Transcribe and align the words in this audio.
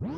You 0.00 0.10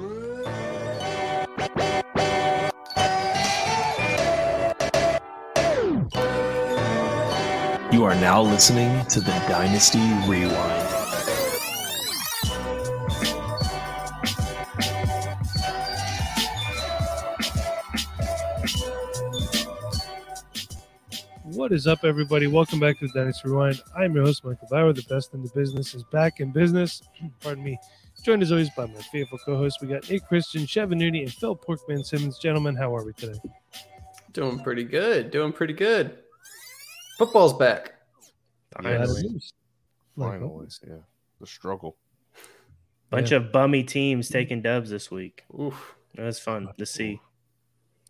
are 8.04 8.14
now 8.16 8.42
listening 8.42 9.06
to 9.06 9.20
the 9.20 9.32
Dynasty 9.48 10.00
Rewind. 10.28 10.96
What 21.44 21.72
is 21.72 21.86
up, 21.86 22.04
everybody? 22.04 22.46
Welcome 22.48 22.80
back 22.80 22.98
to 22.98 23.06
the 23.06 23.14
Dynasty 23.14 23.48
Rewind. 23.48 23.80
I'm 23.96 24.14
your 24.14 24.26
host, 24.26 24.44
Michael 24.44 24.68
Bauer. 24.70 24.92
The 24.92 25.06
best 25.08 25.32
in 25.32 25.42
the 25.42 25.50
business 25.54 25.94
is 25.94 26.04
back 26.12 26.40
in 26.40 26.52
business. 26.52 27.00
Pardon 27.40 27.64
me. 27.64 27.78
Joined 28.22 28.42
as 28.42 28.52
always 28.52 28.70
by 28.70 28.86
my 28.86 29.00
faithful 29.12 29.38
co-hosts. 29.38 29.80
We 29.80 29.88
got 29.88 30.08
Nate 30.10 30.24
Christian, 30.26 30.62
Chevanudi, 30.62 31.22
and 31.22 31.32
Phil 31.32 31.56
Porkman 31.56 32.04
Simmons. 32.04 32.38
Gentlemen, 32.38 32.76
how 32.76 32.94
are 32.94 33.04
we 33.04 33.12
today? 33.14 33.38
Doing 34.32 34.58
pretty 34.60 34.84
good. 34.84 35.30
Doing 35.30 35.52
pretty 35.52 35.72
good. 35.72 36.18
Football's 37.18 37.54
back. 37.54 37.94
Finally. 38.76 39.22
Like, 40.16 40.32
Finally. 40.32 40.66
Yeah. 40.86 40.94
The 41.40 41.46
struggle. 41.46 41.96
Bunch 43.10 43.30
Yeah. 43.30 43.38
of 43.38 43.52
bummy 43.52 43.82
teams 43.82 44.28
taking 44.28 44.60
dubs 44.62 44.90
this 44.90 45.10
week. 45.10 45.44
Oof. 45.58 45.96
It 46.14 46.22
was 46.22 46.38
fun 46.38 46.68
to 46.76 46.86
see. 46.86 47.20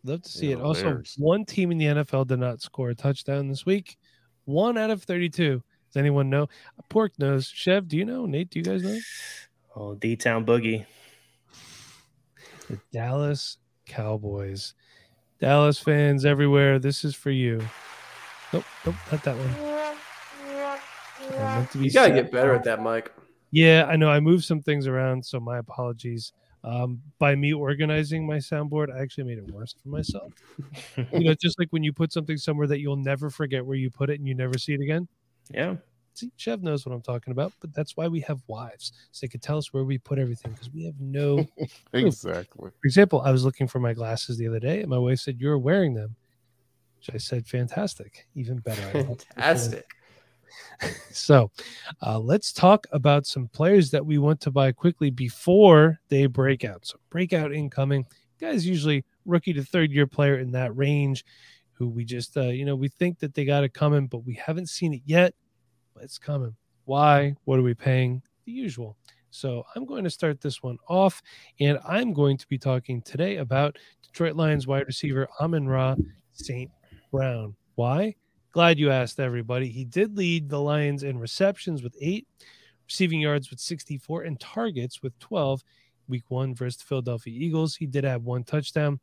Love 0.02 0.22
to 0.22 0.28
see 0.28 0.48
Yeah, 0.50 0.56
it. 0.56 0.60
Also, 0.62 0.84
Bears. 0.84 1.14
one 1.18 1.44
team 1.44 1.70
in 1.70 1.78
the 1.78 1.86
NFL 1.86 2.24
did 2.26 2.40
not 2.40 2.60
score 2.60 2.90
a 2.90 2.94
touchdown 2.94 3.48
this 3.48 3.64
week. 3.64 3.96
One 4.44 4.76
out 4.76 4.90
of 4.90 5.02
32. 5.04 5.62
Does 5.88 5.96
anyone 5.96 6.30
know? 6.30 6.48
Pork 6.88 7.12
knows. 7.18 7.46
Chev, 7.48 7.86
do 7.88 7.96
you 7.96 8.04
know? 8.04 8.26
Nate, 8.26 8.50
do 8.50 8.58
you 8.58 8.64
guys 8.64 8.82
know? 8.82 8.98
Oh, 9.76 9.94
D 9.94 10.16
Town 10.16 10.44
Boogie. 10.44 10.84
The 12.68 12.78
Dallas 12.92 13.58
Cowboys. 13.86 14.74
Dallas 15.40 15.78
fans 15.78 16.24
everywhere. 16.24 16.78
This 16.78 17.04
is 17.04 17.14
for 17.14 17.30
you. 17.30 17.60
Nope, 18.52 18.64
nope, 18.84 18.94
not 19.10 19.22
that 19.24 19.36
one. 19.36 19.70
To 21.68 21.78
be 21.78 21.84
You 21.86 21.92
gotta 21.92 22.08
sad. 22.08 22.14
get 22.14 22.32
better 22.32 22.52
at 22.54 22.64
that, 22.64 22.82
Mike. 22.82 23.12
Yeah, 23.50 23.86
I 23.88 23.96
know. 23.96 24.10
I 24.10 24.20
moved 24.20 24.44
some 24.44 24.60
things 24.60 24.86
around, 24.86 25.24
so 25.24 25.40
my 25.40 25.58
apologies. 25.58 26.32
Um, 26.62 27.00
by 27.18 27.34
me 27.34 27.52
organizing 27.54 28.26
my 28.26 28.36
soundboard, 28.36 28.94
I 28.94 29.00
actually 29.00 29.24
made 29.24 29.38
it 29.38 29.50
worse 29.50 29.74
for 29.82 29.88
myself. 29.88 30.32
you 31.12 31.20
know, 31.20 31.34
just 31.34 31.58
like 31.58 31.68
when 31.70 31.82
you 31.82 31.92
put 31.92 32.12
something 32.12 32.36
somewhere 32.36 32.66
that 32.66 32.80
you'll 32.80 32.96
never 32.96 33.30
forget 33.30 33.64
where 33.64 33.76
you 33.76 33.88
put 33.90 34.10
it 34.10 34.18
and 34.18 34.28
you 34.28 34.34
never 34.34 34.58
see 34.58 34.74
it 34.74 34.80
again. 34.80 35.08
yeah. 35.52 35.76
See, 36.14 36.30
Chev 36.36 36.62
knows 36.62 36.84
what 36.84 36.94
I'm 36.94 37.02
talking 37.02 37.32
about, 37.32 37.52
but 37.60 37.72
that's 37.72 37.96
why 37.96 38.08
we 38.08 38.20
have 38.20 38.40
wives, 38.46 38.92
so 39.12 39.24
they 39.24 39.28
could 39.28 39.42
tell 39.42 39.58
us 39.58 39.72
where 39.72 39.84
we 39.84 39.98
put 39.98 40.18
everything 40.18 40.52
because 40.52 40.70
we 40.70 40.84
have 40.84 40.98
no. 41.00 41.46
Exactly. 41.92 42.70
For 42.70 42.86
example, 42.86 43.20
I 43.22 43.30
was 43.30 43.44
looking 43.44 43.68
for 43.68 43.80
my 43.80 43.92
glasses 43.92 44.36
the 44.36 44.48
other 44.48 44.60
day, 44.60 44.80
and 44.80 44.88
my 44.88 44.98
wife 44.98 45.20
said, 45.20 45.40
"You're 45.40 45.58
wearing 45.58 45.94
them," 45.94 46.16
which 46.98 47.14
I 47.14 47.18
said, 47.18 47.46
"Fantastic, 47.46 48.26
even 48.34 48.58
better." 48.58 48.82
I 48.82 49.00
love 49.00 49.10
it. 49.10 49.26
Fantastic. 49.34 49.86
So, 51.12 51.50
uh, 52.02 52.18
let's 52.18 52.52
talk 52.52 52.86
about 52.90 53.24
some 53.24 53.48
players 53.48 53.90
that 53.92 54.04
we 54.04 54.18
want 54.18 54.40
to 54.40 54.50
buy 54.50 54.72
quickly 54.72 55.10
before 55.10 56.00
they 56.08 56.26
break 56.26 56.64
out. 56.64 56.86
So, 56.86 56.98
breakout 57.10 57.52
incoming 57.52 58.04
guys, 58.40 58.66
usually 58.66 59.04
rookie 59.26 59.52
to 59.52 59.62
third 59.62 59.92
year 59.92 60.06
player 60.06 60.38
in 60.38 60.50
that 60.52 60.76
range, 60.76 61.24
who 61.72 61.88
we 61.88 62.04
just, 62.04 62.36
uh, 62.36 62.48
you 62.48 62.64
know, 62.64 62.74
we 62.74 62.88
think 62.88 63.18
that 63.20 63.34
they 63.34 63.44
got 63.44 63.64
it 63.64 63.74
coming, 63.74 64.06
but 64.06 64.24
we 64.24 64.34
haven't 64.34 64.68
seen 64.68 64.94
it 64.94 65.02
yet. 65.04 65.34
It's 66.02 66.18
coming. 66.18 66.54
Why? 66.84 67.34
What 67.44 67.58
are 67.58 67.62
we 67.62 67.74
paying? 67.74 68.22
The 68.46 68.52
usual. 68.52 68.96
So, 69.30 69.64
I'm 69.74 69.84
going 69.84 70.02
to 70.04 70.10
start 70.10 70.40
this 70.40 70.62
one 70.62 70.76
off, 70.88 71.22
and 71.60 71.78
I'm 71.86 72.12
going 72.12 72.36
to 72.36 72.48
be 72.48 72.58
talking 72.58 73.00
today 73.02 73.36
about 73.36 73.78
Detroit 74.02 74.34
Lions 74.34 74.66
wide 74.66 74.86
receiver 74.86 75.28
Amon 75.40 75.68
Ra 75.68 75.94
St. 76.32 76.70
Brown. 77.12 77.54
Why? 77.76 78.16
Glad 78.52 78.80
you 78.80 78.90
asked, 78.90 79.20
everybody. 79.20 79.68
He 79.68 79.84
did 79.84 80.16
lead 80.16 80.48
the 80.48 80.60
Lions 80.60 81.04
in 81.04 81.18
receptions 81.18 81.82
with 81.84 81.94
eight, 82.00 82.26
receiving 82.88 83.20
yards 83.20 83.50
with 83.50 83.60
64, 83.60 84.22
and 84.22 84.40
targets 84.40 85.02
with 85.02 85.16
12. 85.20 85.62
Week 86.08 86.24
one 86.26 86.56
versus 86.56 86.78
the 86.78 86.86
Philadelphia 86.86 87.32
Eagles. 87.32 87.76
He 87.76 87.86
did 87.86 88.02
have 88.02 88.24
one 88.24 88.42
touchdown. 88.42 88.98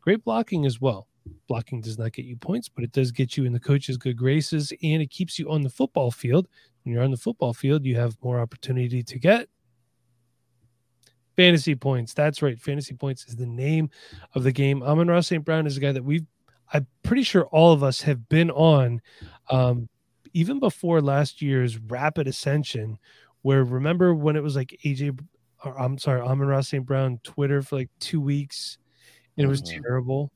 Great 0.00 0.24
blocking 0.24 0.64
as 0.64 0.80
well. 0.80 1.06
Blocking 1.48 1.80
does 1.80 1.98
not 1.98 2.12
get 2.12 2.24
you 2.24 2.36
points, 2.36 2.68
but 2.68 2.84
it 2.84 2.92
does 2.92 3.12
get 3.12 3.36
you 3.36 3.44
in 3.44 3.52
the 3.52 3.60
coach's 3.60 3.96
good 3.96 4.16
graces 4.16 4.72
and 4.82 5.00
it 5.02 5.10
keeps 5.10 5.38
you 5.38 5.50
on 5.50 5.62
the 5.62 5.70
football 5.70 6.10
field. 6.10 6.48
When 6.82 6.92
you're 6.94 7.04
on 7.04 7.10
the 7.10 7.16
football 7.16 7.52
field, 7.52 7.84
you 7.84 7.96
have 7.96 8.16
more 8.22 8.40
opportunity 8.40 9.02
to 9.02 9.18
get 9.18 9.48
fantasy 11.36 11.74
points. 11.74 12.14
That's 12.14 12.42
right. 12.42 12.58
Fantasy 12.58 12.94
points 12.94 13.26
is 13.26 13.36
the 13.36 13.46
name 13.46 13.90
of 14.34 14.42
the 14.42 14.52
game. 14.52 14.82
Amon 14.82 15.08
Ra 15.08 15.20
St. 15.20 15.44
Brown 15.44 15.66
is 15.66 15.76
a 15.76 15.80
guy 15.80 15.92
that 15.92 16.04
we've 16.04 16.24
I'm 16.72 16.86
pretty 17.04 17.22
sure 17.22 17.44
all 17.46 17.72
of 17.72 17.84
us 17.84 18.00
have 18.02 18.28
been 18.28 18.50
on, 18.50 19.00
um, 19.50 19.88
even 20.32 20.58
before 20.58 21.00
last 21.00 21.40
year's 21.40 21.78
rapid 21.78 22.26
ascension. 22.26 22.98
Where 23.42 23.62
remember 23.62 24.14
when 24.14 24.34
it 24.34 24.42
was 24.42 24.56
like 24.56 24.76
AJ, 24.84 25.16
or, 25.64 25.80
I'm 25.80 25.96
sorry, 25.96 26.20
Amon 26.22 26.48
Ra 26.48 26.60
St. 26.62 26.84
Brown 26.84 27.20
Twitter 27.22 27.62
for 27.62 27.76
like 27.76 27.90
two 28.00 28.20
weeks, 28.20 28.78
and 29.36 29.44
it 29.44 29.48
was 29.48 29.62
Mhm. 29.62 29.80
terrible. 29.82 30.32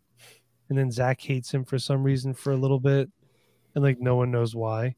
And 0.70 0.78
then 0.78 0.90
Zach 0.90 1.20
hates 1.20 1.52
him 1.52 1.64
for 1.64 1.78
some 1.78 2.02
reason 2.04 2.32
for 2.32 2.52
a 2.52 2.56
little 2.56 2.78
bit, 2.78 3.10
and 3.74 3.84
like 3.84 4.00
no 4.00 4.14
one 4.16 4.30
knows 4.30 4.54
why. 4.54 4.94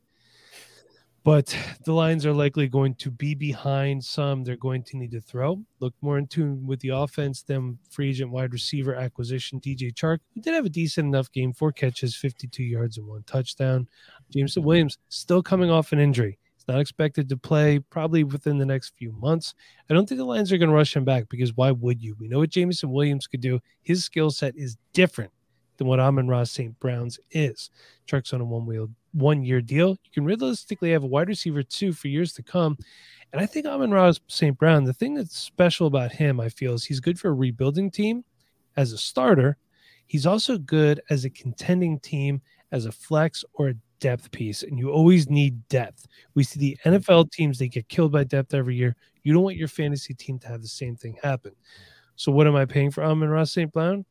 But 1.25 1.57
the 1.85 1.93
Lions 1.93 2.27
are 2.27 2.33
likely 2.33 2.69
going 2.69 2.97
to 2.97 3.11
be 3.11 3.35
behind 3.35 4.05
some. 4.05 4.43
They're 4.43 4.57
going 4.57 4.83
to 4.85 4.97
need 4.97 5.13
to 5.13 5.21
throw. 5.21 5.63
Look 5.79 5.95
more 6.01 6.19
in 6.19 6.27
tune 6.27 6.67
with 6.67 6.81
the 6.81 6.91
offense 6.91 7.43
than 7.43 7.79
free 7.91 8.11
agent 8.11 8.33
wide 8.33 8.53
receiver 8.53 8.95
acquisition. 8.97 9.61
DJ 9.61 9.95
Chark, 9.95 10.19
who 10.35 10.41
did 10.41 10.53
have 10.53 10.67
a 10.67 10.71
decent 10.71 11.07
enough 11.07 11.31
game, 11.31 11.53
four 11.53 11.71
catches, 11.71 12.17
52 12.17 12.65
yards, 12.65 12.99
and 12.99 13.07
one 13.07 13.23
touchdown. 13.23 13.87
Jameson 14.31 14.65
Williams 14.65 14.99
still 15.09 15.43
coming 15.43 15.71
off 15.71 15.93
an 15.93 16.01
injury. 16.01 16.39
He's 16.57 16.67
not 16.67 16.81
expected 16.81 17.29
to 17.29 17.37
play 17.37 17.79
probably 17.79 18.25
within 18.25 18.59
the 18.59 18.67
next 18.67 18.93
few 18.97 19.13
months. 19.13 19.55
I 19.89 19.95
don't 19.95 20.09
think 20.09 20.19
the 20.19 20.25
Lions 20.25 20.53
are 20.53 20.59
going 20.59 20.71
to 20.71 20.77
rush 20.77 20.95
him 20.95 21.05
back 21.05 21.29
because 21.29 21.57
why 21.57 21.71
would 21.71 22.03
you? 22.03 22.17
We 22.19 22.29
know 22.29 22.41
what 22.41 22.51
Jameson 22.51 22.91
Williams 22.91 23.29
could 23.29 23.41
do. 23.41 23.61
His 23.81 24.05
skill 24.05 24.33
set 24.33 24.57
is 24.57 24.77
different 24.93 25.31
than 25.77 25.87
what 25.87 26.01
Amon 26.01 26.29
Ra 26.29 26.45
St. 26.45 26.79
Brown's 26.81 27.19
is. 27.31 27.71
Chark's 28.07 28.33
on 28.33 28.41
a 28.41 28.45
one 28.45 28.67
wheel 28.67 28.89
one 29.13 29.43
year 29.43 29.61
deal. 29.61 29.91
You 29.91 30.11
can 30.13 30.25
realistically 30.25 30.93
have 30.93 31.05
a 31.05 31.09
wide 31.09 31.29
receiver 31.29 31.63
two 31.63 31.93
for 31.93 32.09
years 32.09 32.33
to 32.35 32.43
come. 32.43 32.77
And 33.33 33.41
I 33.41 33.47
think 33.47 33.67
Amon 33.67 33.91
Ra 33.91 34.13
St. 34.29 34.57
Brown, 34.57 34.85
the 34.85 34.93
thing 34.93 35.15
that's 35.15 35.37
special 35.37 35.87
about 35.87 36.13
him, 36.13 36.41
I 36.41 36.49
feel, 36.49 36.75
is 36.75 36.85
he's 36.85 37.01
good 37.01 37.19
for 37.19 37.29
a 37.29 37.35
rebuilding 37.35 37.91
team 37.91 38.25
as 38.77 38.93
a 38.93 38.99
starter. 38.99 39.57
He's 40.07 40.27
also 40.27 40.59
good 40.59 41.01
as 41.11 41.25
a 41.25 41.31
contending 41.31 41.99
team 42.01 42.43
as 42.73 42.87
a 42.87 42.93
flex 42.93 43.45
or 43.55 43.69
a 43.69 43.75
depth 44.01 44.31
piece. 44.33 44.63
And 44.63 44.79
you 44.79 44.91
always 44.91 45.31
need 45.31 45.67
depth. 45.69 46.07
We 46.35 46.43
see 46.43 46.59
the 46.59 46.77
NFL 46.85 47.31
teams, 47.31 47.59
they 47.59 47.69
get 47.69 47.89
killed 47.89 48.13
by 48.13 48.25
depth 48.25 48.53
every 48.53 48.77
year. 48.77 48.97
You 49.23 49.33
don't 49.33 49.45
want 49.45 49.57
your 49.57 49.69
fantasy 49.69 50.13
team 50.13 50.39
to 50.41 50.49
have 50.49 50.61
the 50.61 50.69
same 50.69 50.97
thing 50.97 51.17
happen. 51.23 51.53
So 52.17 52.33
what 52.33 52.47
am 52.47 52.57
I 52.57 52.67
paying 52.67 52.91
for 52.91 53.05
Amon 53.05 53.29
Ra 53.29 53.45
St. 53.45 53.73
Brown? 53.73 54.05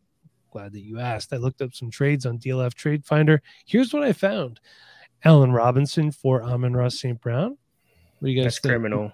Glad 0.51 0.74
that 0.74 0.81
you 0.81 1.00
asked. 1.00 1.33
I 1.33 1.38
looked 1.38 1.62
up 1.62 1.74
some 1.74 1.89
trades 1.89 2.25
on 2.25 2.38
DLF 2.38 2.74
Trade 2.74 3.06
Finder. 3.06 3.42
Here's 3.65 3.94
what 3.94 4.03
I 4.03 4.13
found. 4.13 4.59
Allen 5.24 5.51
Robinson 5.51 6.12
for 6.12 6.44
Amon 6.44 6.74
Ra 6.75 6.89
St. 6.89 7.19
Brown. 7.21 7.57
What 8.19 8.25
do 8.27 8.31
you 8.31 8.36
guys 8.38 8.45
That's 8.45 8.59
think? 8.59 8.71
criminal. 8.71 9.12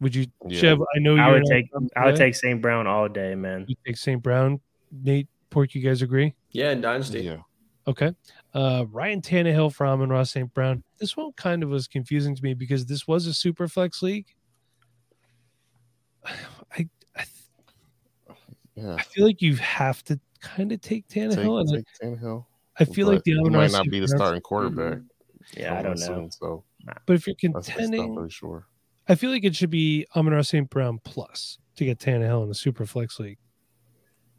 Would 0.00 0.14
you, 0.14 0.26
Yeah. 0.46 0.60
Chev? 0.60 0.80
I 0.94 0.98
know 0.98 1.16
I 1.16 1.26
you're 1.28 1.34
would 1.40 1.44
take 1.50 1.66
I 1.96 2.06
would 2.06 2.16
take 2.16 2.34
St. 2.34 2.60
Brown 2.60 2.86
all 2.86 3.08
day, 3.08 3.34
man. 3.34 3.64
You 3.68 3.76
take 3.86 3.96
St. 3.96 4.22
Brown. 4.22 4.60
Nate 4.92 5.28
Pork, 5.50 5.74
you 5.74 5.80
guys 5.82 6.02
agree? 6.02 6.34
Yeah, 6.50 6.70
in 6.72 6.80
Dynasty. 6.80 7.20
Yeah. 7.22 7.38
Okay. 7.86 8.12
Uh, 8.54 8.84
Ryan 8.90 9.20
Tannehill 9.22 9.72
for 9.74 9.86
Amon 9.86 10.08
Ra 10.10 10.22
St. 10.22 10.52
Brown. 10.54 10.82
This 10.98 11.16
one 11.16 11.32
kind 11.32 11.62
of 11.62 11.68
was 11.68 11.86
confusing 11.88 12.34
to 12.36 12.42
me 12.42 12.54
because 12.54 12.84
this 12.86 13.06
was 13.08 13.26
a 13.26 13.32
super 13.34 13.66
flex 13.68 14.02
league. 14.02 14.26
I 16.24 16.88
I, 17.16 17.24
Yeah. 18.76 18.94
I 18.94 19.02
feel 19.02 19.24
like 19.26 19.42
you 19.42 19.56
have 19.56 20.04
to 20.04 20.20
kind 20.40 20.72
of 20.72 20.80
take 20.80 21.08
Take, 21.08 21.30
Tannehill, 21.30 21.60
and 21.60 21.68
take 21.74 21.84
Tannehill. 22.02 22.44
I 22.78 22.84
feel 22.84 23.06
like 23.08 23.24
the 23.24 23.32
he 23.32 23.38
Amon 23.38 23.52
might 23.52 23.72
not 23.72 23.86
be 23.90 24.00
the 24.00 24.08
starting 24.08 24.40
quarterback. 24.40 24.98
Yeah, 25.56 25.78
I 25.78 25.82
don't 25.82 25.98
know. 25.98 26.06
Soon, 26.06 26.30
so 26.30 26.64
But 27.06 27.14
if 27.14 27.26
you're 27.26 27.34
that's, 27.42 27.66
that's 27.66 27.68
not 27.68 27.76
contending, 27.76 28.14
really 28.16 28.30
sure. 28.30 28.66
I 29.08 29.14
feel 29.14 29.30
like 29.30 29.44
it 29.44 29.56
should 29.56 29.70
be 29.70 30.06
Amon 30.14 30.34
Ra 30.34 30.42
St. 30.42 30.68
Brown 30.68 31.00
plus 31.02 31.58
to 31.76 31.84
get 31.84 31.98
Tannehill 31.98 32.42
in 32.42 32.48
the 32.48 32.54
super 32.54 32.84
flex 32.86 33.18
league. 33.18 33.38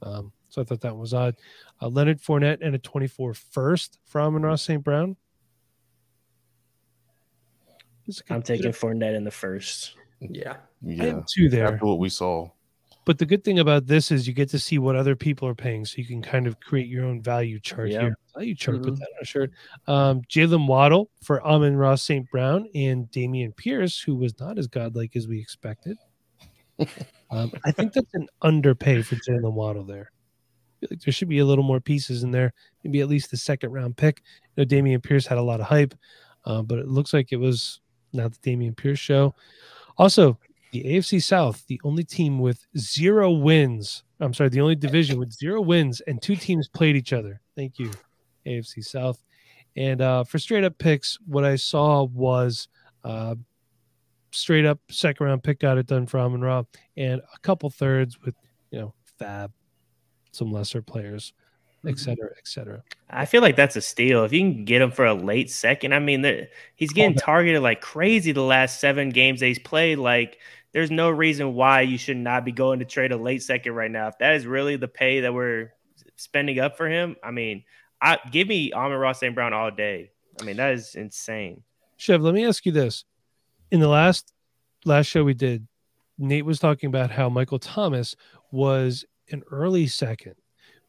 Um, 0.03 0.31
so 0.49 0.61
I 0.61 0.65
thought 0.65 0.81
that 0.81 0.95
was 0.95 1.13
odd. 1.13 1.35
Uh, 1.81 1.87
Leonard 1.89 2.21
Fournette 2.21 2.59
and 2.61 2.75
a 2.75 2.79
24 2.79 3.33
first 3.33 3.97
for 4.05 4.21
Amon 4.21 4.43
Ra 4.43 4.55
St. 4.55 4.83
Brown. 4.83 5.15
It's 8.07 8.21
a 8.29 8.33
I'm 8.33 8.41
taking 8.41 8.71
Fournette 8.71 9.15
in 9.15 9.23
the 9.23 9.31
first. 9.31 9.95
Yeah. 10.21 10.53
I 10.53 10.57
Yeah. 10.83 11.03
have 11.05 11.25
two 11.33 11.49
there. 11.49 11.73
After 11.73 11.85
what 11.85 11.99
we 11.99 12.09
saw. 12.09 12.49
But 13.09 13.17
the 13.17 13.25
good 13.25 13.43
thing 13.43 13.57
about 13.57 13.87
this 13.87 14.11
is 14.11 14.27
you 14.27 14.35
get 14.35 14.49
to 14.49 14.59
see 14.59 14.77
what 14.77 14.95
other 14.95 15.15
people 15.15 15.47
are 15.47 15.55
paying, 15.55 15.83
so 15.83 15.95
you 15.97 16.05
can 16.05 16.21
kind 16.21 16.45
of 16.45 16.59
create 16.59 16.85
your 16.85 17.05
own 17.05 17.23
value 17.23 17.59
chart 17.59 17.89
Yeah. 17.89 18.01
here. 18.01 18.17
Value 18.35 18.53
chart, 18.53 18.83
put 18.83 18.93
Mhm. 18.93 18.97
that 18.99 19.07
on 19.07 19.17
a 19.19 19.25
shirt. 19.25 19.51
Um, 19.87 20.21
Jalen 20.29 20.67
Waddle 20.67 21.09
for 21.23 21.43
Amon 21.43 21.75
Ra 21.75 21.95
St. 21.95 22.29
Brown 22.29 22.69
and 22.75 23.09
Dameon 23.09 23.55
Pierce, 23.55 23.99
who 23.99 24.15
was 24.15 24.39
not 24.39 24.59
as 24.59 24.67
godlike 24.67 25.15
as 25.15 25.27
we 25.27 25.39
expected. 25.39 25.97
um, 27.31 27.51
I 27.65 27.71
think 27.71 27.93
that's 27.93 28.13
an 28.13 28.27
underpay 28.43 29.01
for 29.01 29.15
Jalen 29.15 29.53
Waddle 29.53 29.85
there. 29.85 30.11
I 30.11 30.79
feel 30.81 30.89
like 30.91 31.01
there 31.01 31.11
should 31.11 31.29
be 31.29 31.39
a 31.39 31.45
little 31.45 31.63
more 31.63 31.79
pieces 31.79 32.21
in 32.21 32.29
there, 32.29 32.53
maybe 32.83 33.01
at 33.01 33.09
least 33.09 33.31
the 33.31 33.37
second 33.37 33.71
round 33.71 33.97
pick. 33.97 34.21
You 34.55 34.63
know, 34.63 34.67
Dameon 34.67 35.01
Pierce 35.01 35.25
had 35.25 35.39
a 35.39 35.41
lot 35.41 35.59
of 35.59 35.65
hype, 35.65 35.95
uh, 36.45 36.61
but 36.61 36.77
it 36.77 36.87
looks 36.87 37.11
like 37.11 37.31
it 37.31 37.37
was 37.37 37.81
not 38.13 38.33
the 38.39 38.51
Dameon 38.55 38.77
Pierce 38.77 38.99
show. 38.99 39.33
Also, 39.97 40.37
the 40.71 40.83
AFC 40.83 41.21
South, 41.21 41.65
the 41.67 41.79
only 41.83 42.03
team 42.03 42.39
with 42.39 42.65
zero 42.77 43.31
wins. 43.31 44.03
I'm 44.19 44.33
sorry, 44.33 44.49
the 44.49 44.61
only 44.61 44.75
division 44.75 45.19
with 45.19 45.31
zero 45.31 45.61
wins 45.61 46.01
and 46.01 46.21
two 46.21 46.35
teams 46.35 46.67
played 46.67 46.95
each 46.95 47.13
other. 47.13 47.41
Thank 47.55 47.79
you, 47.79 47.91
AFC 48.45 48.83
South. 48.83 49.23
And 49.75 50.01
uh, 50.01 50.23
for 50.23 50.39
straight 50.39 50.63
up 50.63 50.77
picks, 50.77 51.17
what 51.25 51.45
I 51.45 51.55
saw 51.55 52.03
was 52.03 52.67
uh, 53.03 53.35
straight 54.31 54.65
up 54.65 54.79
second 54.89 55.25
round 55.25 55.43
pick 55.43 55.59
got 55.59 55.77
it 55.77 55.87
done 55.87 56.05
for 56.05 56.19
Amon 56.19 56.41
Ra 56.41 56.63
and 56.97 57.21
a 57.21 57.39
couple 57.39 57.69
thirds 57.69 58.19
with, 58.21 58.35
you 58.71 58.79
know, 58.79 58.93
Fab, 59.17 59.51
some 60.31 60.51
lesser 60.51 60.81
players, 60.81 61.33
et 61.87 61.97
cetera, 61.97 62.29
et 62.37 62.47
cetera. 62.47 62.83
I 63.09 63.25
feel 63.25 63.41
like 63.41 63.55
that's 63.55 63.75
a 63.75 63.81
steal. 63.81 64.23
If 64.23 64.33
you 64.33 64.39
can 64.41 64.65
get 64.65 64.81
him 64.81 64.91
for 64.91 65.05
a 65.05 65.13
late 65.13 65.49
second, 65.49 65.93
I 65.93 65.99
mean, 65.99 66.47
he's 66.75 66.91
getting 66.91 67.15
targeted 67.15 67.61
like 67.61 67.81
crazy 67.81 68.31
the 68.31 68.43
last 68.43 68.79
seven 68.79 69.09
games 69.09 69.39
that 69.39 69.47
he's 69.47 69.59
played. 69.59 69.97
Like, 69.97 70.37
there's 70.71 70.91
no 70.91 71.09
reason 71.09 71.53
why 71.55 71.81
you 71.81 71.97
should 71.97 72.17
not 72.17 72.45
be 72.45 72.51
going 72.51 72.79
to 72.79 72.85
trade 72.85 73.11
a 73.11 73.17
late 73.17 73.43
second 73.43 73.73
right 73.73 73.89
now. 73.89 74.07
If 74.07 74.17
that 74.19 74.35
is 74.35 74.45
really 74.45 74.75
the 74.75 74.87
pay 74.87 75.21
that 75.21 75.33
we're 75.33 75.73
spending 76.15 76.59
up 76.59 76.77
for 76.77 76.87
him, 76.87 77.15
I 77.23 77.31
mean, 77.31 77.63
I 78.01 78.19
give 78.31 78.47
me 78.47 78.71
Amon 78.73 78.97
Ra 78.97 79.13
St. 79.13 79.33
Brown 79.33 79.53
all 79.53 79.71
day. 79.71 80.11
I 80.39 80.43
mean, 80.43 80.57
that 80.57 80.73
is 80.73 80.95
insane. 80.95 81.63
Chev, 81.97 82.21
let 82.21 82.33
me 82.33 82.45
ask 82.45 82.65
you 82.65 82.71
this. 82.71 83.03
In 83.71 83.79
the 83.79 83.87
last 83.87 84.33
last 84.85 85.07
show 85.07 85.23
we 85.23 85.33
did, 85.33 85.67
Nate 86.17 86.45
was 86.45 86.59
talking 86.59 86.87
about 86.87 87.11
how 87.11 87.29
Michael 87.29 87.59
Thomas 87.59 88.15
was 88.51 89.05
an 89.31 89.43
early 89.51 89.87
second. 89.87 90.35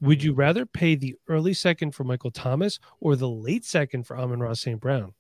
Would 0.01 0.19
mm-hmm. 0.19 0.27
you 0.27 0.35
rather 0.35 0.67
pay 0.67 0.95
the 0.95 1.17
early 1.29 1.53
second 1.53 1.93
for 1.93 2.05
Michael 2.05 2.31
Thomas 2.31 2.79
or 3.01 3.17
the 3.17 3.29
late 3.29 3.65
second 3.65 4.07
for 4.07 4.17
Amon 4.17 4.41
Ra 4.41 4.55
St. 4.55 4.81
Brown? 4.81 5.15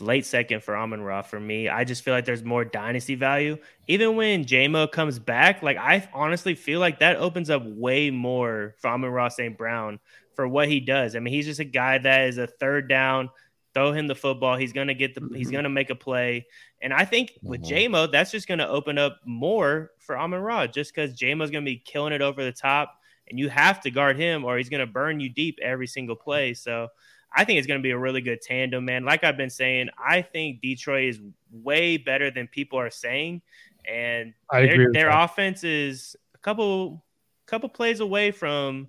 Late 0.00 0.26
second 0.26 0.62
for 0.62 0.76
Amon 0.76 1.02
Ra 1.02 1.22
for 1.22 1.38
me. 1.40 1.68
I 1.68 1.84
just 1.84 2.02
feel 2.02 2.14
like 2.14 2.24
there's 2.24 2.44
more 2.44 2.64
dynasty 2.64 3.14
value. 3.14 3.58
Even 3.86 4.16
when 4.16 4.44
JMO 4.44 4.90
comes 4.90 5.18
back, 5.18 5.62
like 5.62 5.76
I 5.76 6.08
honestly 6.12 6.54
feel 6.54 6.80
like 6.80 7.00
that 7.00 7.16
opens 7.16 7.50
up 7.50 7.64
way 7.64 8.10
more 8.10 8.74
for 8.78 8.88
Amon 8.88 9.10
Ra 9.10 9.28
St. 9.28 9.56
Brown 9.56 9.98
for 10.34 10.46
what 10.48 10.68
he 10.68 10.80
does. 10.80 11.16
I 11.16 11.20
mean, 11.20 11.34
he's 11.34 11.46
just 11.46 11.60
a 11.60 11.64
guy 11.64 11.98
that 11.98 12.28
is 12.28 12.38
a 12.38 12.46
third 12.46 12.88
down, 12.88 13.30
throw 13.74 13.92
him 13.92 14.06
the 14.06 14.14
football. 14.14 14.56
He's 14.56 14.72
gonna 14.72 14.94
get 14.94 15.14
the 15.14 15.28
he's 15.36 15.50
gonna 15.50 15.68
make 15.68 15.90
a 15.90 15.94
play. 15.94 16.46
And 16.82 16.92
I 16.92 17.04
think 17.04 17.38
with 17.42 17.62
Mhm. 17.62 17.68
JMO, 17.68 18.06
that's 18.10 18.30
just 18.30 18.48
gonna 18.48 18.66
open 18.66 18.98
up 18.98 19.20
more 19.24 19.90
for 19.98 20.18
Amon 20.18 20.40
Ra 20.40 20.66
just 20.66 20.94
because 20.94 21.18
JMO's 21.18 21.50
gonna 21.50 21.64
be 21.64 21.76
killing 21.76 22.12
it 22.12 22.22
over 22.22 22.42
the 22.42 22.52
top. 22.52 22.96
And 23.28 23.38
you 23.38 23.48
have 23.48 23.80
to 23.82 23.90
guard 23.90 24.16
him 24.16 24.44
or 24.44 24.56
he's 24.56 24.68
gonna 24.68 24.86
burn 24.86 25.20
you 25.20 25.28
deep 25.28 25.58
every 25.62 25.86
single 25.86 26.16
play. 26.16 26.54
So 26.54 26.88
I 27.32 27.44
think 27.44 27.58
it's 27.58 27.66
going 27.66 27.78
to 27.78 27.82
be 27.82 27.92
a 27.92 27.98
really 27.98 28.20
good 28.20 28.40
tandem, 28.42 28.84
man. 28.84 29.04
Like 29.04 29.22
I've 29.22 29.36
been 29.36 29.50
saying, 29.50 29.88
I 29.98 30.22
think 30.22 30.60
Detroit 30.60 31.10
is 31.10 31.20
way 31.52 31.96
better 31.96 32.30
than 32.30 32.48
people 32.48 32.78
are 32.78 32.90
saying, 32.90 33.42
and 33.88 34.34
I 34.50 34.62
their, 34.66 34.92
their 34.92 35.10
offense 35.10 35.64
is 35.64 36.16
a 36.34 36.38
couple 36.38 37.04
couple 37.46 37.68
plays 37.68 38.00
away 38.00 38.30
from 38.30 38.88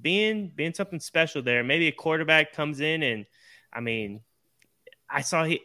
being 0.00 0.52
being 0.54 0.74
something 0.74 1.00
special. 1.00 1.42
There, 1.42 1.62
maybe 1.62 1.88
a 1.88 1.92
quarterback 1.92 2.52
comes 2.52 2.80
in, 2.80 3.02
and 3.02 3.26
I 3.72 3.80
mean, 3.80 4.20
I 5.10 5.20
saw 5.20 5.44
he 5.44 5.60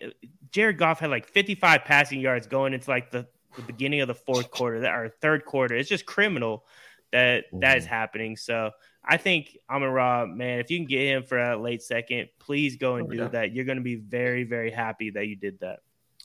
Jared 0.51 0.77
Goff 0.77 0.99
had 0.99 1.09
like 1.09 1.27
55 1.27 1.85
passing 1.85 2.19
yards 2.19 2.45
going 2.47 2.73
into 2.73 2.89
like 2.89 3.09
the, 3.11 3.25
the 3.55 3.61
beginning 3.61 4.01
of 4.01 4.07
the 4.07 4.15
fourth 4.15 4.51
quarter 4.51 4.81
that 4.81 4.93
or 4.93 5.09
third 5.21 5.45
quarter. 5.45 5.75
It's 5.75 5.89
just 5.89 6.05
criminal 6.05 6.65
that 7.11 7.45
that 7.53 7.77
is 7.77 7.85
Mhm. 7.85 7.89
happening. 7.89 8.37
So 8.37 8.71
I 9.03 9.17
think 9.17 9.57
Amon 9.69 9.89
Ra, 9.89 10.25
man, 10.25 10.59
if 10.59 10.69
you 10.69 10.77
can 10.77 10.85
get 10.87 11.01
him 11.07 11.23
for 11.23 11.39
a 11.39 11.57
late 11.57 11.81
second, 11.81 12.29
please 12.39 12.75
go 12.77 12.95
and 12.95 13.07
Oh, 13.07 13.11
do 13.11 13.17
yeah. 13.17 13.27
that. 13.29 13.53
You're 13.53 13.65
going 13.65 13.77
to 13.77 13.83
be 13.83 13.95
very, 13.95 14.43
very 14.43 14.69
happy 14.71 15.09
that 15.11 15.27
you 15.27 15.35
did 15.35 15.59
that. 15.61 15.79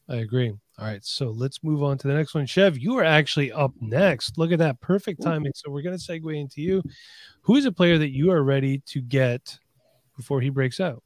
I 0.08 0.16
agree. 0.16 0.50
All 0.78 0.86
right, 0.86 1.04
so 1.04 1.30
let's 1.30 1.64
move 1.64 1.82
on 1.82 1.96
to 1.98 2.06
the 2.06 2.14
next 2.14 2.34
one. 2.34 2.44
Chev, 2.46 2.78
you 2.78 2.96
are 2.98 3.02
actually 3.04 3.50
up 3.50 3.72
next. 3.80 4.36
Look 4.38 4.52
at 4.52 4.58
that 4.58 4.80
perfect 4.80 5.22
timing. 5.22 5.52
So 5.54 5.70
we're 5.70 5.82
going 5.82 5.98
to 5.98 6.02
segue 6.04 6.38
into 6.38 6.60
you. 6.60 6.82
Who 7.42 7.56
is 7.56 7.64
a 7.64 7.72
player 7.72 7.96
that 7.98 8.10
you 8.10 8.30
are 8.30 8.42
ready 8.44 8.82
to 8.88 9.00
get 9.00 9.58
before 10.16 10.40
he 10.42 10.50
breaks 10.50 10.78
out? 10.78 11.02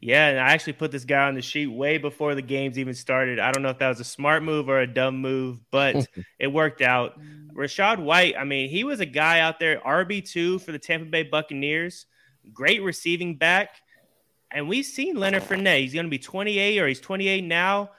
Yeah, 0.00 0.28
and 0.28 0.40
I 0.40 0.52
actually 0.52 0.72
put 0.74 0.90
this 0.90 1.04
guy 1.04 1.28
on 1.28 1.34
the 1.34 1.42
sheet 1.42 1.66
way 1.66 1.98
before 1.98 2.34
the 2.34 2.42
games 2.42 2.78
even 2.78 2.94
started. 2.94 3.38
I 3.38 3.52
don't 3.52 3.62
know 3.62 3.68
if 3.68 3.78
that 3.78 3.88
was 3.88 4.00
a 4.00 4.04
smart 4.04 4.42
move 4.42 4.68
or 4.68 4.80
a 4.80 4.86
dumb 4.86 5.18
move, 5.18 5.60
but 5.70 6.08
it 6.38 6.46
worked 6.48 6.80
out. 6.80 7.20
Mm. 7.20 7.52
Rachaad 7.52 7.98
White, 7.98 8.34
I 8.36 8.44
mean, 8.44 8.70
he 8.70 8.84
was 8.84 9.00
a 9.00 9.06
guy 9.06 9.40
out 9.40 9.60
there, 9.60 9.80
RB2 9.80 10.62
for 10.62 10.72
the 10.72 10.78
Tampa 10.78 11.06
Bay 11.06 11.24
Buccaneers, 11.24 12.06
great 12.52 12.82
receiving 12.82 13.36
back. 13.36 13.76
And 14.50 14.68
we've 14.68 14.84
seen 14.84 15.16
Leonard 15.16 15.44
Fournette. 15.44 15.80
He's 15.80 15.94
going 15.94 16.06
to 16.06 16.10
be 16.10 16.18
28 16.18 16.78
or 16.78 16.88
he's 16.88 17.00
28 17.00 17.42
now. 17.42 17.90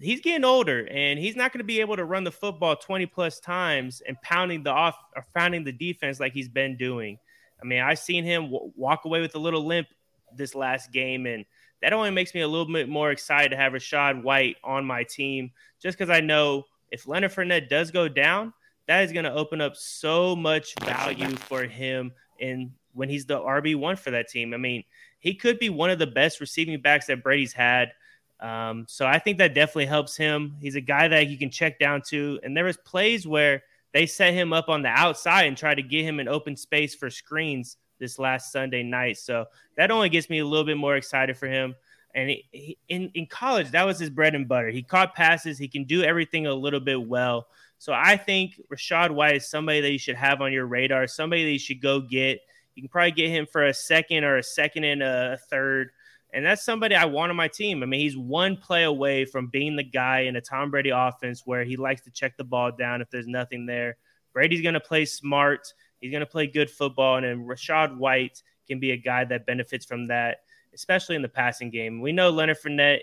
He's 0.00 0.20
getting 0.20 0.44
older 0.44 0.86
and 0.90 1.18
he's 1.18 1.36
not 1.36 1.52
going 1.52 1.60
to 1.60 1.64
be 1.64 1.80
able 1.80 1.96
to 1.96 2.04
run 2.04 2.24
the 2.24 2.32
football 2.32 2.76
20 2.76 3.06
plus 3.06 3.40
times 3.40 4.02
and 4.06 4.20
pounding 4.20 4.62
the 4.62 4.70
off 4.70 4.96
or 5.14 5.24
pounding 5.34 5.64
the 5.64 5.72
defense 5.72 6.20
like 6.20 6.34
he's 6.34 6.48
been 6.50 6.76
doing. 6.76 7.18
I 7.62 7.64
mean, 7.64 7.80
I've 7.80 7.98
seen 7.98 8.24
him 8.24 8.50
w- 8.50 8.72
walk 8.76 9.06
away 9.06 9.22
with 9.22 9.34
a 9.36 9.38
little 9.38 9.64
limp 9.64 9.88
this 10.36 10.54
last 10.54 10.92
game, 10.92 11.26
and 11.26 11.44
that 11.82 11.92
only 11.92 12.10
makes 12.10 12.34
me 12.34 12.40
a 12.40 12.48
little 12.48 12.70
bit 12.70 12.88
more 12.88 13.10
excited 13.10 13.50
to 13.50 13.56
have 13.56 13.72
Rachaad 13.72 14.22
White 14.22 14.56
on 14.64 14.84
my 14.84 15.04
team, 15.04 15.50
just 15.82 15.98
because 15.98 16.10
I 16.10 16.20
know 16.20 16.64
if 16.90 17.06
Leonard 17.06 17.32
Fournette 17.32 17.68
does 17.68 17.90
go 17.90 18.08
down, 18.08 18.52
that 18.86 19.04
is 19.04 19.12
going 19.12 19.24
to 19.24 19.32
open 19.32 19.60
up 19.60 19.76
so 19.76 20.36
much 20.36 20.74
value 20.80 21.34
for 21.36 21.64
him 21.64 22.12
in 22.38 22.72
when 22.94 23.08
he's 23.08 23.26
the 23.26 23.38
RB 23.38 23.76
one 23.76 23.96
for 23.96 24.10
that 24.12 24.28
team. 24.28 24.54
I 24.54 24.56
mean, 24.56 24.84
he 25.18 25.34
could 25.34 25.58
be 25.58 25.68
one 25.68 25.90
of 25.90 25.98
the 25.98 26.06
best 26.06 26.40
receiving 26.40 26.80
backs 26.80 27.06
that 27.06 27.22
Brady's 27.22 27.52
had. 27.52 27.92
Um, 28.40 28.86
so 28.88 29.06
I 29.06 29.18
think 29.18 29.38
that 29.38 29.54
definitely 29.54 29.86
helps 29.86 30.16
him. 30.16 30.56
He's 30.60 30.76
a 30.76 30.80
guy 30.80 31.08
that 31.08 31.28
you 31.28 31.38
can 31.38 31.50
check 31.50 31.78
down 31.78 32.02
to, 32.08 32.38
and 32.42 32.56
there 32.56 32.64
was 32.64 32.76
plays 32.76 33.26
where 33.26 33.62
they 33.92 34.06
set 34.06 34.34
him 34.34 34.52
up 34.52 34.68
on 34.68 34.82
the 34.82 34.88
outside 34.88 35.44
and 35.44 35.56
try 35.56 35.74
to 35.74 35.82
get 35.82 36.04
him 36.04 36.20
an 36.20 36.28
open 36.28 36.56
space 36.56 36.94
for 36.94 37.10
screens 37.10 37.76
this 37.98 38.18
last 38.18 38.52
Sunday 38.52 38.82
night. 38.82 39.18
So 39.18 39.46
that 39.76 39.90
only 39.90 40.08
gets 40.08 40.30
me 40.30 40.38
a 40.38 40.46
little 40.46 40.66
bit 40.66 40.76
more 40.76 40.96
excited 40.96 41.36
for 41.36 41.46
him. 41.46 41.74
And 42.14 42.30
he, 42.30 42.48
he, 42.50 42.78
in 42.88 43.10
in 43.14 43.26
college, 43.26 43.72
that 43.72 43.84
was 43.84 43.98
his 43.98 44.10
bread 44.10 44.34
and 44.34 44.48
butter. 44.48 44.70
He 44.70 44.82
caught 44.82 45.14
passes. 45.14 45.58
He 45.58 45.68
can 45.68 45.84
do 45.84 46.02
everything 46.02 46.46
a 46.46 46.54
little 46.54 46.80
bit 46.80 47.06
well. 47.06 47.46
So 47.78 47.92
I 47.92 48.16
think 48.16 48.60
Rachaad 48.72 49.10
White 49.10 49.36
is 49.36 49.48
somebody 49.48 49.80
that 49.82 49.92
you 49.92 49.98
should 49.98 50.16
have 50.16 50.40
on 50.40 50.52
your 50.52 50.66
radar. 50.66 51.06
Somebody 51.06 51.44
that 51.44 51.50
you 51.50 51.58
should 51.58 51.82
go 51.82 52.00
get. 52.00 52.40
You 52.74 52.82
can 52.82 52.88
probably 52.88 53.12
get 53.12 53.30
him 53.30 53.46
for 53.50 53.66
a 53.66 53.74
second 53.74 54.24
or 54.24 54.36
a 54.36 54.42
second 54.42 54.84
and 54.84 55.02
a 55.02 55.38
third. 55.50 55.90
And 56.32 56.44
that's 56.44 56.64
somebody 56.64 56.94
I 56.94 57.06
want 57.06 57.30
on 57.30 57.36
my 57.36 57.48
team. 57.48 57.82
I 57.82 57.86
mean, 57.86 58.00
he's 58.00 58.16
one 58.16 58.56
play 58.56 58.84
away 58.84 59.24
from 59.24 59.48
being 59.48 59.76
the 59.76 59.84
guy 59.84 60.20
in 60.20 60.36
a 60.36 60.40
Tom 60.40 60.70
Brady 60.70 60.90
offense 60.90 61.42
where 61.46 61.64
he 61.64 61.76
likes 61.76 62.02
to 62.02 62.10
check 62.10 62.36
the 62.36 62.44
ball 62.44 62.72
down 62.72 63.00
if 63.00 63.10
there's 63.10 63.26
nothing 63.26 63.66
there. 63.66 63.96
Brady's 64.32 64.60
going 64.60 64.74
to 64.74 64.80
play 64.80 65.06
smart. 65.06 65.72
He's 66.00 66.10
going 66.10 66.20
to 66.20 66.26
play 66.26 66.46
good 66.46 66.70
football. 66.70 67.16
And 67.16 67.24
then 67.24 67.46
Rachaad 67.46 67.96
White 67.96 68.42
can 68.66 68.80
be 68.80 68.92
a 68.92 68.96
guy 68.96 69.24
that 69.24 69.46
benefits 69.46 69.84
from 69.84 70.08
that, 70.08 70.38
especially 70.74 71.16
in 71.16 71.22
the 71.22 71.28
passing 71.28 71.70
game. 71.70 72.00
We 72.00 72.12
know 72.12 72.30
Leonard 72.30 72.58
Fournette, 72.64 73.00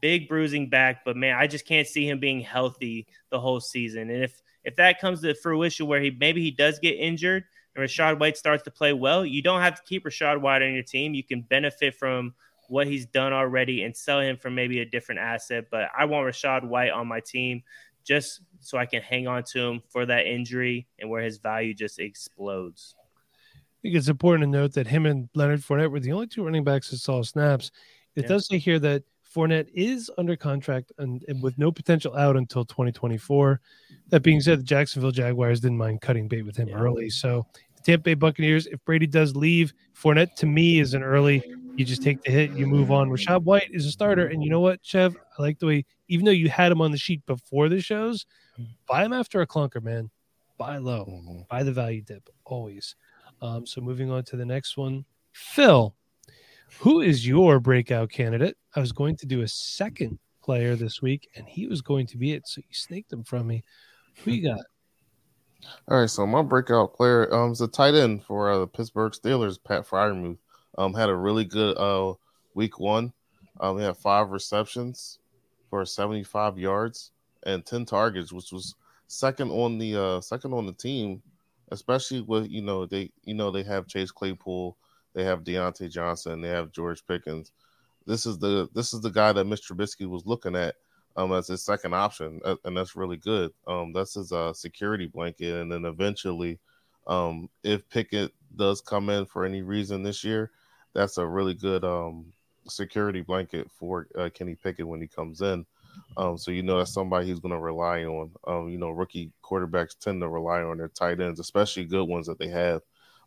big 0.00 0.28
bruising 0.28 0.68
back, 0.68 1.04
but 1.04 1.16
man, 1.16 1.36
I 1.36 1.46
just 1.46 1.66
can't 1.66 1.86
see 1.86 2.08
him 2.08 2.20
being 2.20 2.40
healthy 2.40 3.06
the 3.30 3.40
whole 3.40 3.60
season. 3.60 4.10
And 4.10 4.22
if 4.22 4.42
if 4.64 4.76
that 4.76 5.00
comes 5.00 5.22
to 5.22 5.34
fruition 5.34 5.86
where 5.86 6.00
he 6.00 6.10
maybe 6.10 6.42
he 6.42 6.50
does 6.50 6.78
get 6.78 6.92
injured 6.92 7.44
and 7.74 7.84
Rachaad 7.84 8.18
White 8.18 8.36
starts 8.36 8.64
to 8.64 8.70
play 8.70 8.92
well, 8.92 9.24
you 9.24 9.42
don't 9.42 9.60
have 9.60 9.76
to 9.76 9.82
keep 9.82 10.04
Rachaad 10.04 10.40
White 10.40 10.62
on 10.62 10.74
your 10.74 10.82
team. 10.82 11.14
You 11.14 11.22
can 11.22 11.42
benefit 11.42 11.94
from 11.94 12.34
what 12.68 12.86
he's 12.86 13.06
done 13.06 13.32
already 13.32 13.82
and 13.84 13.96
sell 13.96 14.20
him 14.20 14.36
for 14.36 14.50
maybe 14.50 14.80
a 14.80 14.84
different 14.84 15.20
asset. 15.20 15.66
But 15.70 15.88
I 15.96 16.04
want 16.06 16.26
Rachaad 16.26 16.64
White 16.64 16.90
on 16.90 17.06
my 17.06 17.20
team 17.20 17.62
just 18.06 18.40
so 18.60 18.78
I 18.78 18.86
can 18.86 19.02
hang 19.02 19.26
on 19.26 19.42
to 19.52 19.60
him 19.60 19.82
for 19.88 20.06
that 20.06 20.26
injury 20.26 20.86
and 20.98 21.10
where 21.10 21.22
his 21.22 21.38
value 21.38 21.74
just 21.74 21.98
explodes. 21.98 22.94
I 23.54 23.58
think 23.82 23.94
it's 23.96 24.08
important 24.08 24.42
to 24.44 24.50
note 24.50 24.72
that 24.74 24.86
him 24.86 25.06
and 25.06 25.28
Leonard 25.34 25.60
Fournette 25.60 25.90
were 25.90 26.00
the 26.00 26.12
only 26.12 26.26
two 26.26 26.44
running 26.44 26.64
backs 26.64 26.90
that 26.90 26.98
saw 26.98 27.22
snaps. 27.22 27.70
It 28.14 28.22
Yeah. 28.22 28.28
does 28.28 28.46
say 28.46 28.58
here 28.58 28.78
that 28.78 29.02
Fournette 29.34 29.68
is 29.74 30.10
under 30.16 30.34
contract 30.36 30.92
and, 30.98 31.22
and 31.28 31.42
with 31.42 31.58
no 31.58 31.70
potential 31.70 32.16
out 32.16 32.36
until 32.36 32.64
2024. 32.64 33.60
That 34.08 34.22
being 34.22 34.40
said, 34.40 34.60
the 34.60 34.64
Jacksonville 34.64 35.10
Jaguars 35.10 35.60
didn't 35.60 35.76
mind 35.76 36.00
cutting 36.00 36.26
bait 36.26 36.42
with 36.42 36.56
him 36.56 36.68
Yeah. 36.68 36.78
early. 36.78 37.10
So 37.10 37.46
the 37.76 37.82
Tampa 37.82 38.02
Bay 38.04 38.14
Buccaneers, 38.14 38.66
if 38.66 38.82
Brady 38.84 39.06
does 39.06 39.36
leave, 39.36 39.74
Fournette 39.94 40.34
to 40.36 40.46
me 40.46 40.78
is 40.80 40.94
an 40.94 41.02
early. 41.02 41.42
You 41.76 41.84
just 41.84 42.02
take 42.02 42.22
the 42.22 42.30
hit, 42.30 42.52
you 42.52 42.66
move 42.66 42.90
on. 42.90 43.10
Rachaad 43.10 43.42
White 43.44 43.68
is 43.70 43.84
a 43.84 43.90
starter, 43.90 44.26
and 44.28 44.42
you 44.42 44.48
know 44.48 44.60
what, 44.60 44.80
Chev? 44.82 45.14
I 45.38 45.42
like 45.42 45.58
the 45.58 45.66
way, 45.66 45.84
even 46.08 46.24
though 46.24 46.30
you 46.30 46.48
had 46.48 46.72
him 46.72 46.80
on 46.80 46.90
the 46.90 46.96
sheet 46.96 47.24
before 47.26 47.68
the 47.68 47.80
shows, 47.80 48.24
buy 48.88 49.04
him 49.04 49.12
after 49.12 49.42
a 49.42 49.46
clunker, 49.46 49.82
man. 49.82 50.10
Buy 50.58 50.78
low 50.78 51.04
Mhm. 51.04 51.46
buy 51.48 51.62
the 51.62 51.72
value 51.72 52.00
dip 52.00 52.30
always. 52.46 52.96
Um, 53.42 53.66
so 53.66 53.82
moving 53.82 54.10
on 54.10 54.24
to 54.24 54.36
the 54.36 54.44
next 54.46 54.78
one, 54.78 55.04
Phil, 55.32 55.94
who 56.78 57.02
is 57.02 57.26
your 57.26 57.60
breakout 57.60 58.10
candidate? 58.10 58.56
I 58.74 58.80
was 58.80 58.92
going 58.92 59.16
to 59.16 59.26
do 59.26 59.42
a 59.42 59.48
second 59.48 60.18
player 60.42 60.76
this 60.76 61.02
week, 61.02 61.28
and 61.36 61.46
he 61.46 61.66
was 61.66 61.82
going 61.82 62.06
to 62.06 62.16
be 62.16 62.32
it. 62.32 62.48
So 62.48 62.60
you 62.60 62.72
snaked 62.74 63.12
him 63.12 63.22
from 63.22 63.46
me. 63.48 63.64
Who 64.24 64.30
you 64.30 64.48
got? 64.48 64.64
All 65.88 66.00
right, 66.00 66.08
so 66.08 66.26
my 66.26 66.40
breakout 66.42 66.94
player 66.94 67.32
um 67.34 67.52
is 67.52 67.60
a 67.60 67.68
tight 67.68 67.94
end 67.94 68.24
for 68.24 68.50
uh, 68.50 68.60
the 68.60 68.66
Pittsburgh 68.66 69.12
Steelers, 69.12 69.58
Pat 69.62 69.86
Freiermuth. 69.86 70.38
Um, 70.78 70.94
had 70.94 71.08
a 71.08 71.14
really 71.14 71.44
good 71.44 71.76
uh 71.78 72.14
week 72.54 72.78
one. 72.78 73.12
Um, 73.60 73.78
he 73.78 73.84
had 73.84 73.96
five 73.96 74.30
receptions 74.30 75.18
for 75.70 75.84
75 75.84 76.58
yards 76.58 77.12
and 77.44 77.64
10 77.64 77.86
targets, 77.86 78.32
which 78.32 78.52
was 78.52 78.74
second 79.06 79.50
on 79.50 79.78
the 79.78 79.96
uh 79.96 80.20
second 80.20 80.52
on 80.52 80.66
the 80.66 80.72
team, 80.72 81.22
especially 81.70 82.20
with 82.20 82.50
you 82.50 82.62
know 82.62 82.86
they 82.86 83.10
you 83.24 83.34
know 83.34 83.50
they 83.50 83.62
have 83.62 83.86
Chase 83.86 84.10
Claypool, 84.10 84.76
they 85.14 85.24
have 85.24 85.44
Diontae 85.44 85.90
Johnson, 85.90 86.40
they 86.40 86.48
have 86.48 86.72
George 86.72 87.06
Pickens. 87.06 87.52
This 88.06 88.26
is 88.26 88.38
the 88.38 88.68
this 88.74 88.94
is 88.94 89.00
the 89.00 89.10
guy 89.10 89.32
that 89.32 89.46
Mr. 89.46 89.72
Trubisky 89.72 90.06
was 90.06 90.26
looking 90.26 90.54
at 90.54 90.76
um, 91.16 91.32
as 91.32 91.48
his 91.48 91.62
second 91.62 91.94
option, 91.94 92.40
and 92.64 92.76
that's 92.76 92.94
really 92.94 93.16
good. 93.16 93.52
Um, 93.66 93.92
that's 93.92 94.14
his 94.14 94.32
uh, 94.32 94.52
security 94.52 95.06
blanket, 95.06 95.54
and 95.56 95.72
then 95.72 95.84
eventually, 95.84 96.58
um, 97.06 97.48
if 97.62 97.88
Pickett 97.88 98.32
does 98.54 98.80
come 98.80 99.08
in 99.08 99.24
for 99.26 99.44
any 99.44 99.62
reason 99.62 100.02
this 100.02 100.22
year, 100.22 100.50
that's 100.96 101.18
a 101.18 101.26
really 101.26 101.54
good 101.54 101.84
um, 101.84 102.32
security 102.66 103.20
blanket 103.20 103.70
for 103.70 104.08
uh, 104.18 104.30
Kenny 104.32 104.54
Pickett 104.54 104.88
when 104.88 105.00
he 105.00 105.06
comes 105.06 105.42
in. 105.42 105.66
Um, 106.16 106.36
so 106.38 106.50
you 106.50 106.62
know 106.62 106.78
that's 106.78 106.92
somebody 106.92 107.26
he's 107.26 107.38
going 107.38 107.54
to 107.54 107.60
rely 107.60 108.04
on. 108.04 108.30
Um, 108.46 108.68
you 108.68 108.78
know, 108.78 108.90
rookie 108.90 109.30
quarterbacks 109.44 109.98
tend 109.98 110.20
to 110.22 110.28
rely 110.28 110.62
on 110.62 110.78
their 110.78 110.88
tight 110.88 111.20
ends, 111.20 111.40
especially 111.40 111.84
good 111.84 112.04
ones 112.04 112.26
that 112.26 112.38
they 112.38 112.48
have. 112.48 112.82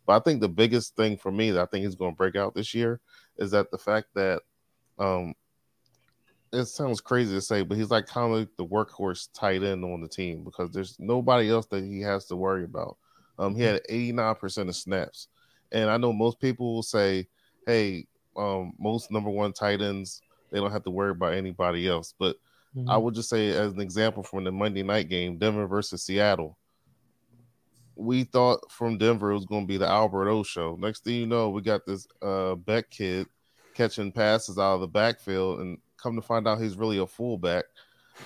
But 0.06 0.16
I 0.16 0.20
think 0.20 0.40
the 0.40 0.48
biggest 0.48 0.96
thing 0.96 1.16
for 1.16 1.30
me 1.30 1.52
that 1.52 1.62
I 1.62 1.66
think 1.66 1.84
he's 1.84 1.94
going 1.94 2.12
to 2.12 2.16
break 2.16 2.36
out 2.36 2.54
this 2.54 2.74
year 2.74 3.00
is 3.38 3.52
that 3.52 3.70
the 3.70 3.78
fact 3.78 4.08
that 4.14 4.42
um, 4.98 5.34
it 6.52 6.64
sounds 6.66 7.00
crazy 7.00 7.34
to 7.34 7.40
say, 7.40 7.62
but 7.62 7.78
he's 7.78 7.90
like 7.90 8.06
kind 8.06 8.34
of 8.34 8.48
the 8.56 8.66
workhorse 8.66 9.28
tight 9.32 9.62
end 9.62 9.84
on 9.84 10.00
the 10.00 10.08
team 10.08 10.42
because 10.42 10.70
there's 10.70 10.96
nobody 10.98 11.50
else 11.50 11.66
that 11.66 11.84
he 11.84 12.00
has 12.00 12.26
to 12.26 12.36
worry 12.36 12.64
about. 12.64 12.96
Um, 13.38 13.54
he 13.54 13.62
had 13.62 13.80
89% 13.88 14.68
of 14.68 14.76
snaps. 14.76 15.28
And 15.72 15.88
I 15.88 15.96
know 15.96 16.12
most 16.12 16.40
people 16.40 16.74
will 16.74 16.82
say, 16.82 17.28
hey, 17.66 18.06
um, 18.36 18.72
most 18.78 19.10
number 19.10 19.30
one 19.30 19.52
tight 19.52 19.80
ends, 19.80 20.22
they 20.50 20.58
don't 20.58 20.72
have 20.72 20.84
to 20.84 20.90
worry 20.90 21.10
about 21.10 21.34
anybody 21.34 21.88
else. 21.88 22.14
But 22.18 22.36
I 22.88 22.96
would 22.96 23.14
just 23.14 23.28
say, 23.28 23.48
as 23.48 23.72
an 23.72 23.80
example 23.80 24.22
from 24.22 24.44
the 24.44 24.52
Monday 24.52 24.82
night 24.82 25.08
game, 25.08 25.38
Denver 25.38 25.66
versus 25.66 26.04
Seattle, 26.04 26.56
we 27.96 28.24
thought 28.24 28.70
from 28.70 28.96
Denver 28.96 29.30
it 29.30 29.34
was 29.34 29.44
going 29.44 29.64
to 29.64 29.68
be 29.68 29.76
the 29.76 29.88
Albert 29.88 30.30
O 30.30 30.42
show. 30.42 30.76
Next 30.78 31.04
thing 31.04 31.14
you 31.14 31.26
know, 31.26 31.50
we 31.50 31.62
got 31.62 31.84
this 31.84 32.06
uh, 32.22 32.54
Beck 32.54 32.88
kid 32.90 33.26
catching 33.74 34.12
passes 34.12 34.58
out 34.58 34.74
of 34.74 34.80
the 34.80 34.86
backfield, 34.88 35.60
and 35.60 35.78
come 35.96 36.16
to 36.16 36.22
find 36.22 36.46
out 36.46 36.60
he's 36.60 36.76
really 36.76 36.98
a 36.98 37.06
fullback. 37.06 37.64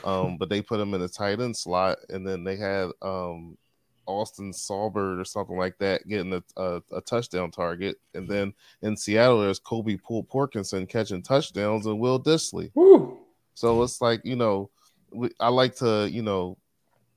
Um, 0.04 0.36
but 0.38 0.48
they 0.48 0.60
put 0.60 0.80
him 0.80 0.92
in 0.94 1.02
a 1.02 1.08
tight 1.08 1.40
end 1.40 1.56
slot, 1.56 1.98
and 2.08 2.26
then 2.26 2.44
they 2.44 2.56
had 2.56 2.90
um, 3.00 3.56
Austin 4.06 4.52
Saulbird 4.52 5.20
or 5.20 5.24
something 5.24 5.56
like 5.56 5.78
that 5.78 6.06
getting 6.08 6.32
a, 6.32 6.42
a, 6.56 6.82
a 6.92 7.00
touchdown 7.00 7.50
target, 7.50 7.96
and 8.14 8.28
then 8.28 8.52
in 8.82 8.96
Seattle 8.96 9.40
there's 9.40 9.58
Kobe 9.58 9.96
Pool 9.96 10.24
Porkinson 10.24 10.88
catching 10.88 11.22
touchdowns 11.22 11.86
and 11.86 11.98
Will 11.98 12.22
Dissly. 12.22 12.70
Woo. 12.74 13.18
So 13.54 13.82
it's 13.82 14.00
like 14.00 14.20
you 14.24 14.36
know, 14.36 14.70
we, 15.12 15.30
I 15.40 15.48
like 15.48 15.74
to 15.76 16.08
you 16.10 16.22
know, 16.22 16.58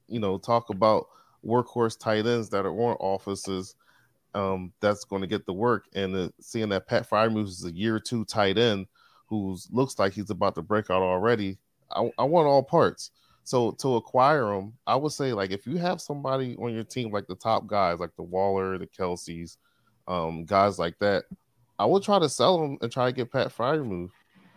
you 0.07 0.19
know, 0.19 0.37
talk 0.37 0.69
about 0.69 1.07
workhorse 1.45 1.99
tight 1.99 2.25
ends 2.25 2.49
that 2.49 2.65
are 2.65 2.71
on 2.71 2.97
offices. 2.99 3.75
Um, 4.35 4.71
that's 4.81 5.03
going 5.03 5.21
to 5.21 5.27
get 5.27 5.45
the 5.45 5.53
work, 5.53 5.85
and 5.95 6.15
uh, 6.15 6.29
seeing 6.39 6.69
that 6.69 6.87
Pat 6.87 7.09
Freiermuth 7.09 7.47
is 7.47 7.65
a 7.65 7.71
year 7.71 7.99
two 7.99 8.23
tight 8.25 8.57
end 8.57 8.85
who 9.27 9.57
looks 9.71 9.97
like 9.97 10.13
he's 10.13 10.29
about 10.29 10.55
to 10.55 10.61
break 10.61 10.89
out 10.89 11.01
already. 11.01 11.57
I, 11.91 12.11
I 12.17 12.23
want 12.23 12.47
all 12.47 12.63
parts. 12.63 13.11
So 13.47 13.71
to 13.79 13.95
acquire 13.95 14.43
them, 14.47 14.73
I 14.85 14.97
would 14.97 15.13
say 15.13 15.31
like 15.31 15.51
if 15.51 15.65
you 15.65 15.77
have 15.77 16.01
somebody 16.01 16.57
on 16.57 16.73
your 16.73 16.83
team 16.83 17.13
like 17.13 17.27
the 17.27 17.35
top 17.35 17.65
guys, 17.65 17.97
like 17.97 18.13
the 18.17 18.23
Waller, 18.23 18.77
the 18.77 18.87
Kelces, 18.87 19.55
um, 20.05 20.43
guys 20.43 20.77
like 20.77 20.99
that, 20.99 21.23
I 21.79 21.85
would 21.85 22.03
try 22.03 22.19
to 22.19 22.27
sell 22.27 22.59
them 22.59 22.77
and 22.81 22.91
try 22.91 23.05
to 23.05 23.15
get 23.15 23.31
Pat 23.31 23.55
Freiermuth 23.55 24.09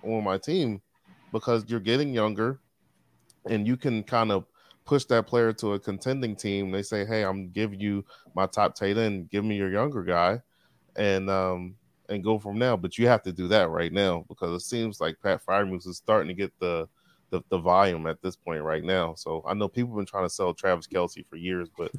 on 0.03 0.25
my 0.25 0.39
team 0.39 0.83
because 1.31 1.65
you're 1.69 1.79
getting 1.79 2.13
younger 2.13 2.59
and 3.49 3.65
you 3.65 3.77
can 3.77 4.03
kind 4.03 4.33
of 4.33 4.45
push 4.85 5.05
that 5.05 5.29
player 5.29 5.53
to 5.53 5.75
a 5.75 5.79
contending 5.79 6.35
team. 6.35 6.73
They 6.73 6.83
say, 6.83 7.07
Hey, 7.07 7.23
I'm 7.23 7.51
giving 7.51 7.79
you 7.79 8.05
my 8.35 8.47
top 8.47 8.75
tight 8.75 8.99
end, 8.99 9.31
give 9.31 9.45
me 9.45 9.57
your 9.57 9.71
younger 9.71 10.03
guy 10.03 10.41
and 10.97 11.31
um 11.31 11.77
and 12.09 12.25
go 12.25 12.41
from 12.41 12.59
now. 12.59 12.77
But 12.77 12.99
you 12.99 13.07
have 13.07 13.23
to 13.23 13.31
do 13.33 13.47
that 13.47 13.71
right 13.71 13.93
now 13.93 14.25
because 14.29 14.61
it 14.61 14.67
seems 14.67 15.01
like 15.01 15.15
Pat 15.23 15.47
Freiermuth 15.47 15.87
is 15.87 15.99
starting 15.99 16.27
to 16.27 16.35
get 16.35 16.53
the, 16.59 16.89
the 17.31 17.43
the 17.49 17.59
volume 17.59 18.07
at 18.07 18.21
this 18.23 18.37
point 18.37 18.63
right 18.63 18.85
now. 18.85 19.15
So 19.15 19.43
I 19.47 19.55
know 19.55 19.69
people 19.69 19.91
have 19.93 19.97
been 19.99 20.07
trying 20.07 20.27
to 20.27 20.31
sell 20.31 20.53
Travis 20.55 20.87
Kelce 20.87 21.27
for 21.27 21.37
years, 21.37 21.69
but 21.77 21.93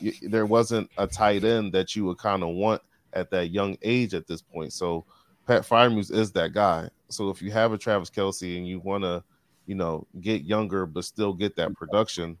you, 0.00 0.12
there 0.22 0.46
wasn't 0.46 0.90
a 0.98 1.06
tight 1.06 1.44
end 1.44 1.72
that 1.72 1.94
you 1.96 2.04
would 2.06 2.18
kind 2.18 2.42
of 2.42 2.50
want 2.50 2.82
at 3.12 3.30
that 3.30 3.50
young 3.50 3.76
age 3.82 4.14
at 4.14 4.26
this 4.26 4.42
point. 4.42 4.72
So 4.72 5.04
Pat 5.46 5.62
Freiermuth 5.62 6.12
is 6.12 6.32
that 6.32 6.52
guy. 6.52 6.88
So 7.08 7.30
if 7.30 7.42
you 7.42 7.50
have 7.50 7.72
a 7.72 7.78
Travis 7.78 8.10
Kelce 8.10 8.56
and 8.56 8.66
you 8.66 8.80
want 8.80 9.04
to, 9.04 9.22
you 9.66 9.74
know, 9.74 10.06
get 10.20 10.42
younger 10.44 10.86
but 10.86 11.04
still 11.04 11.32
get 11.32 11.56
that 11.56 11.74
production, 11.74 12.38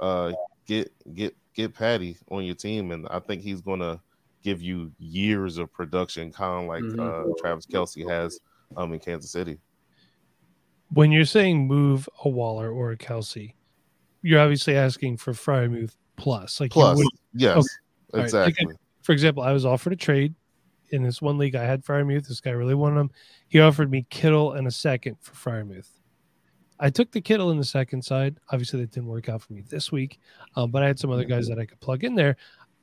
uh, 0.00 0.32
get 0.66 0.92
get 1.14 1.36
get 1.54 1.74
Patty 1.74 2.16
on 2.30 2.44
your 2.44 2.54
team, 2.54 2.92
and 2.92 3.06
I 3.08 3.18
think 3.20 3.42
he's 3.42 3.60
gonna 3.60 4.00
give 4.42 4.62
you 4.62 4.92
years 4.98 5.58
of 5.58 5.72
production, 5.72 6.32
kind 6.32 6.62
of 6.62 6.68
like 6.68 6.84
Mhm. 6.84 7.00
uh, 7.00 7.34
Travis 7.40 7.66
Kelce 7.66 8.08
has 8.08 8.40
um 8.76 8.92
in 8.92 9.00
Kansas 9.00 9.30
City. 9.30 9.58
When 10.90 11.12
you're 11.12 11.24
saying 11.24 11.66
move 11.66 12.08
a 12.24 12.28
Waller 12.28 12.70
or 12.70 12.92
a 12.92 12.96
Kelce, 12.96 13.54
you're 14.22 14.40
obviously 14.40 14.76
asking 14.76 15.18
for 15.18 15.32
Freiermuth 15.32 15.94
plus. 16.16 16.60
Like 16.60 16.70
Plus, 16.70 17.00
yes, 17.34 17.56
Okay. 17.56 17.60
All 18.14 18.20
right, 18.20 18.24
exactly. 18.24 18.66
okay. 18.66 18.76
for 19.02 19.12
example, 19.12 19.42
I 19.42 19.52
was 19.52 19.66
offered 19.66 19.92
a 19.92 19.96
trade 19.96 20.34
in 20.90 21.02
this 21.02 21.20
one 21.20 21.38
league. 21.38 21.54
I 21.54 21.64
had 21.64 21.84
Freiermuth. 21.84 22.26
This 22.26 22.40
guy 22.40 22.50
really 22.50 22.74
wanted 22.74 23.00
him. 23.00 23.10
He 23.48 23.60
offered 23.60 23.90
me 23.90 24.06
Kittle 24.10 24.52
and 24.52 24.66
a 24.66 24.70
second 24.70 25.16
for 25.20 25.32
Freiermuth. 25.34 25.88
I 26.80 26.90
took 26.90 27.10
the 27.10 27.20
Kittle 27.20 27.50
in 27.50 27.58
the 27.58 27.64
second 27.64 28.02
side. 28.02 28.38
Obviously, 28.50 28.80
that 28.80 28.92
didn't 28.92 29.08
work 29.08 29.28
out 29.28 29.42
for 29.42 29.52
me 29.52 29.64
this 29.68 29.90
week, 29.90 30.20
um, 30.56 30.70
but 30.70 30.82
I 30.82 30.86
had 30.86 30.98
some 30.98 31.10
other 31.10 31.24
guys 31.24 31.48
that 31.48 31.58
I 31.58 31.66
could 31.66 31.80
plug 31.80 32.04
in 32.04 32.14
there. 32.14 32.36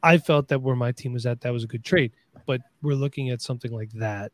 I 0.03 0.17
felt 0.17 0.49
that 0.49 0.61
where 0.61 0.75
my 0.75 0.91
team 0.91 1.13
was 1.13 1.25
at, 1.25 1.41
that 1.41 1.53
was 1.53 1.63
a 1.63 1.67
good 1.67 1.83
trade. 1.83 2.11
But 2.45 2.61
we're 2.81 2.93
looking 2.93 3.29
at 3.29 3.41
something 3.41 3.71
like 3.71 3.91
that. 3.93 4.31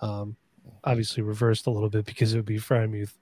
Um, 0.00 0.36
obviously, 0.84 1.22
reversed 1.22 1.66
a 1.66 1.70
little 1.70 1.90
bit 1.90 2.04
because 2.04 2.32
it 2.34 2.36
would 2.38 2.44
be 2.46 2.58
Freiermuth 2.58 3.14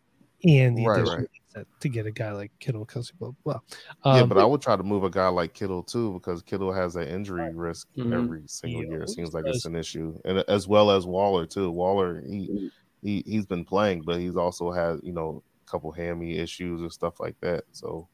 and 0.44 0.76
the 0.76 0.86
Right, 0.86 0.98
additional 1.00 1.26
right. 1.54 1.66
to 1.80 1.88
get 1.88 2.06
a 2.06 2.10
guy 2.10 2.32
like 2.32 2.50
Kittle, 2.58 2.84
Kelce, 2.86 3.12
blah 3.18 3.30
blah. 3.44 3.60
blah. 4.02 4.14
yeah, 4.16 4.22
Um, 4.22 4.28
but 4.28 4.38
I 4.38 4.44
would 4.44 4.60
try 4.60 4.76
to 4.76 4.82
move 4.82 5.04
a 5.04 5.10
guy 5.10 5.28
like 5.28 5.54
Kittle 5.54 5.82
too 5.82 6.14
because 6.14 6.42
Kittle 6.42 6.72
has 6.72 6.96
an 6.96 7.06
injury 7.06 7.52
risk 7.54 7.88
Mhm. 7.96 8.12
every 8.12 8.42
single 8.46 8.82
He 8.82 8.88
year. 8.88 9.02
It 9.02 9.10
seems 9.10 9.32
like 9.34 9.44
does. 9.44 9.56
it's 9.56 9.64
an 9.66 9.76
issue, 9.76 10.18
and 10.24 10.38
as 10.48 10.66
well 10.66 10.90
as 10.90 11.06
Waller 11.06 11.46
too. 11.46 11.70
Waller 11.70 12.20
he 12.22 12.70
he 13.02 13.22
he's 13.26 13.46
been 13.46 13.64
playing, 13.64 14.02
but 14.02 14.18
he's 14.20 14.36
also 14.36 14.70
had 14.72 14.98
you 15.02 15.12
know 15.12 15.42
a 15.66 15.70
couple 15.70 15.92
hammy 15.92 16.36
issues 16.38 16.80
and 16.80 16.92
stuff 16.92 17.20
like 17.20 17.38
that. 17.40 17.64
So 17.72 18.08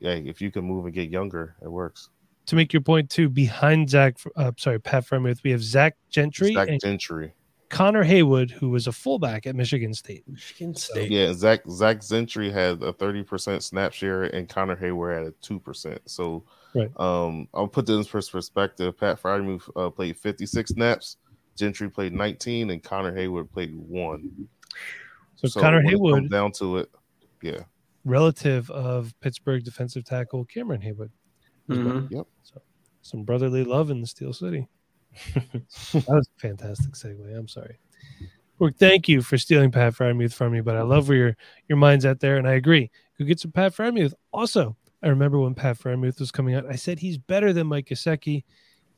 yeah, 0.00 0.12
if 0.12 0.40
you 0.40 0.50
can 0.52 0.64
move 0.64 0.84
and 0.84 0.94
get 0.94 1.10
younger, 1.10 1.56
it 1.62 1.68
works. 1.68 2.10
to 2.46 2.56
make 2.56 2.72
your 2.72 2.80
point 2.82 3.10
too, 3.10 3.28
behind 3.28 3.90
Zach, 3.90 4.16
uh, 4.36 4.52
sorry, 4.56 4.78
Pat 4.80 5.04
Freiermuth, 5.04 5.42
we 5.42 5.50
have 5.50 5.62
Zach 5.62 5.96
Gentry 6.08 6.54
Zach 6.54 6.68
and 6.68 6.80
Gentry, 6.80 7.34
Connor 7.70 8.02
Haywood, 8.02 8.50
who 8.50 8.70
was 8.70 8.86
a 8.86 8.92
fullback 8.92 9.46
at 9.46 9.54
Michigan 9.54 9.92
State. 9.94 10.24
Michigan 10.26 10.74
State. 10.74 11.10
yeah, 11.10 11.32
Zach 11.32 11.60
Zach 11.70 12.00
Gentry 12.06 12.50
had 12.50 12.82
a 12.82 12.92
thirty 12.92 13.22
percent 13.22 13.62
snap 13.62 13.92
share, 13.92 14.24
and 14.24 14.48
Connor 14.48 14.76
Heyward 14.76 15.16
had 15.18 15.26
a 15.26 15.30
two 15.42 15.60
percent. 15.60 16.00
So 16.06 16.44
Right. 16.74 16.90
um, 17.00 17.48
I'll 17.54 17.66
put 17.66 17.86
this 17.86 18.12
in 18.14 18.22
perspective. 18.30 18.96
Pat 18.98 19.20
Freiermuth 19.20 19.68
uh, 19.76 19.90
played 19.90 20.16
fifty 20.16 20.46
six 20.46 20.70
snaps. 20.70 21.16
Gentry 21.56 21.90
played 21.90 22.12
19 22.12 22.70
and 22.70 22.80
Connor 22.84 23.12
Heyward 23.12 23.50
played 23.50 23.74
one. 23.74 24.30
So, 25.34 25.60
Connor 25.60 25.78
when 25.78 25.86
it 25.86 25.90
Haywood, 25.90 26.30
down 26.30 26.52
to 26.52 26.76
it, 26.76 26.88
yeah, 27.42 27.64
relative 28.04 28.70
of 28.70 29.12
Pittsburgh 29.20 29.64
defensive 29.64 30.04
tackle 30.04 30.44
Cameron 30.44 30.80
Haywood. 30.80 31.10
Mhm. 31.68 32.24
Some 33.02 33.24
brotherly 33.24 33.64
love 33.64 33.90
in 33.90 34.00
the 34.00 34.06
Steel 34.06 34.32
City. 34.32 34.68
That 35.34 36.04
was 36.08 36.28
a 36.36 36.40
fantastic 36.40 36.92
segue. 36.92 37.36
I'm 37.36 37.48
sorry. 37.48 37.78
Well, 38.58 38.70
thank 38.76 39.08
you 39.08 39.22
for 39.22 39.38
stealing 39.38 39.70
Pat 39.70 39.94
Freiermuth 39.94 40.34
from 40.34 40.52
me, 40.52 40.60
but 40.60 40.76
I 40.76 40.82
love 40.82 41.08
where 41.08 41.18
your 41.18 41.36
your 41.68 41.78
mind's 41.78 42.04
at 42.04 42.20
there, 42.20 42.36
and 42.38 42.48
I 42.48 42.54
agree. 42.54 42.90
Go 43.18 43.24
get 43.24 43.40
some 43.40 43.52
Pat 43.52 43.72
Freiermuth. 43.74 44.14
Also, 44.32 44.76
I 45.02 45.08
remember 45.08 45.38
when 45.38 45.54
Pat 45.54 45.78
Freiermuth 45.78 46.18
was 46.18 46.30
coming 46.32 46.54
out, 46.54 46.66
I 46.66 46.74
said 46.76 46.98
he's 46.98 47.18
better 47.18 47.52
than 47.52 47.66
Mike 47.68 47.86
Gesicki. 47.86 48.44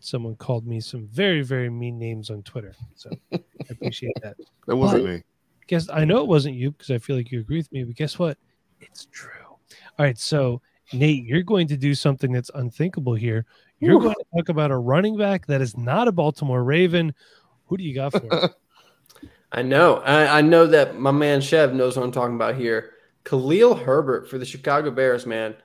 Someone 0.01 0.35
called 0.37 0.67
me 0.67 0.81
some 0.81 1.07
very 1.09 1.43
very 1.43 1.69
mean 1.69 1.99
names 1.99 2.31
on 2.31 2.43
Twitter, 2.43 2.75
so 2.95 3.11
I 3.33 3.39
appreciate 3.69 4.15
that. 4.23 4.37
That 4.67 4.77
wasn't 4.77 5.05
But- 5.05 5.11
me. 5.11 5.23
Guess 5.67 5.89
I 5.91 6.05
know 6.05 6.19
it 6.21 6.27
wasn't 6.27 6.57
you 6.57 6.73
because 6.73 6.91
I 6.91 6.99
feel 6.99 7.15
like 7.17 7.31
you 7.31 7.39
agree 7.41 7.59
with 7.59 7.71
me, 7.71 7.85
but 7.85 7.95
guess 7.95 8.19
what? 8.19 8.37
It's 8.81 9.07
true. 9.13 9.31
All 9.47 10.05
right, 10.07 10.19
so 10.19 10.61
Nate, 10.93 11.25
you're 11.25 11.43
going 11.45 11.69
to 11.69 11.77
do 11.77 11.95
something 11.95 12.33
that's 12.33 12.51
unthinkable 12.55 13.15
here. 13.15 13.47
You're 13.81 13.99
going 13.99 14.15
to 14.15 14.25
talk 14.37 14.49
about 14.51 14.71
a 14.71 14.77
running 14.77 15.17
back 15.17 15.47
that 15.47 15.61
is 15.61 15.77
not 15.77 16.07
a 16.07 16.13
Baltimore 16.13 16.63
Raven. 16.63 17.15
Who 17.67 17.77
do 17.77 17.85
you 17.85 17.95
got 17.95 18.13
for 18.13 18.33
us? 18.33 18.51
I 19.53 19.63
know. 19.63 19.97
I, 19.97 20.39
I 20.39 20.41
know 20.43 20.67
that 20.67 20.99
my 20.99 21.11
man 21.11 21.41
Chev 21.41 21.75
knows 21.75 21.97
what 21.97 22.05
I'm 22.05 22.13
talking 22.13 22.37
about 22.37 22.57
here. 22.57 22.91
Khalil 23.25 23.75
Herbert 23.75 24.29
for 24.29 24.39
the 24.39 24.45
Chicago 24.45 24.91
Bears, 24.91 25.27
man. 25.27 25.57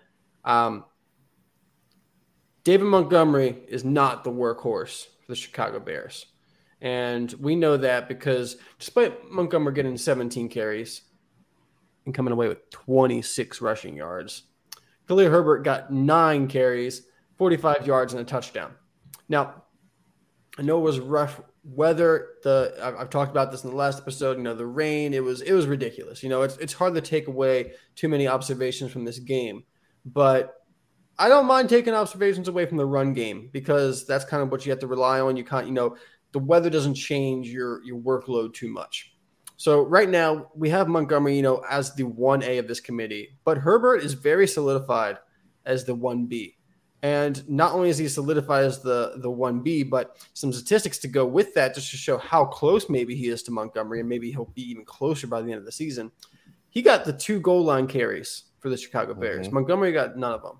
Um, 0.43 0.85
David 2.63 2.85
Montgomery 2.85 3.57
is 3.67 3.83
not 3.83 4.23
the 4.23 4.31
workhorse 4.31 5.05
for 5.05 5.31
the 5.31 5.35
Chicago 5.35 5.79
Bears. 5.79 6.25
And 6.81 7.31
we 7.33 7.55
know 7.55 7.77
that 7.77 8.07
because 8.07 8.57
despite 8.79 9.29
Montgomery 9.29 9.73
getting 9.73 9.97
17 9.97 10.49
carries 10.49 11.01
and 12.05 12.13
coming 12.13 12.33
away 12.33 12.47
with 12.47 12.69
26 12.71 13.61
rushing 13.61 13.97
yards, 13.97 14.43
Khalil 15.07 15.29
Herbert 15.29 15.63
got 15.63 15.91
nine 15.91 16.47
carries, 16.47 17.03
45 17.37 17.85
yards, 17.85 18.13
and 18.13 18.21
a 18.21 18.25
touchdown. 18.25 18.73
Now, 19.27 19.63
I 20.57 20.61
know 20.61 20.77
it 20.77 20.83
was 20.83 20.99
rough 20.99 21.41
weather. 21.63 22.29
The 22.43 22.75
I've, 22.81 22.95
I've 22.95 23.09
talked 23.09 23.31
about 23.31 23.51
this 23.51 23.63
in 23.63 23.69
the 23.71 23.75
last 23.75 23.99
episode. 23.99 24.37
You 24.37 24.43
know, 24.43 24.55
the 24.55 24.65
rain. 24.65 25.13
It 25.13 25.23
was 25.23 25.41
it 25.41 25.53
was 25.53 25.67
ridiculous. 25.67 26.23
You 26.23 26.29
know, 26.29 26.43
it's 26.43 26.57
it's 26.57 26.73
hard 26.73 26.93
to 26.95 27.01
take 27.01 27.27
away 27.27 27.73
too 27.95 28.07
many 28.07 28.27
observations 28.27 28.91
from 28.91 29.05
this 29.05 29.19
game, 29.19 29.63
but 30.05 30.53
I 31.17 31.29
don't 31.29 31.45
mind 31.45 31.69
taking 31.69 31.93
observations 31.93 32.47
away 32.47 32.65
from 32.65 32.77
the 32.77 32.85
run 32.85 33.13
game 33.13 33.49
because 33.51 34.05
that's 34.05 34.25
kind 34.25 34.43
of 34.43 34.51
what 34.51 34.65
you 34.65 34.71
have 34.71 34.79
to 34.79 34.87
rely 34.87 35.19
on. 35.21 35.37
You 35.37 35.45
can't, 35.45 35.65
you 35.65 35.73
know, 35.73 35.95
the 36.33 36.39
weather 36.39 36.69
doesn't 36.69 36.95
change 36.95 37.49
your 37.49 37.83
your 37.83 37.99
workload 37.99 38.53
too 38.53 38.69
much. 38.69 39.11
So 39.57 39.83
right 39.83 40.09
now 40.09 40.51
we 40.53 40.69
have 40.69 40.89
Montgomery, 40.89 41.35
you 41.35 41.41
know, 41.41 41.63
as 41.69 41.95
the 41.95 42.03
one 42.03 42.43
A 42.43 42.57
of 42.57 42.67
this 42.67 42.81
committee, 42.81 43.37
but 43.45 43.57
Herbert 43.57 44.03
is 44.03 44.13
very 44.13 44.47
solidified 44.47 45.17
as 45.65 45.85
the 45.85 45.95
one 45.95 46.25
B. 46.25 46.57
And 47.03 47.47
not 47.47 47.73
only 47.73 47.89
is 47.89 47.97
he 47.97 48.07
solidified 48.07 48.65
as 48.65 48.81
the 48.81 49.13
the 49.17 49.29
one 49.29 49.61
B, 49.61 49.83
but 49.83 50.17
some 50.33 50.51
statistics 50.51 50.97
to 50.99 51.07
go 51.07 51.25
with 51.25 51.53
that, 51.53 51.75
just 51.75 51.91
to 51.91 51.97
show 51.97 52.17
how 52.17 52.45
close 52.45 52.89
maybe 52.89 53.15
he 53.15 53.27
is 53.27 53.43
to 53.43 53.51
Montgomery, 53.51 53.99
and 53.99 54.09
maybe 54.09 54.31
he'll 54.31 54.51
be 54.55 54.63
even 54.69 54.85
closer 54.85 55.27
by 55.27 55.41
the 55.41 55.51
end 55.51 55.59
of 55.59 55.65
the 55.65 55.71
season. 55.71 56.11
He 56.69 56.81
got 56.81 57.05
the 57.05 57.13
two 57.13 57.39
goal 57.39 57.63
line 57.63 57.87
carries 57.87 58.45
for 58.59 58.69
the 58.69 58.77
Chicago 58.77 59.13
Bears. 59.13 59.47
Mhm. 59.47 59.51
Montgomery 59.53 59.91
got 59.91 60.17
none 60.17 60.33
of 60.33 60.41
them. 60.41 60.59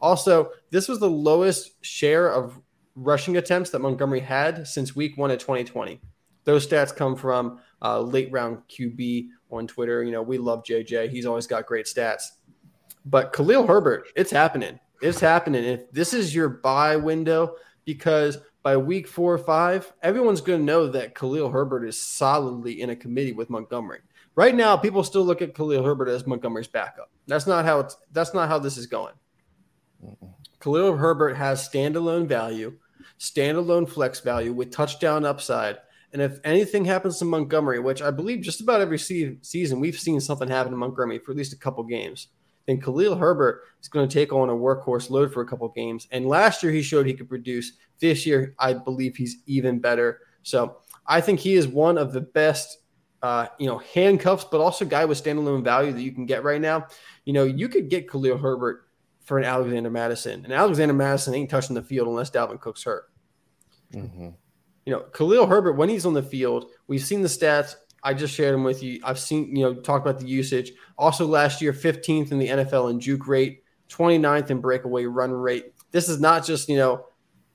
Also, 0.00 0.50
this 0.70 0.88
was 0.88 0.98
the 0.98 1.10
lowest 1.10 1.72
share 1.84 2.28
of 2.32 2.58
rushing 2.94 3.36
attempts 3.36 3.70
that 3.70 3.80
Montgomery 3.80 4.20
had 4.20 4.66
since 4.66 4.96
Week 4.96 5.16
One 5.18 5.30
of 5.30 5.38
2020. 5.38 6.00
Those 6.44 6.66
stats 6.66 6.94
come 6.94 7.16
from 7.16 7.60
uh, 7.82 8.00
late 8.00 8.30
round 8.32 8.62
QB 8.68 9.28
on 9.50 9.66
Twitter. 9.66 10.02
You 10.02 10.12
know, 10.12 10.22
we 10.22 10.38
love 10.38 10.64
JJ. 10.64 11.10
He's 11.10 11.26
always 11.26 11.46
got 11.46 11.66
great 11.66 11.86
stats. 11.86 12.22
But 13.04 13.32
Khalil 13.32 13.66
Herbert, 13.66 14.08
it's 14.16 14.30
happening. 14.30 14.80
It's 15.00 15.20
happening. 15.20 15.64
If 15.64 15.90
this 15.92 16.14
is 16.14 16.34
your 16.34 16.48
buy 16.48 16.96
window, 16.96 17.56
because 17.84 18.38
by 18.62 18.76
week 18.76 19.06
four 19.06 19.32
or 19.34 19.38
five, 19.38 19.92
everyone's 20.02 20.40
going 20.40 20.58
to 20.58 20.64
know 20.64 20.88
that 20.88 21.14
Khalil 21.14 21.50
Herbert 21.50 21.84
is 21.86 22.02
solidly 22.02 22.80
in 22.80 22.90
a 22.90 22.96
committee 22.96 23.32
with 23.32 23.50
Montgomery. 23.50 24.00
Right 24.34 24.54
now, 24.54 24.76
people 24.76 25.04
still 25.04 25.24
look 25.24 25.40
at 25.40 25.54
Khalil 25.54 25.84
Herbert 25.84 26.08
as 26.08 26.26
Montgomery's 26.26 26.66
backup. 26.66 27.10
That's 27.26 27.46
not 27.46 27.64
how 27.64 27.80
it's. 27.80 27.96
That's 28.12 28.34
not 28.34 28.48
how 28.48 28.58
this 28.58 28.76
is 28.76 28.86
going. 28.86 29.14
Khalil 30.60 30.96
Herbert 30.96 31.36
has 31.36 31.66
standalone 31.66 32.26
value, 32.26 32.76
standalone 33.18 33.88
flex 33.88 34.20
value 34.20 34.52
with 34.52 34.72
touchdown 34.72 35.24
upside. 35.24 35.78
And 36.12 36.20
if 36.20 36.38
anything 36.44 36.84
happens 36.84 37.18
to 37.18 37.24
Montgomery, 37.24 37.78
which 37.78 38.02
I 38.02 38.10
believe 38.10 38.40
just 38.40 38.60
about 38.60 38.80
every 38.80 38.98
se- 38.98 39.38
season 39.42 39.80
we've 39.80 39.98
seen 39.98 40.20
something 40.20 40.48
happen 40.48 40.72
to 40.72 40.78
Montgomery 40.78 41.18
for 41.18 41.32
at 41.32 41.36
least 41.36 41.52
a 41.52 41.58
couple 41.58 41.84
games, 41.84 42.28
then 42.66 42.80
Khalil 42.80 43.16
Herbert 43.16 43.62
is 43.80 43.88
going 43.88 44.08
to 44.08 44.12
take 44.12 44.32
on 44.32 44.50
a 44.50 44.54
workhorse 44.54 45.10
load 45.10 45.32
for 45.32 45.40
a 45.40 45.46
couple 45.46 45.68
games. 45.68 46.08
And 46.10 46.26
last 46.26 46.62
year 46.62 46.72
he 46.72 46.82
showed 46.82 47.06
he 47.06 47.14
could 47.14 47.28
produce. 47.28 47.72
This 47.98 48.26
year, 48.26 48.54
I 48.58 48.74
believe 48.74 49.16
he's 49.16 49.38
even 49.46 49.78
better. 49.78 50.20
So 50.42 50.78
I 51.06 51.20
think 51.20 51.40
he 51.40 51.54
is 51.54 51.66
one 51.66 51.96
of 51.96 52.12
the 52.12 52.20
best, 52.20 52.78
uh, 53.22 53.46
you 53.58 53.66
know, 53.66 53.78
handcuffs, 53.78 54.44
but 54.44 54.60
also 54.60 54.84
guy 54.84 55.04
with 55.04 55.22
standalone 55.22 55.64
value 55.64 55.92
that 55.92 56.02
you 56.02 56.12
can 56.12 56.26
get 56.26 56.44
right 56.44 56.60
now. 56.60 56.86
You 57.24 57.32
know, 57.32 57.44
you 57.44 57.68
could 57.68 57.88
get 57.88 58.10
Khalil 58.10 58.36
Herbert 58.36 58.86
for 59.24 59.38
an 59.38 59.44
Alexander 59.44 59.90
Mattison, 59.90 60.44
and 60.44 60.52
Alexander 60.52 60.94
Mattison 60.94 61.34
ain't 61.34 61.50
touching 61.50 61.74
the 61.74 61.82
field 61.82 62.06
unless 62.06 62.30
Dalvin 62.30 62.60
Cook's 62.60 62.84
hurt. 62.84 63.10
Mhm. 63.92 64.34
You 64.84 64.92
know, 64.92 65.00
Khalil 65.00 65.46
Herbert, 65.46 65.72
when 65.72 65.88
he's 65.88 66.06
on 66.06 66.14
the 66.14 66.22
field, 66.22 66.70
we've 66.86 67.04
seen 67.04 67.22
the 67.22 67.28
stats. 67.28 67.74
I 68.06 68.14
just 68.14 68.32
shared 68.32 68.54
them 68.54 68.62
with 68.62 68.84
you. 68.84 69.00
I've 69.02 69.18
seen, 69.18 69.56
you 69.56 69.64
know, 69.64 69.74
talk 69.74 70.00
about 70.00 70.20
the 70.20 70.28
usage. 70.28 70.70
Also, 70.96 71.26
last 71.26 71.60
year, 71.60 71.72
15th 71.72 72.30
in 72.30 72.38
the 72.38 72.46
NFL 72.46 72.88
in 72.92 73.00
juke 73.00 73.26
rate, 73.26 73.64
29th 73.88 74.48
in 74.50 74.60
breakaway 74.60 75.06
run 75.06 75.32
rate. 75.32 75.72
This 75.90 76.08
is 76.08 76.20
not 76.20 76.46
just, 76.46 76.68
you 76.68 76.76
know, 76.76 77.06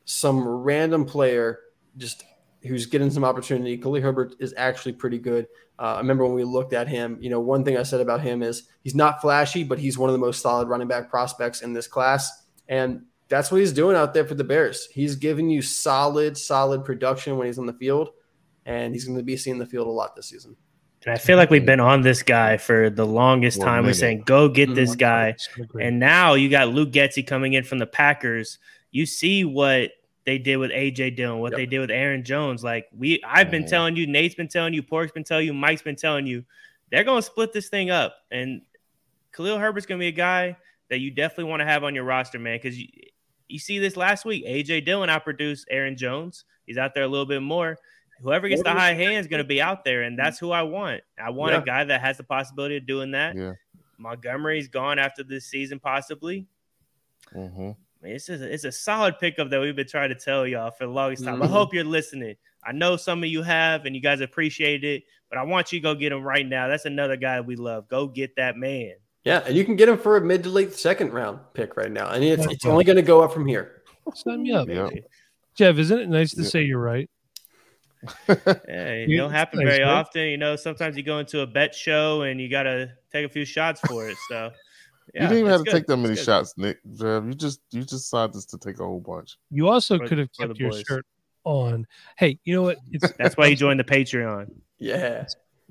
some 0.04 0.46
random 0.46 1.06
player 1.06 1.60
just 1.96 2.26
who's 2.64 2.86
getting 2.86 3.10
some 3.10 3.24
opportunity. 3.24 3.78
Khalil 3.78 4.02
Herbert 4.02 4.36
is 4.40 4.54
actually 4.58 4.92
pretty 4.92 5.20
good. 5.20 5.48
Uh, 5.80 5.94
I 5.94 5.98
remember 6.00 6.26
when 6.26 6.36
we 6.36 6.44
looked 6.44 6.74
at 6.74 6.90
him, 6.90 7.18
you 7.22 7.30
know, 7.30 7.40
one 7.40 7.64
thing 7.64 7.78
I 7.78 7.84
said 7.84 8.02
about 8.02 8.20
him 8.20 8.44
is 8.44 8.64
he's 8.84 8.94
not 8.94 9.22
flashy, 9.22 9.64
but 9.64 9.80
he's 9.80 9.98
one 9.98 10.10
of 10.10 10.14
the 10.14 10.20
most 10.20 10.42
solid 10.42 10.68
running 10.68 10.90
back 10.90 11.10
prospects 11.10 11.62
in 11.62 11.72
this 11.72 11.88
class. 11.88 12.46
And 12.68 13.04
that's 13.30 13.54
what 13.54 13.62
he's 13.62 13.72
doing 13.72 13.96
out 13.96 14.14
there 14.14 14.26
for 14.26 14.36
the 14.36 14.44
Bears. 14.44 14.90
He's 14.92 15.16
giving 15.16 15.50
you 15.50 15.62
solid, 15.62 16.38
solid 16.38 16.84
production 16.84 17.38
when 17.38 17.48
he's 17.48 17.58
on 17.58 17.68
the 17.68 17.74
field, 17.74 18.10
and 18.66 18.94
he's 18.94 19.06
going 19.06 19.18
to 19.18 19.24
be 19.24 19.38
seeing 19.38 19.58
the 19.58 19.66
field 19.66 19.88
a 19.88 19.92
lot 19.92 20.16
this 20.16 20.28
season. 20.30 20.56
And 21.06 21.14
I 21.14 21.18
feel 21.18 21.36
like 21.38 21.50
we've 21.50 21.66
been 21.66 21.80
on 21.80 22.02
this 22.02 22.22
guy 22.22 22.58
for 22.58 22.90
the 22.90 23.06
longest 23.08 23.58
One 23.60 23.68
time. 23.68 23.86
We're 23.86 23.94
saying, 23.94 24.22
go 24.26 24.48
get 24.48 24.70
Mhm. 24.70 24.76
this 24.76 24.96
guy. 24.96 25.30
It's 25.30 25.48
been 25.56 25.66
great. 25.66 25.88
And 25.88 26.00
now 26.00 26.36
you 26.36 26.48
got 26.50 26.70
Luke 26.70 26.92
Getsy 26.92 27.26
coming 27.26 27.54
in 27.54 27.64
from 27.64 27.80
the 27.80 27.88
Packers. 27.88 28.60
You 28.92 29.06
see 29.08 29.44
what 29.44 29.92
they 30.26 30.38
did 30.38 30.58
with 30.58 30.70
AJ 30.72 31.10
Dillon, 31.16 31.40
what 31.40 31.54
Yep. 31.54 31.58
they 31.58 31.66
did 31.66 31.80
with 31.80 31.90
Aaron 31.90 32.24
Jones. 32.24 32.64
Like 32.64 32.88
we, 32.96 33.20
I've 33.26 33.50
been 33.50 33.64
Mhm. 33.64 33.70
telling 33.70 33.96
you, 33.96 34.06
Nate's 34.06 34.36
been 34.36 34.48
telling 34.48 34.76
you, 34.76 34.84
Pork's 34.84 35.12
been 35.12 35.24
telling 35.24 35.48
you, 35.48 35.54
Mike's 35.56 35.82
been 35.82 35.96
telling 35.96 36.28
you, 36.28 36.46
they're 36.92 37.04
going 37.04 37.18
to 37.18 37.24
split 37.26 37.52
this 37.54 37.68
thing 37.70 37.90
up. 37.90 38.16
And 38.30 38.62
Khalil 39.36 39.58
Herbert's 39.58 39.88
going 39.88 39.98
to 39.98 40.04
be 40.04 40.08
a 40.10 40.12
guy 40.12 40.56
that 40.90 41.00
you 41.00 41.10
definitely 41.10 41.46
want 41.46 41.62
to 41.62 41.66
have 41.66 41.84
on 41.84 41.96
your 41.96 42.04
roster, 42.04 42.38
man. 42.38 42.58
Because 42.62 42.78
you, 42.78 42.88
you 43.48 43.58
see 43.58 43.80
this 43.80 43.98
last 43.98 44.24
week, 44.24 44.46
AJ 44.46 44.82
Dillon 44.86 45.10
outproduced 45.10 45.64
Aaron 45.72 45.96
Jones. 45.98 46.44
He's 46.68 46.78
out 46.78 46.94
there 46.94 47.04
a 47.04 47.08
little 47.08 47.26
bit 47.26 47.42
more. 47.42 47.80
Whoever 48.22 48.48
gets 48.50 48.64
the 48.64 48.72
high 48.72 48.94
hand 48.94 49.18
is 49.18 49.28
going 49.28 49.42
to 49.42 49.48
be 49.48 49.62
out 49.62 49.84
there, 49.84 50.04
and 50.04 50.18
that's 50.18 50.38
who 50.40 50.52
I 50.52 50.62
want. 50.62 51.02
I 51.22 51.30
want 51.32 51.54
Yeah. 51.54 51.60
a 51.60 51.64
guy 51.64 51.84
that 51.86 52.02
has 52.02 52.18
the 52.18 52.24
possibility 52.24 52.78
of 52.78 52.86
doing 52.86 53.12
that. 53.12 53.36
Yeah. 53.36 53.54
Montgomery's 53.98 54.68
gone 54.68 55.00
after 55.00 55.24
this 55.24 55.46
season, 55.46 55.80
possibly. 55.80 56.48
hmm 57.32 57.72
I 58.04 58.06
mean, 58.08 58.16
it's 58.16 58.26
just, 58.26 58.42
it's 58.42 58.64
a 58.64 58.72
solid 58.72 59.20
pickup 59.20 59.52
that 59.52 59.62
we've 59.62 59.76
been 59.76 59.88
trying 59.88 60.10
to 60.10 60.16
tell 60.16 60.48
y'all 60.48 60.72
for 60.72 60.86
the 60.88 60.92
longest 60.92 61.24
time. 61.24 61.40
I 61.42 61.46
Mhm. 61.46 61.50
hope 61.52 61.72
you're 61.74 61.84
listening. 61.84 62.36
I 62.64 62.72
know 62.72 62.98
some 62.98 63.24
of 63.24 63.30
you 63.30 63.44
have, 63.44 63.86
and 63.86 63.96
you 63.96 64.02
guys 64.02 64.22
appreciate 64.22 64.84
it, 64.84 65.04
but 65.30 65.38
I 65.38 65.44
want 65.44 65.72
you 65.72 65.80
to 65.80 65.84
go 65.84 65.94
get 65.94 66.12
him 66.12 66.24
right 66.24 66.46
now. 66.48 66.68
That's 66.68 66.86
another 66.86 67.16
guy 67.16 67.40
we 67.42 67.56
love. 67.56 67.88
Go 67.88 68.08
get 68.08 68.36
that 68.38 68.58
man. 68.58 68.94
Yeah, 69.24 69.44
and 69.46 69.56
you 69.56 69.64
can 69.64 69.76
get 69.76 69.88
him 69.88 70.00
for 70.00 70.18
a 70.18 70.22
mid 70.22 70.42
to 70.44 70.50
late 70.50 70.74
second 70.74 71.14
round 71.14 71.40
pick 71.54 71.78
right 71.78 71.92
now, 71.92 72.10
and 72.10 72.24
it's, 72.24 72.44
it's 72.48 72.66
only 72.66 72.84
going 72.84 72.96
to 72.96 73.04
go 73.04 73.22
up 73.22 73.32
from 73.34 73.46
here. 73.46 73.84
Sign 74.16 74.42
me 74.42 74.52
up. 74.52 74.68
Yeah. 74.68 74.90
Jeff, 75.54 75.78
isn't 75.78 76.00
it 76.00 76.10
nice 76.10 76.34
to 76.34 76.42
Yeah. 76.42 76.50
say 76.50 76.62
you're 76.64 76.80
right? 76.82 77.08
Yeah, 78.28 78.54
it 78.68 79.18
don't 79.18 79.32
happen 79.32 79.60
it's 79.60 79.66
nice, 79.66 79.78
very 79.78 79.84
right? 79.84 80.00
often. 80.00 80.22
You 80.24 80.38
know, 80.38 80.56
sometimes 80.56 80.98
you 80.98 81.04
go 81.04 81.20
into 81.20 81.42
a 81.42 81.48
bet 81.48 81.76
show 81.76 82.22
and 82.24 82.40
you 82.42 82.50
got 82.50 82.64
to 82.64 82.92
take 83.12 83.26
a 83.26 83.30
few 83.30 83.46
shots 83.46 83.80
for 83.82 84.10
it. 84.10 84.18
So, 84.30 84.52
yeah, 85.14 85.24
you 85.24 85.28
didn't 85.28 85.38
even 85.40 85.48
it's 85.48 85.58
have 85.58 85.66
to 85.66 85.72
good. 85.72 85.78
take 85.78 85.88
that 85.88 85.98
many 85.98 86.16
shots, 86.16 86.54
Nick. 86.58 86.80
You 86.84 87.34
just 87.36 87.62
you 87.72 87.82
just 87.82 87.92
decided 87.92 88.42
to 88.48 88.58
take 88.58 88.80
a 88.80 88.84
whole 88.84 89.00
bunch. 89.00 89.38
You 89.50 89.68
also 89.68 89.98
For- 89.98 90.08
could 90.08 90.18
have 90.18 90.30
kept 90.34 90.60
your 90.60 90.74
shirt 90.74 91.06
on. 91.44 91.86
Hey, 92.18 92.40
you 92.44 92.56
know 92.56 92.64
what? 92.64 92.78
It's 92.92 93.12
That's 93.18 93.38
why 93.38 93.48
you 93.48 93.56
joined 93.56 93.80
the 93.80 93.84
Patreon. 93.84 94.48
Yeah, 94.80 95.26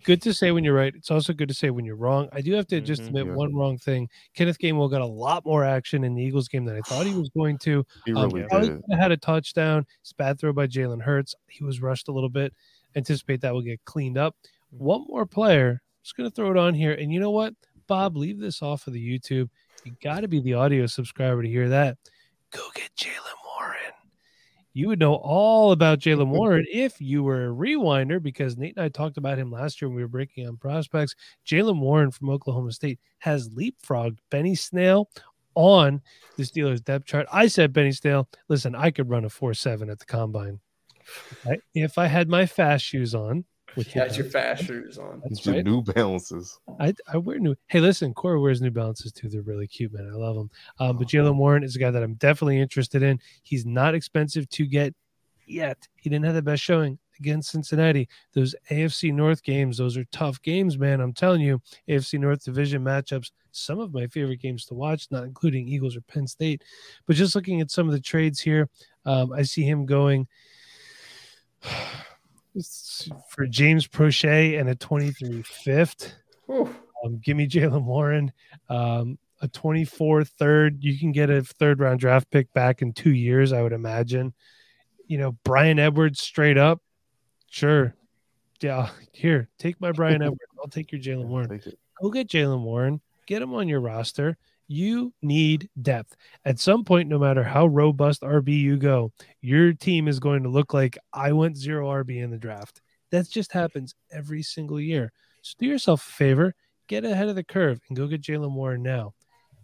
good 0.05 0.21
to 0.23 0.35
say 0.35 0.51
when 0.53 0.65
you're 0.65 0.75
right. 0.75 0.95
It's 0.95 1.11
also 1.11 1.33
good 1.33 1.49
to 1.49 1.55
say 1.55 1.71
when 1.71 1.85
you're 1.85 1.97
wrong. 1.97 2.29
I 2.33 2.41
do 2.41 2.53
have 2.55 2.67
to 2.69 2.81
just 2.81 3.03
Mhm. 3.03 3.07
admit 3.09 3.27
Yeah. 3.27 3.35
one 3.35 3.55
wrong 3.55 3.79
thing. 3.79 4.09
Kenneth 4.35 4.59
Gainwell 4.59 4.91
got 4.91 5.01
a 5.01 5.07
lot 5.07 5.45
more 5.45 5.65
action 5.65 6.05
in 6.05 6.15
the 6.15 6.23
Eagles 6.23 6.49
game 6.49 6.65
than 6.65 6.77
I 6.77 6.81
thought 6.83 7.07
he 7.07 7.15
was 7.19 7.29
going 7.31 7.59
to. 7.59 7.85
He 8.07 8.13
Um, 8.13 8.31
really 8.31 8.69
did. 8.69 8.83
had 8.99 9.13
a 9.13 9.17
touchdown. 9.17 9.87
It's 10.01 10.13
a 10.13 10.15
bad 10.17 10.39
throw 10.39 10.53
by 10.53 10.67
Jalen 10.67 11.03
Hurts. 11.03 11.35
He 11.49 11.65
was 11.65 11.81
rushed 11.81 12.09
a 12.09 12.13
little 12.13 12.29
bit. 12.31 12.53
Anticipate 12.97 13.41
that 13.43 13.53
will 13.55 13.63
get 13.63 13.85
cleaned 13.85 14.19
up. 14.19 14.37
One 14.71 15.05
more 15.09 15.27
player. 15.27 15.81
Just 16.03 16.17
gonna 16.17 16.31
throw 16.31 16.51
it 16.51 16.57
on 16.57 16.75
here. 16.75 16.93
And 16.93 17.13
you 17.13 17.21
know 17.21 17.31
what, 17.31 17.55
Bob? 17.87 18.17
Leave 18.17 18.39
this 18.39 18.63
off 18.63 18.87
of 18.87 18.93
the 18.93 19.01
YouTube. 19.19 19.49
You 19.85 19.93
got 20.03 20.21
to 20.21 20.29
be 20.29 20.41
the 20.41 20.55
audio 20.55 20.87
subscriber 20.87 21.43
to 21.43 21.49
hear 21.49 21.69
that. 21.69 21.99
Go 22.51 22.63
get 22.75 22.91
Jaylen. 22.97 23.17
You 24.73 24.89
would 24.89 24.99
know 24.99 25.15
all 25.15 25.73
about 25.73 25.99
Jaylen 25.99 26.29
Warren 26.37 26.67
if 26.71 27.01
you 27.01 27.23
were 27.23 27.47
a 27.47 27.55
rewinder 27.55 28.23
because 28.23 28.57
Nate 28.57 28.77
and 28.77 28.85
I 28.85 28.89
talked 28.89 29.17
about 29.17 29.39
him 29.39 29.51
last 29.51 29.81
year 29.81 29.89
when 29.89 29.97
we 29.97 30.03
were 30.03 30.09
breaking 30.09 30.47
on 30.47 30.57
prospects. 30.57 31.15
Jaylen 31.47 31.81
Warren 31.81 32.11
from 32.11 32.31
Oklahoma 32.31 32.73
State 32.73 33.01
has 33.19 33.49
leapfrogged 33.49 34.19
Benny 34.31 34.55
Snell 34.55 35.11
on 35.55 36.01
the 36.37 36.45
Steelers 36.45 36.83
depth 36.85 37.07
chart. 37.07 37.27
I 37.33 37.49
said 37.49 37.73
Benny 37.73 37.93
Snell, 37.93 38.29
listen, 38.49 38.75
I 38.75 38.91
could 38.91 39.11
run 39.11 39.25
a 39.25 39.31
4 39.31 39.55
7 39.55 39.91
at 39.91 39.99
the 39.99 40.07
combine. 40.07 40.61
If 41.75 41.99
I 41.99 42.07
had 42.07 42.29
my 42.29 42.47
fast 42.47 42.85
shoes 42.85 43.15
on, 43.15 43.45
which 43.75 43.95
you 43.95 44.01
had 44.01 44.17
your 44.17 44.27
fast 44.27 44.65
shoes 44.65 44.99
on. 44.99 45.21
That's 45.23 45.47
right. 45.47 45.65
New 45.65 45.83
Balances. 45.83 46.59
I, 46.79 46.95
I 47.13 47.17
wear 47.17 47.39
new. 47.39 47.55
Hey, 47.69 47.81
listen, 47.81 48.15
Corey 48.15 48.39
wears 48.39 48.61
New 48.61 48.71
Balances 48.71 49.13
too. 49.13 49.29
They're 49.29 49.43
really 49.43 49.67
cute, 49.67 49.93
man. 49.93 50.11
I 50.13 50.17
love 50.17 50.37
them. 50.37 50.51
Um, 50.79 50.97
but 50.97 51.09
Jaylen 51.09 51.37
Warren 51.37 51.65
is 51.65 51.77
a 51.77 51.79
guy 51.79 51.91
that 51.91 52.03
I'm 52.03 52.15
definitely 52.15 52.61
interested 52.61 53.03
in. 53.03 53.19
He's 53.43 53.67
not 53.67 53.95
expensive 53.95 54.49
to 54.51 54.67
get 54.67 54.95
yet. 55.47 55.89
He 55.97 56.11
didn't 56.11 56.25
have 56.25 56.35
the 56.35 56.43
best 56.43 56.63
showing 56.63 56.99
against 57.19 57.51
Cincinnati. 57.51 58.09
Those 58.33 58.55
AFC 58.71 59.13
North 59.13 59.43
games, 59.43 59.77
those 59.77 59.97
are 59.97 60.05
tough 60.07 60.41
games, 60.43 60.79
man. 60.79 61.01
I'm 61.01 61.13
telling 61.13 61.41
you, 61.41 61.61
AFC 61.89 62.19
North 62.19 62.45
division 62.45 62.83
matchups, 62.83 63.31
some 63.53 63.79
of 63.79 63.93
my 63.93 64.07
favorite 64.07 64.41
games 64.41 64.65
to 64.67 64.75
watch, 64.75 65.07
not 65.11 65.25
including 65.25 65.69
Eagles 65.69 65.97
or 65.97 66.01
Penn 66.03 66.27
State. 66.27 66.63
But 67.07 67.17
just 67.17 67.35
looking 67.35 67.61
at 67.61 67.71
some 67.71 67.87
of 67.87 67.93
the 67.93 68.01
trades 68.01 68.41
here, 68.41 68.69
um, 69.05 69.33
I 69.33 69.43
see 69.43 69.63
him 69.63 69.87
going 69.87 70.27
for 73.29 73.47
James 73.47 73.87
Proche 73.87 74.59
and 74.59 74.69
a 74.69 74.75
23 74.75 75.43
fifth. 75.43 76.15
Um, 77.05 77.19
give 77.23 77.37
me 77.37 77.49
Jaylen 77.49 77.85
Warren. 77.85 78.33
Um, 78.69 79.19
a 79.41 79.49
24 79.49 80.25
third. 80.25 80.83
You 80.85 80.99
can 80.99 81.13
get 81.13 81.31
a 81.31 81.43
third 81.43 81.81
round 81.81 82.01
draft 82.01 82.31
pick 82.31 82.53
back 82.53 82.83
in 82.83 82.93
two 82.93 83.13
years, 83.13 83.53
I 83.53 83.63
would 83.63 83.73
imagine. 83.73 84.35
You 85.07 85.19
know, 85.19 85.33
Bryan 85.45 85.79
Edwards 85.79 86.21
straight 86.21 86.59
up. 86.59 86.83
Sure. 87.49 87.95
Yeah. 88.61 88.91
Here, 89.13 89.49
take 89.59 89.81
my 89.81 89.93
Bryan 89.93 90.23
Edwards. 90.23 90.41
I'll 90.61 90.69
take 90.69 90.93
your 90.93 91.01
Jaylen 91.01 91.27
Warren. 91.27 91.61
Go 92.03 92.11
get 92.11 92.29
Jaylen 92.29 92.63
Warren. 92.63 93.01
Get 93.27 93.43
him 93.43 93.55
on 93.55 93.69
your 93.69 93.81
roster. 93.81 94.37
You 94.73 95.13
need 95.21 95.69
depth. 95.83 96.15
At 96.45 96.61
some 96.61 96.85
point, 96.85 97.09
no 97.09 97.19
matter 97.19 97.43
how 97.43 97.67
robust 97.67 98.23
RB 98.23 98.57
you 98.57 98.77
go, 98.77 99.11
your 99.41 99.73
team 99.73 100.07
is 100.07 100.21
going 100.21 100.45
to 100.45 100.49
look 100.49 100.73
like 100.73 100.97
I 101.13 101.33
went 101.33 101.57
zero 101.57 101.89
RB 101.89 102.23
in 102.23 102.31
the 102.31 102.39
draft. 102.39 102.81
That 103.11 103.29
just 103.29 103.51
happens 103.51 103.97
every 104.13 104.45
single 104.45 104.81
year. 104.81 105.11
So 105.43 105.57
do 105.59 105.67
yourself 105.67 106.07
a 106.09 106.13
favor, 106.13 106.55
get 106.87 107.05
ahead 107.05 107.29
of 107.29 107.35
the 107.35 107.43
curve 107.43 107.81
and 107.89 107.97
go 107.97 108.07
get 108.07 108.23
Jaylen 108.23 108.53
Warren 108.53 108.81
now. 108.81 109.13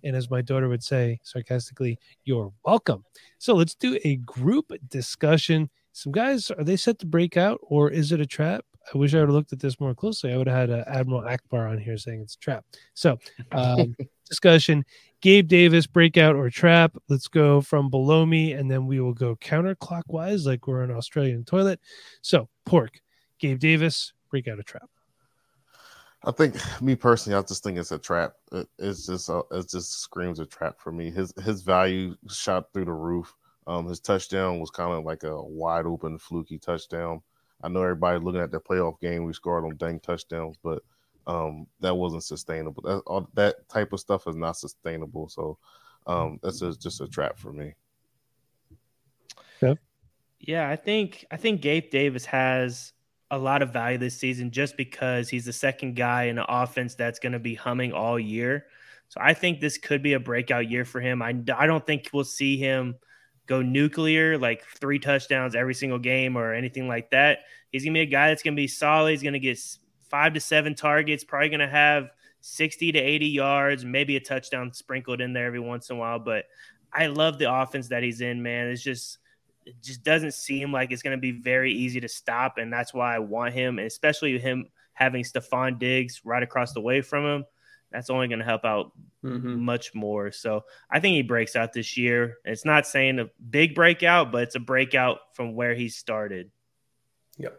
And 0.03 0.17
as 0.17 0.29
my 0.29 0.43
daughter 0.43 0.69
would 0.69 0.83
say 0.83 1.21
sarcastically, 1.23 2.01
you're 2.25 2.53
welcome. 2.65 3.05
So 3.39 3.55
let's 3.55 3.77
do 3.77 4.01
a 4.03 4.17
group 4.17 4.73
discussion. 4.89 5.71
Some 5.93 6.11
guys, 6.11 6.51
are 6.51 6.65
they 6.65 6.77
set 6.77 6.99
to 6.99 7.07
break 7.07 7.37
out 7.37 7.61
or 7.63 7.93
is 7.93 8.11
it 8.11 8.21
a 8.21 8.27
trap? 8.27 8.65
I 8.95 8.99
wish 8.99 9.15
I 9.15 9.19
would 9.19 9.29
have 9.29 9.35
looked 9.35 9.53
at 9.53 9.59
this 9.59 9.81
more 9.81 9.95
closely. 9.95 10.33
I 10.33 10.37
would 10.37 10.47
have 10.47 10.69
had 10.69 10.71
uh, 10.71 10.85
Admiral 10.87 11.23
Ackbar 11.23 11.71
on 11.71 11.79
here 11.79 11.99
saying 11.99 12.21
it's 12.21 12.35
a 12.35 12.39
trap. 12.39 12.65
So, 12.95 13.19
um, 13.53 13.97
discussion. 14.29 14.85
Gabe 15.23 15.49
Davis, 15.49 15.87
breakout 15.87 16.37
or 16.37 16.51
trap. 16.51 16.97
Let's 17.09 17.27
go 17.27 17.61
from 17.61 17.91
below 17.91 18.25
me, 18.27 18.53
and 18.53 18.71
then 18.71 18.87
we 18.87 19.01
will 19.01 19.15
go 19.15 19.35
counterclockwise, 19.37 20.47
like 20.47 20.67
we're 20.67 20.83
an 20.83 20.91
Australian 20.91 21.45
toilet. 21.45 21.81
So, 22.23 22.49
pork, 22.65 23.01
Gabe 23.41 23.59
Davis, 23.59 24.13
breakout 24.31 24.59
or 24.59 24.63
trap. 24.63 24.89
I 26.25 26.33
think 26.33 26.57
me 26.83 26.97
personally, 26.97 27.39
I 27.39 27.43
just 27.43 27.63
think 27.63 27.79
it's 27.79 27.93
a 27.93 27.99
trap. 27.99 28.35
it's 28.79 29.07
just 29.07 29.29
a, 29.29 29.43
it 29.53 29.69
just 29.69 30.01
screams 30.01 30.41
a 30.41 30.47
trap 30.47 30.79
for 30.79 30.93
me. 30.93 31.11
His 31.11 31.33
his 31.43 31.63
value 31.63 32.17
shot 32.29 32.73
through 32.73 32.87
the 32.87 32.93
roof. 32.93 33.35
Um, 33.67 33.87
his 33.87 34.01
touchdown 34.01 34.61
was 34.61 34.71
kind 34.71 34.93
of 34.93 35.05
like 35.05 35.25
a 35.25 35.43
wide 35.43 35.87
open, 35.87 36.19
fluky 36.19 36.59
touchdown. 36.59 37.23
I 37.63 37.69
know 37.69 37.83
everybody 37.83 38.19
looking 38.19 38.41
at 38.41 38.51
the 38.51 38.61
playoff 38.61 39.01
game. 39.01 39.25
We 39.25 39.33
scored 39.33 39.65
on 39.65 39.77
dang 39.77 40.01
touchdowns, 40.01 40.57
but 40.63 40.83
um, 41.27 41.67
that 41.81 41.97
wasn't 41.97 42.25
sustainable. 42.25 42.83
That 42.83 43.03
all, 43.07 43.29
that 43.35 43.69
type 43.69 43.93
of 43.93 44.01
stuff 44.01 44.27
is 44.27 44.37
not 44.37 44.57
sustainable. 44.57 45.29
So 45.29 45.59
um, 46.07 46.39
that's 46.43 46.63
a, 46.63 46.77
just 46.77 47.01
a 47.01 47.09
trap 47.09 47.39
for 47.39 47.53
me. 47.53 47.75
Yep. 49.63 49.79
Yeah, 50.39 50.69
I 50.69 50.77
think 50.77 51.25
I 51.31 51.37
think 51.37 51.63
Gabe 51.63 51.91
Davis 51.91 52.27
has 52.27 52.93
a 53.31 53.39
lot 53.39 53.63
of 53.63 53.73
value 53.73 53.99
this 53.99 54.17
season 54.17 54.51
just 54.51 54.77
because 54.77 55.29
he's 55.29 55.47
the 55.47 55.53
second 55.53 55.97
guy 55.97 56.25
in 56.25 56.39
an 56.39 56.47
offense 56.49 56.95
that's 56.95 57.19
going 57.19 57.33
to 57.33 57.39
be 57.39 57.55
humming 57.55 57.93
all 57.93 58.19
year. 58.19 58.67
So 59.09 59.21
I 59.21 59.35
think 59.35 59.61
this 59.61 59.79
could 59.79 60.03
be 60.03 60.13
a 60.13 60.21
breakout 60.21 60.71
year 60.71 60.85
for 60.85 61.01
him. 61.01 61.23
I, 61.23 61.35
I 61.57 61.67
don't 61.67 61.85
think 61.85 62.11
we'll 62.13 62.25
see 62.25 62.57
him 62.57 62.97
go 63.47 63.63
nuclear, 63.63 64.39
like 64.39 64.65
three 64.65 64.99
touchdowns 64.99 65.55
every 65.55 65.75
single 65.75 65.99
game 65.99 66.37
or 66.37 66.53
anything 66.53 66.89
like 66.89 67.11
that. 67.11 67.41
He's 67.71 67.85
going 67.85 67.95
to 67.95 67.99
be 67.99 68.03
a 68.03 68.07
guy 68.07 68.29
that's 68.29 68.43
going 68.43 68.55
to 68.55 68.61
be 68.61 68.69
solid. 68.69 69.11
He's 69.11 69.23
going 69.23 69.35
to 69.35 69.39
get 69.39 69.59
five 70.09 70.35
to 70.35 70.41
seven 70.41 70.75
targets, 70.75 71.25
probably 71.25 71.49
going 71.49 71.61
to 71.61 71.69
have 71.69 72.11
60 72.41 72.93
to 72.93 72.99
80 72.99 73.27
yards, 73.27 73.85
maybe 73.85 74.17
a 74.17 74.21
touchdown 74.21 74.73
sprinkled 74.73 75.21
in 75.21 75.33
there 75.33 75.47
every 75.47 75.61
once 75.61 75.91
in 75.91 75.97
a 75.97 75.99
while. 75.99 76.19
But 76.19 76.45
I 76.93 77.07
love 77.07 77.39
the 77.39 77.53
offense 77.53 77.89
that 77.89 78.03
he's 78.03 78.21
in, 78.21 78.43
man. 78.43 78.69
It's 78.69 78.83
just, 78.83 79.19
it 79.65 79.75
just 79.83 80.03
doesn't 80.05 80.35
seem 80.35 80.73
like 80.73 80.93
it's 80.93 81.03
going 81.03 81.17
to 81.17 81.21
be 81.21 81.33
very 81.33 81.73
easy 81.73 82.01
to 82.01 82.09
stop. 82.09 82.59
And 82.59 82.73
that's 82.73 82.95
why 82.95 83.17
I 83.17 83.19
want 83.19 83.55
him, 83.55 83.79
and 83.79 83.87
especially 83.87 84.39
him 84.39 84.69
having 84.95 85.25
Stefon 85.25 85.79
Diggs 85.79 86.23
right 86.25 86.43
across 86.43 86.73
the 86.73 86.81
way 86.81 87.03
from 87.03 87.25
him. 87.25 87.45
That's 87.93 88.11
only 88.11 88.29
going 88.29 88.41
to 88.41 88.45
help 88.45 88.65
out 88.65 88.93
mm-hmm. 89.25 89.61
much 89.61 89.95
more. 89.95 90.33
So 90.33 90.65
I 90.91 91.01
think 91.01 91.15
he 91.15 91.23
breaks 91.23 91.57
out 91.57 91.73
this 91.73 91.97
year. 91.97 92.37
It's 92.45 92.65
not 92.65 92.87
saying 92.87 93.19
a 93.19 93.31
big 93.49 93.75
breakout, 93.75 94.33
but 94.33 94.43
it's 94.43 94.55
a 94.55 94.61
breakout 94.61 95.19
from 95.35 95.55
where 95.55 95.75
he 95.75 95.89
started. 95.89 96.51
Yep. 97.39 97.59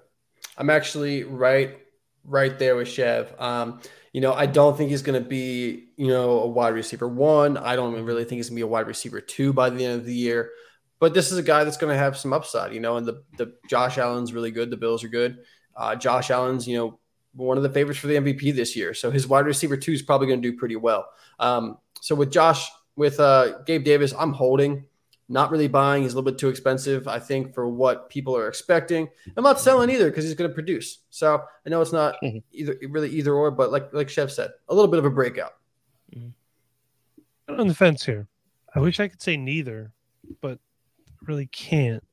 I'm 0.58 0.70
actually 0.70 1.24
right 1.24 1.78
right 2.24 2.60
there 2.60 2.76
with 2.76 2.90
Chev. 2.90 3.34
Um, 3.40 3.80
you 4.12 4.22
know, 4.22 4.34
I 4.34 4.46
don't 4.46 4.78
think 4.78 4.90
he's 4.90 5.02
going 5.02 5.22
to 5.22 5.28
be, 5.28 5.90
you 5.96 6.08
know, 6.08 6.40
a 6.40 6.48
wide 6.48 6.74
receiver 6.74 7.08
one. 7.08 7.58
I 7.58 7.76
don't 7.76 8.04
really 8.04 8.26
think 8.26 8.40
he's 8.40 8.50
going 8.50 8.58
to 8.58 8.60
be 8.60 8.64
a 8.64 8.68
wide 8.68 8.88
receiver 8.88 9.22
two 9.22 9.54
by 9.54 9.70
the 9.70 9.86
end 9.86 10.00
of 10.00 10.06
the 10.06 10.14
year. 10.14 10.52
But 11.00 11.14
this 11.14 11.32
is 11.32 11.38
a 11.38 11.44
guy 11.44 11.64
that's 11.64 11.78
going 11.78 11.94
to 11.94 11.98
have 11.98 12.18
some 12.18 12.34
upside, 12.34 12.74
you 12.74 12.80
know. 12.80 12.98
And 12.98 13.06
the 13.06 13.24
the 13.38 13.54
Josh 13.70 13.98
Allen's 13.98 14.34
really 14.34 14.52
good. 14.52 14.70
The 14.70 14.78
Bills 14.78 15.04
are 15.04 15.10
good. 15.10 15.40
Uh, 15.76 15.96
Josh 15.96 16.32
Allen's, 16.32 16.68
you 16.68 16.78
know, 16.78 17.00
one 17.46 17.58
of 17.58 17.64
the 17.64 17.70
favorites 17.70 18.00
for 18.00 18.08
the 18.08 18.16
MVP 18.16 18.56
this 18.56 18.76
year. 18.76 18.94
So 18.94 19.12
his 19.12 19.28
wide 19.28 19.46
receiver 19.46 19.78
two 19.78 19.94
is 19.94 20.02
probably 20.02 20.28
going 20.28 20.42
to 20.42 20.52
do 20.52 20.58
pretty 20.58 20.76
well. 20.76 21.08
Um, 21.40 21.78
so 22.02 22.16
with 22.16 22.32
Josh, 22.32 22.70
with 22.96 23.20
uh, 23.20 23.60
Gabe 23.66 23.84
Davis, 23.84 24.14
I'm 24.18 24.34
holding. 24.34 24.86
Not 25.30 25.52
really 25.52 25.68
buying. 25.68 26.04
He's 26.04 26.14
a 26.14 26.16
little 26.16 26.32
bit 26.32 26.40
too 26.40 26.48
expensive, 26.48 27.08
I 27.08 27.20
think, 27.20 27.54
for 27.54 27.68
what 27.68 28.10
people 28.10 28.36
are 28.38 28.48
expecting. 28.48 29.10
I'm 29.36 29.44
not 29.44 29.60
selling 29.60 29.90
either 29.90 30.10
because 30.10 30.24
he's 30.24 30.36
going 30.36 30.50
to 30.50 30.54
produce. 30.54 31.00
So 31.10 31.44
I 31.66 31.70
know 31.70 31.82
it's 31.82 31.92
not 31.92 32.16
mm-hmm. 32.24 32.38
either 32.54 32.78
really 32.90 33.10
either 33.10 33.34
or, 33.34 33.52
but 33.52 33.72
like 33.72 33.94
like 33.94 34.08
Chev 34.10 34.32
said, 34.32 34.52
a 34.70 34.74
little 34.74 34.90
bit 34.90 35.00
of 35.00 35.06
a 35.06 35.10
breakout. 35.10 35.54
Mm-hmm. 36.16 37.60
On 37.60 37.68
the 37.68 37.76
fence 37.76 38.06
here. 38.06 38.28
I 38.74 38.80
wish 38.80 39.00
I 39.00 39.08
could 39.08 39.22
say 39.22 39.36
neither, 39.36 39.92
but 40.42 40.60
really 41.26 41.48
can't. 41.48 42.04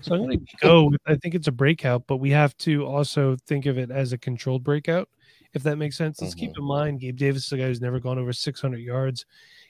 So 0.00 0.14
I'm 0.14 0.22
going 0.22 0.46
to 0.46 0.56
go. 0.60 0.84
With, 0.84 1.00
I 1.06 1.16
think 1.16 1.34
it's 1.34 1.48
a 1.48 1.52
breakout, 1.52 2.06
but 2.06 2.16
we 2.16 2.30
have 2.30 2.56
to 2.58 2.86
also 2.86 3.36
think 3.46 3.66
of 3.66 3.78
it 3.78 3.90
as 3.90 4.12
a 4.12 4.18
controlled 4.18 4.64
breakout, 4.64 5.08
if 5.52 5.62
that 5.62 5.76
makes 5.76 5.96
sense. 5.96 6.20
Let's 6.20 6.34
mm-hmm. 6.34 6.46
keep 6.46 6.58
in 6.58 6.64
mind 6.64 7.00
Gabe 7.00 7.16
Davis 7.16 7.46
is 7.46 7.52
a 7.52 7.56
guy 7.58 7.64
who's 7.64 7.80
never 7.80 8.00
gone 8.00 8.18
over 8.18 8.32
600 8.32 8.78
yards 8.78 9.26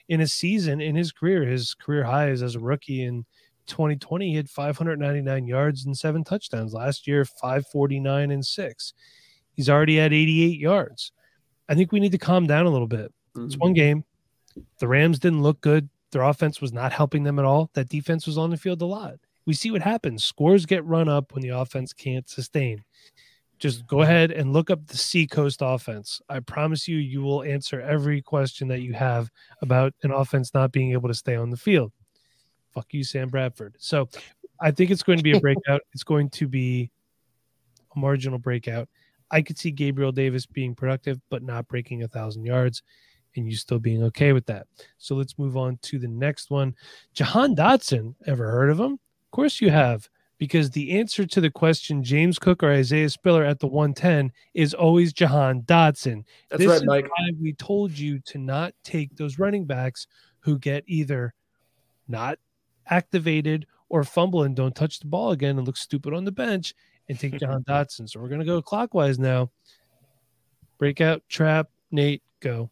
in 0.09 0.21
a 0.21 0.27
season 0.27 0.81
in 0.81 0.95
his 0.95 1.11
career. 1.11 1.43
His 1.43 1.73
career 1.73 2.03
highs 2.03 2.41
as 2.41 2.55
a 2.55 2.59
rookie 2.59 3.03
in 3.03 3.25
2020, 3.67 4.29
he 4.29 4.35
had 4.35 4.49
599 4.49 5.47
yards 5.47 5.85
and 5.85 5.97
seven 5.97 6.23
touchdowns. 6.23 6.73
Last 6.73 7.07
year, 7.07 7.25
549 7.25 8.31
and 8.31 8.45
six. 8.45 8.93
He's 9.53 9.69
already 9.69 9.99
at 9.99 10.13
88 10.13 10.59
yards. 10.59 11.11
I 11.69 11.75
think 11.75 11.91
we 11.91 11.99
need 11.99 12.11
to 12.11 12.17
calm 12.17 12.47
down 12.47 12.65
a 12.65 12.69
little 12.69 12.87
bit. 12.87 13.13
Mm-hmm. 13.35 13.45
It's 13.45 13.57
one 13.57 13.73
game. 13.73 14.03
The 14.79 14.87
Rams 14.87 15.19
didn't 15.19 15.43
look 15.43 15.61
good. 15.61 15.89
Their 16.11 16.23
offense 16.23 16.61
was 16.61 16.73
not 16.73 16.93
helping 16.93 17.23
them 17.23 17.39
at 17.39 17.45
all. 17.45 17.71
That 17.73 17.89
defense 17.89 18.27
was 18.27 18.37
on 18.37 18.49
the 18.49 18.57
field 18.57 18.81
a 18.81 18.85
lot. 18.85 19.15
We 19.45 19.53
see 19.53 19.71
what 19.71 19.81
happens. 19.81 20.23
Scores 20.23 20.65
get 20.65 20.85
run 20.85 21.09
up 21.09 21.33
when 21.33 21.41
the 21.41 21.49
offense 21.49 21.93
can't 21.93 22.29
sustain 22.29 22.83
just 23.63 23.87
go 23.87 24.01
ahead 24.01 24.29
and 24.31 24.51
look 24.51 24.69
up 24.69 24.85
the 24.87 24.97
Seacoast 24.97 25.59
offense. 25.61 26.21
I 26.27 26.41
promise 26.41 26.85
you, 26.85 26.97
you 26.97 27.21
will 27.21 27.43
answer 27.43 27.79
every 27.79 28.21
question 28.21 28.67
that 28.67 28.81
you 28.81 28.91
have 28.91 29.29
about 29.61 29.93
an 30.03 30.11
offense 30.11 30.53
not 30.53 30.73
being 30.73 30.91
able 30.91 31.07
to 31.07 31.15
stay 31.15 31.37
on 31.37 31.49
the 31.49 31.55
field. 31.55 31.93
Fuck 32.73 32.87
you, 32.93 33.05
Sam 33.05 33.29
Bradford. 33.29 33.77
So 33.79 34.09
I 34.59 34.71
think 34.71 34.91
it's 34.91 35.01
going 35.01 35.17
to 35.17 35.23
be 35.23 35.37
a 35.37 35.39
breakout. 35.39 35.79
it's 35.93 36.03
going 36.03 36.29
to 36.31 36.47
be 36.49 36.91
a 37.95 37.99
marginal 37.99 38.37
breakout. 38.37 38.89
I 39.31 39.41
could 39.41 39.57
see 39.57 39.71
Gabriel 39.71 40.11
Davis 40.11 40.45
being 40.45 40.75
productive, 40.75 41.21
but 41.29 41.41
not 41.41 41.69
breaking 41.69 42.03
a 42.03 42.09
thousand 42.09 42.45
yards, 42.45 42.83
and 43.37 43.49
you 43.49 43.55
still 43.55 43.79
being 43.79 44.03
okay 44.03 44.33
with 44.33 44.45
that. 44.47 44.67
So 44.97 45.15
let's 45.15 45.39
move 45.39 45.55
on 45.55 45.79
to 45.83 45.99
the 45.99 46.09
next 46.09 46.51
one. 46.51 46.75
Jahan 47.13 47.55
Dotson. 47.55 48.15
Ever 48.27 48.51
heard 48.51 48.71
of 48.71 48.79
him? 48.79 48.99
Of 49.33 49.37
course 49.37 49.61
you 49.61 49.71
have 49.71 50.11
because 50.37 50.69
the 50.69 50.91
answer 50.91 51.25
to 51.25 51.41
the 51.41 51.49
question 51.49 52.03
James 52.03 52.37
Cook 52.37 52.61
or 52.61 52.71
Isaiah 52.71 53.09
Spiller 53.09 53.43
at 53.43 53.59
the 53.59 53.65
110 53.65 54.31
is 54.53 54.75
always 54.75 55.11
Jahan 55.11 55.63
Dotson. 55.63 56.23
That's 56.51 56.61
this 56.63 56.69
right, 56.87 57.03
Mike. 57.03 57.09
we 57.41 57.53
told 57.53 57.97
you 57.97 58.19
to 58.19 58.37
not 58.37 58.75
take 58.83 59.15
those 59.15 59.39
running 59.39 59.65
backs 59.65 60.05
who 60.41 60.59
get 60.59 60.83
either 60.85 61.33
not 62.07 62.37
activated 62.85 63.65
or 63.89 64.03
fumble 64.03 64.43
and 64.43 64.55
don't 64.55 64.75
touch 64.75 64.99
the 64.99 65.07
ball 65.07 65.31
again 65.31 65.57
and 65.57 65.65
look 65.65 65.77
stupid 65.77 66.13
on 66.13 66.25
the 66.25 66.31
bench 66.31 66.75
and 67.09 67.19
take 67.19 67.39
John 67.39 67.63
Dotson. 67.67 68.07
So 68.07 68.19
we're 68.19 68.29
gonna 68.29 68.45
go 68.45 68.61
clockwise 68.61 69.17
now. 69.17 69.49
Breakout, 70.77 71.23
trap, 71.27 71.71
Nate, 71.89 72.21
go. 72.39 72.69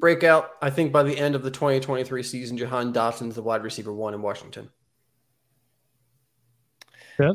Breakout. 0.00 0.56
I 0.60 0.70
think 0.70 0.90
by 0.90 1.04
the 1.04 1.16
end 1.16 1.36
of 1.36 1.44
the 1.44 1.52
2023 1.52 2.24
season, 2.24 2.58
Jahan 2.58 2.92
Dotson's 2.92 3.36
the 3.36 3.42
wide 3.42 3.62
receiver 3.62 3.92
one 3.92 4.12
in 4.12 4.22
Washington. 4.22 4.70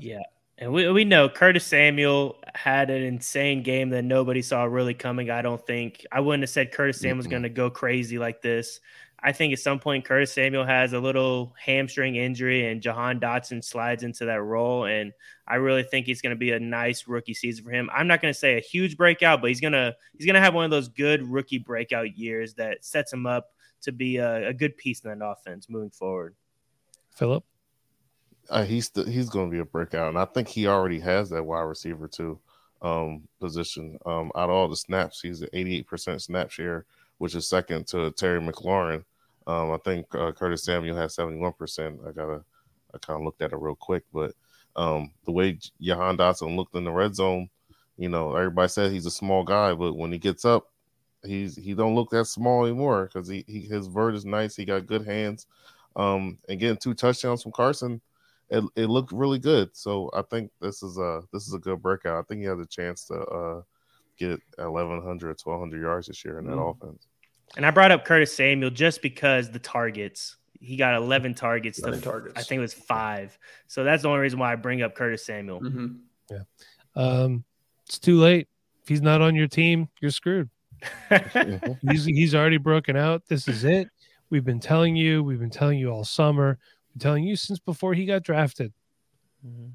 Yeah. 0.02 0.24
And 0.58 0.72
we, 0.72 0.88
we 0.92 1.06
know 1.06 1.28
Curtis 1.28 1.66
Samuel 1.66 2.38
had 2.54 2.92
an 2.92 3.02
insane 3.02 3.64
game 3.64 3.90
that 3.90 4.04
nobody 4.04 4.44
saw 4.44 4.64
really 4.66 4.94
coming. 4.94 5.32
I 5.32 5.42
don't 5.42 5.66
think 5.66 6.06
I 6.12 6.20
wouldn't 6.20 6.44
have 6.44 6.52
said 6.52 6.72
Curtis 6.72 7.00
Samuel's 7.00 7.26
going 7.26 7.44
to 7.44 7.50
go 7.50 7.70
crazy 7.72 8.20
like 8.20 8.44
this. 8.44 8.80
I 9.24 9.32
think 9.32 9.54
at 9.54 9.60
some 9.60 9.80
point 9.80 10.06
Curtis 10.06 10.34
Samuel 10.34 10.66
has 10.66 10.94
a 10.94 11.00
little 11.00 11.54
hamstring 11.64 12.16
injury 12.16 12.68
and 12.68 12.82
Jahan 12.82 13.20
Dotson 13.20 13.64
slides 13.64 14.04
into 14.04 14.26
that 14.26 14.42
role. 14.42 14.86
And 14.86 15.14
I 15.48 15.56
really 15.56 15.84
think 15.84 16.08
he's 16.08 16.22
going 16.22 16.36
to 16.36 16.40
be 16.40 16.52
a 16.52 16.60
nice 16.60 17.08
rookie 17.08 17.36
season 17.36 17.64
for 17.64 17.72
him. 17.72 17.90
I'm 17.94 18.08
not 18.08 18.22
going 18.22 18.34
to 18.34 18.40
say 18.40 18.58
a 18.58 18.62
huge 18.62 18.98
breakout, 18.98 19.42
but 19.42 19.50
he's 19.50 19.62
gonna 19.62 19.94
he's 20.18 20.26
gonna 20.26 20.40
have 20.40 20.56
one 20.56 20.66
of 20.66 20.72
those 20.72 20.88
good 20.88 21.28
rookie 21.28 21.60
breakout 21.60 22.18
years 22.18 22.56
that 22.56 22.84
sets 22.84 23.14
him 23.14 23.28
up 23.28 23.50
to 23.82 23.92
be 23.92 24.18
a, 24.18 24.50
a 24.50 24.54
good 24.54 24.76
piece 24.78 25.02
in 25.02 25.18
that 25.18 25.26
offense 25.26 25.68
moving 25.70 25.92
forward. 25.92 26.36
Philip. 27.16 27.44
Uh, 28.50 28.64
he's 28.64 28.92
he's 29.08 29.30
going 29.30 29.50
to 29.50 29.52
be 29.52 29.60
a 29.60 29.66
breakout, 29.66 30.10
and 30.10 30.18
I 30.18 30.26
think 30.26 30.48
he 30.48 30.68
already 30.68 31.00
has 31.00 31.30
that 31.30 31.44
wide 31.44 31.62
receiver 31.62 32.08
too 32.08 32.40
um, 32.82 33.28
position. 33.40 33.98
Um, 34.06 34.32
out 34.36 34.50
of 34.50 34.56
all 34.56 34.68
the 34.68 34.76
snaps, 34.76 35.22
he's 35.22 35.42
at 35.42 35.52
88% 35.54 36.22
snap 36.22 36.52
share, 36.52 36.86
which 37.18 37.36
is 37.36 37.48
second 37.48 37.88
to 37.88 38.12
Terry 38.12 38.42
McLaurin. 38.42 39.04
Um, 39.48 39.72
I 39.72 39.78
think 39.84 40.14
uh, 40.16 40.32
Curtis 40.32 40.64
Samuel 40.64 40.98
has 40.98 41.16
71%. 41.16 42.08
I 42.08 42.12
gotta 42.12 42.44
I 42.94 42.98
kind 42.98 43.20
of 43.20 43.26
looked 43.26 43.42
at 43.42 43.54
it 43.54 43.58
real 43.58 43.76
quick, 43.76 44.04
but 44.14 44.34
um, 44.76 45.12
the 45.26 45.32
way 45.32 45.58
Jahan 45.80 46.18
Dotson 46.18 46.56
looked 46.56 46.76
in 46.76 46.84
the 46.84 46.92
red 46.92 47.16
zone, 47.16 47.50
you 47.98 48.10
know, 48.10 48.36
everybody 48.36 48.68
said 48.68 48.92
he's 48.92 49.06
a 49.06 49.12
small 49.12 49.44
guy, 49.44 49.74
but 49.74 49.96
when 49.96 50.12
he 50.12 50.18
gets 50.18 50.46
up, 50.46 50.72
he's 51.24 51.56
he 51.56 51.74
don't 51.74 51.96
look 51.96 52.10
that 52.10 52.26
small 52.26 52.66
anymore 52.66 53.06
because 53.06 53.28
he, 53.28 53.44
he 53.48 53.62
his 53.62 53.88
vert 53.88 54.16
is 54.16 54.26
nice. 54.26 54.56
He 54.56 54.66
got 54.66 54.88
good 54.88 55.06
hands. 55.06 55.46
Um, 55.96 56.38
and 56.48 56.60
getting 56.60 56.78
two 56.78 56.94
touchdowns 56.94 57.44
from 57.44 57.52
Carson 57.52 58.00
it, 58.52 58.64
it 58.76 58.88
looked 58.88 59.12
really 59.12 59.40
good. 59.40 59.70
So 59.74 60.12
I 60.14 60.22
think 60.24 60.52
this 60.60 60.84
is 60.84 60.98
a 60.98 61.22
this 61.32 61.48
is 61.48 61.54
a 61.54 61.60
good 61.60 61.82
breakout. 61.82 62.20
I 62.20 62.22
think 62.28 62.42
he 62.42 62.48
has 62.48 62.60
a 62.60 62.66
chance 62.66 63.06
to 63.06 63.16
uh, 63.16 63.62
get 64.18 64.42
1,100, 64.58 65.26
or 65.26 65.30
1,200 65.30 65.82
yards 65.82 66.08
this 66.08 66.24
year 66.24 66.38
in 66.38 66.46
that 66.46 66.58
mm. 66.58 66.72
offense. 66.72 67.08
And 67.56 67.66
I 67.66 67.72
brought 67.72 67.92
up 67.92 68.06
Curtis 68.06 68.36
Samuel 68.36 68.70
just 68.70 69.02
because 69.02 69.50
the 69.50 69.60
targets. 69.60 70.38
He 70.60 70.76
got 70.76 70.94
11 70.94 71.34
targets 71.34 71.80
11 71.80 72.00
to 72.00 72.06
targets. 72.06 72.34
I 72.38 72.44
think 72.44 72.60
it 72.60 72.62
was 72.62 72.74
five. 72.74 73.36
So 73.68 73.84
that's 73.84 74.04
the 74.04 74.10
only 74.10 74.20
reason 74.20 74.38
why 74.38 74.54
I 74.54 74.56
bring 74.56 74.84
up 74.84 74.94
Curtis 74.94 75.26
Samuel. 75.26 75.60
Mm-hmm. 75.60 75.88
Yeah. 76.30 76.44
Um, 76.96 77.44
it's 77.88 77.98
too 77.98 78.20
late. 78.20 78.48
If 78.84 78.88
he's 78.88 79.02
not 79.02 79.22
on 79.22 79.34
your 79.34 79.48
team, 79.48 79.90
you're 80.02 80.12
screwed. 80.12 80.50
he's, 81.90 82.06
he's 82.06 82.36
already 82.36 82.58
broken 82.58 82.96
out. 82.96 83.24
This 83.28 83.48
is 83.48 83.64
it. 83.64 83.88
We've 84.30 84.46
been 84.46 84.60
telling 84.60 84.96
you, 84.96 85.24
we've 85.24 85.40
been 85.40 85.50
telling 85.50 85.80
you 85.80 85.90
all 85.90 86.06
summer. 86.06 86.60
I'm 86.94 87.00
telling 87.00 87.24
you 87.24 87.36
since 87.36 87.60
before 87.60 87.94
he 87.94 88.06
got 88.06 88.24
drafted. 88.24 88.74
Mm-hmm. 89.46 89.70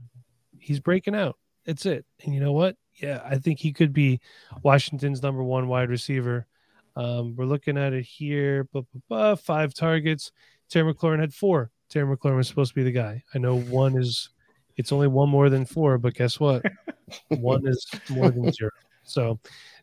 He's 0.58 0.80
breaking 0.80 1.14
out. 1.14 1.36
That's 1.64 1.86
it. 1.86 2.04
And 2.24 2.34
you 2.34 2.40
know 2.40 2.52
what? 2.52 2.76
Yeah, 2.94 3.20
I 3.24 3.36
think 3.36 3.58
he 3.58 3.72
could 3.72 3.92
be 3.92 4.20
Washington's 4.62 5.22
number 5.22 5.42
one 5.42 5.68
wide 5.68 5.90
receiver. 5.90 6.46
Um, 6.94 7.34
we're 7.36 7.44
looking 7.44 7.76
at 7.76 7.92
it 7.92 8.04
here. 8.04 8.64
Blah, 8.72 8.82
blah, 8.92 9.00
blah, 9.08 9.34
five 9.34 9.74
targets. 9.74 10.32
Terry 10.70 10.92
McLaurin 10.92 11.20
had 11.20 11.34
four. 11.34 11.70
Terry 11.90 12.06
McLaurin 12.06 12.36
was 12.36 12.48
supposed 12.48 12.70
to 12.70 12.74
be 12.74 12.82
the 12.82 12.92
guy. 12.92 13.22
I 13.34 13.38
know 13.38 13.58
one 13.60 13.96
is, 13.98 14.30
it's 14.76 14.92
only 14.92 15.08
one 15.08 15.28
more 15.28 15.50
than 15.50 15.64
four, 15.66 15.98
but 15.98 16.14
guess 16.14 16.40
what? 16.40 16.64
one 17.28 17.66
is 17.66 17.86
more 18.10 18.30
than 18.30 18.50
zero. 18.52 18.70
So, 19.04 19.38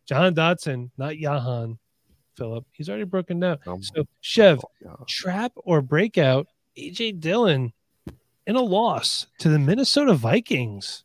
John 0.06 0.36
Dotson, 0.36 0.89
not 0.98 1.15
Jahan, 1.15 1.78
Philip. 2.36 2.65
He's 2.72 2.89
already 2.89 3.06
broken 3.06 3.39
down. 3.39 3.60
Um, 3.67 3.82
so, 3.82 4.06
Chev, 4.22 4.60
oh, 4.88 5.06
trap 5.08 5.54
or 5.56 5.82
breakout 5.82 6.48
AJ 6.78 7.20
Dillon 7.20 7.74
in 8.46 8.56
a 8.56 8.62
loss 8.62 9.28
to 9.40 9.50
the 9.50 9.60
Minnesota 9.60 10.14
Vikings. 10.14 11.04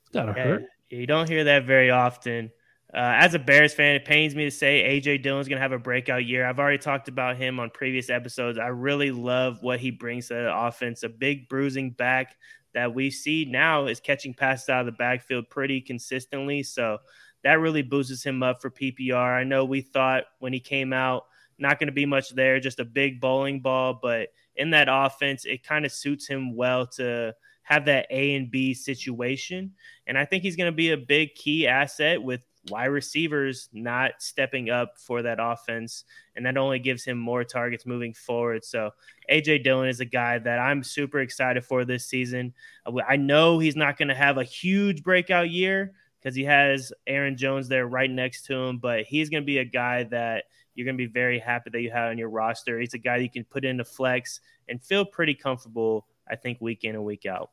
It's 0.00 0.10
gotta 0.12 0.34
yeah, 0.36 0.44
hurt. 0.44 0.62
You 0.90 1.06
don't 1.06 1.28
hear 1.28 1.44
that 1.44 1.64
very 1.64 1.90
often. 1.90 2.50
Uh, 2.92 3.12
as 3.20 3.34
a 3.34 3.38
Bears 3.38 3.74
fan, 3.74 3.96
it 3.96 4.06
pains 4.06 4.34
me 4.34 4.44
to 4.44 4.50
say 4.50 4.82
AJ 4.82 5.22
Dillon's 5.22 5.46
going 5.46 5.58
to 5.58 5.62
have 5.62 5.72
a 5.72 5.78
breakout 5.78 6.24
year. 6.24 6.46
I've 6.46 6.58
already 6.58 6.78
talked 6.78 7.08
about 7.08 7.36
him 7.36 7.60
on 7.60 7.68
previous 7.68 8.08
episodes. 8.08 8.56
I 8.58 8.68
really 8.68 9.10
love 9.10 9.62
what 9.62 9.78
he 9.78 9.90
brings 9.90 10.28
to 10.28 10.34
the 10.34 10.56
offense. 10.56 11.02
A 11.02 11.10
big 11.10 11.50
bruising 11.50 11.90
back 11.90 12.36
that 12.72 12.94
we 12.94 13.10
see 13.10 13.44
now 13.44 13.86
is 13.86 14.00
catching 14.00 14.32
passes 14.32 14.70
out 14.70 14.80
of 14.80 14.86
the 14.86 14.92
backfield 14.92 15.50
pretty 15.50 15.82
consistently. 15.82 16.62
So 16.62 16.98
that 17.44 17.60
really 17.60 17.82
boosts 17.82 18.24
him 18.24 18.42
up 18.42 18.62
for 18.62 18.70
PPR. 18.70 19.36
I 19.36 19.44
know 19.44 19.66
we 19.66 19.82
thought 19.82 20.24
when 20.38 20.54
he 20.54 20.60
came 20.60 20.94
out, 20.94 21.26
not 21.58 21.78
going 21.78 21.88
to 21.88 21.92
be 21.92 22.06
much 22.06 22.30
there, 22.30 22.60
just 22.60 22.80
a 22.80 22.84
big 22.84 23.20
bowling 23.20 23.60
ball, 23.60 23.98
but 24.00 24.28
in 24.56 24.70
that 24.70 24.88
offense, 24.90 25.44
it 25.44 25.62
kind 25.62 25.84
of 25.84 25.92
suits 25.92 26.26
him 26.26 26.54
well 26.54 26.86
to 26.86 27.34
have 27.62 27.84
that 27.84 28.06
A 28.10 28.34
and 28.34 28.50
B 28.50 28.74
situation. 28.74 29.72
And 30.06 30.16
I 30.16 30.24
think 30.24 30.42
he's 30.42 30.56
going 30.56 30.72
to 30.72 30.76
be 30.76 30.90
a 30.90 30.96
big 30.96 31.34
key 31.34 31.66
asset 31.66 32.22
with 32.22 32.44
wide 32.70 32.86
receivers 32.86 33.68
not 33.72 34.12
stepping 34.18 34.70
up 34.70 34.98
for 34.98 35.22
that 35.22 35.38
offense. 35.40 36.04
And 36.34 36.46
that 36.46 36.56
only 36.56 36.78
gives 36.78 37.04
him 37.04 37.18
more 37.18 37.44
targets 37.44 37.86
moving 37.86 38.14
forward. 38.14 38.64
So 38.64 38.90
AJ 39.30 39.64
Dillon 39.64 39.88
is 39.88 40.00
a 40.00 40.06
guy 40.06 40.38
that 40.38 40.58
I'm 40.58 40.82
super 40.82 41.20
excited 41.20 41.64
for 41.64 41.84
this 41.84 42.06
season. 42.06 42.54
Uh, 42.86 42.92
I 43.06 43.16
know 43.16 43.58
he's 43.58 43.76
not 43.76 43.98
going 43.98 44.08
to 44.08 44.14
have 44.14 44.38
a 44.38 44.44
huge 44.44 45.02
breakout 45.02 45.50
year 45.50 45.92
because 46.20 46.34
he 46.34 46.44
has 46.44 46.92
Aaron 47.06 47.36
Jones 47.36 47.68
there 47.68 47.86
right 47.86 48.10
next 48.10 48.46
to 48.46 48.54
him, 48.54 48.78
but 48.78 49.04
he's 49.04 49.28
going 49.28 49.42
to 49.42 49.46
be 49.46 49.58
a 49.58 49.64
guy 49.64 50.04
that– 50.04 50.44
you're 50.78 50.84
going 50.84 50.96
to 50.96 51.04
be 51.04 51.12
very 51.12 51.40
happy 51.40 51.70
that 51.70 51.80
you 51.80 51.90
have 51.90 52.10
on 52.10 52.18
your 52.18 52.28
roster. 52.28 52.78
He's 52.78 52.94
a 52.94 52.98
guy 52.98 53.16
you 53.16 53.28
can 53.28 53.42
put 53.42 53.64
in 53.64 53.78
the 53.78 53.84
flex 53.84 54.38
and 54.68 54.80
feel 54.80 55.04
pretty 55.04 55.34
comfortable, 55.34 56.06
I 56.30 56.36
think, 56.36 56.60
week 56.60 56.84
in 56.84 56.94
and 56.94 57.04
week 57.04 57.26
out. 57.26 57.50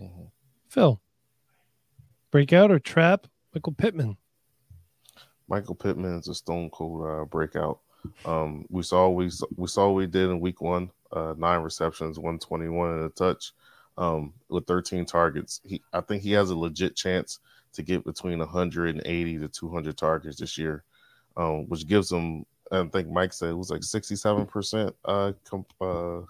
Mm-hmm. 0.00 0.26
Phil, 0.68 1.00
breakout 2.30 2.70
or 2.70 2.78
trap? 2.78 3.26
Michael 3.52 3.72
Pittman. 3.72 4.16
Michael 5.48 5.74
Pittman 5.74 6.20
is 6.20 6.28
a 6.28 6.34
stone 6.36 6.70
cold 6.70 7.04
uh, 7.04 7.24
breakout. 7.24 7.80
Um, 8.24 8.64
we 8.68 8.84
saw 8.84 9.08
we 9.08 9.28
we 9.56 9.66
saw 9.66 9.88
what 9.88 9.96
we 9.96 10.06
did 10.06 10.30
in 10.30 10.38
week 10.38 10.60
one, 10.60 10.92
uh, 11.12 11.34
nine 11.36 11.62
receptions, 11.62 12.16
one 12.16 12.38
twenty 12.38 12.68
one 12.68 12.92
and 12.92 13.04
a 13.06 13.08
touch, 13.08 13.52
um, 13.98 14.32
with 14.48 14.68
thirteen 14.68 15.04
targets. 15.04 15.60
He, 15.64 15.82
I 15.92 16.00
think 16.00 16.22
he 16.22 16.30
has 16.32 16.50
a 16.50 16.56
legit 16.56 16.94
chance 16.94 17.40
to 17.72 17.82
get 17.82 18.04
between 18.04 18.38
180 18.38 19.38
to 19.38 19.48
200 19.48 19.96
targets 19.96 20.40
this 20.40 20.58
year 20.58 20.82
um, 21.36 21.68
which 21.68 21.86
gives 21.86 22.08
them, 22.08 22.44
I 22.70 22.84
think 22.84 23.08
Mike 23.08 23.32
said 23.32 23.50
it 23.50 23.56
was 23.56 23.70
like 23.70 23.82
67% 23.82 24.92
uh, 25.04 25.32
comp, 25.44 25.72
uh, 25.80 26.20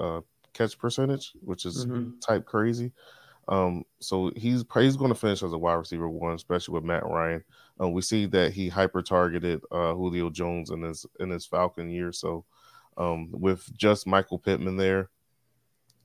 uh, 0.00 0.20
catch 0.52 0.78
percentage, 0.78 1.32
which 1.40 1.66
is 1.66 1.86
mm-hmm. 1.86 2.18
type 2.20 2.44
crazy. 2.44 2.92
Um, 3.48 3.84
so 3.98 4.30
he's 4.36 4.64
he's 4.74 4.96
going 4.96 5.12
to 5.12 5.18
finish 5.18 5.42
as 5.42 5.52
a 5.52 5.58
wide 5.58 5.74
receiver 5.74 6.08
one, 6.08 6.34
especially 6.34 6.74
with 6.74 6.84
Matt 6.84 7.06
Ryan. 7.06 7.42
Um, 7.80 7.92
we 7.92 8.02
see 8.02 8.26
that 8.26 8.52
he 8.52 8.68
hyper 8.68 9.00
targeted 9.00 9.62
uh, 9.70 9.94
Julio 9.94 10.28
Jones 10.28 10.70
in 10.70 10.82
his 10.82 11.06
in 11.18 11.30
his 11.30 11.46
Falcon 11.46 11.88
year. 11.88 12.12
So 12.12 12.44
um, 12.98 13.30
with 13.32 13.74
just 13.76 14.06
Michael 14.06 14.38
Pittman 14.38 14.76
there, 14.76 15.08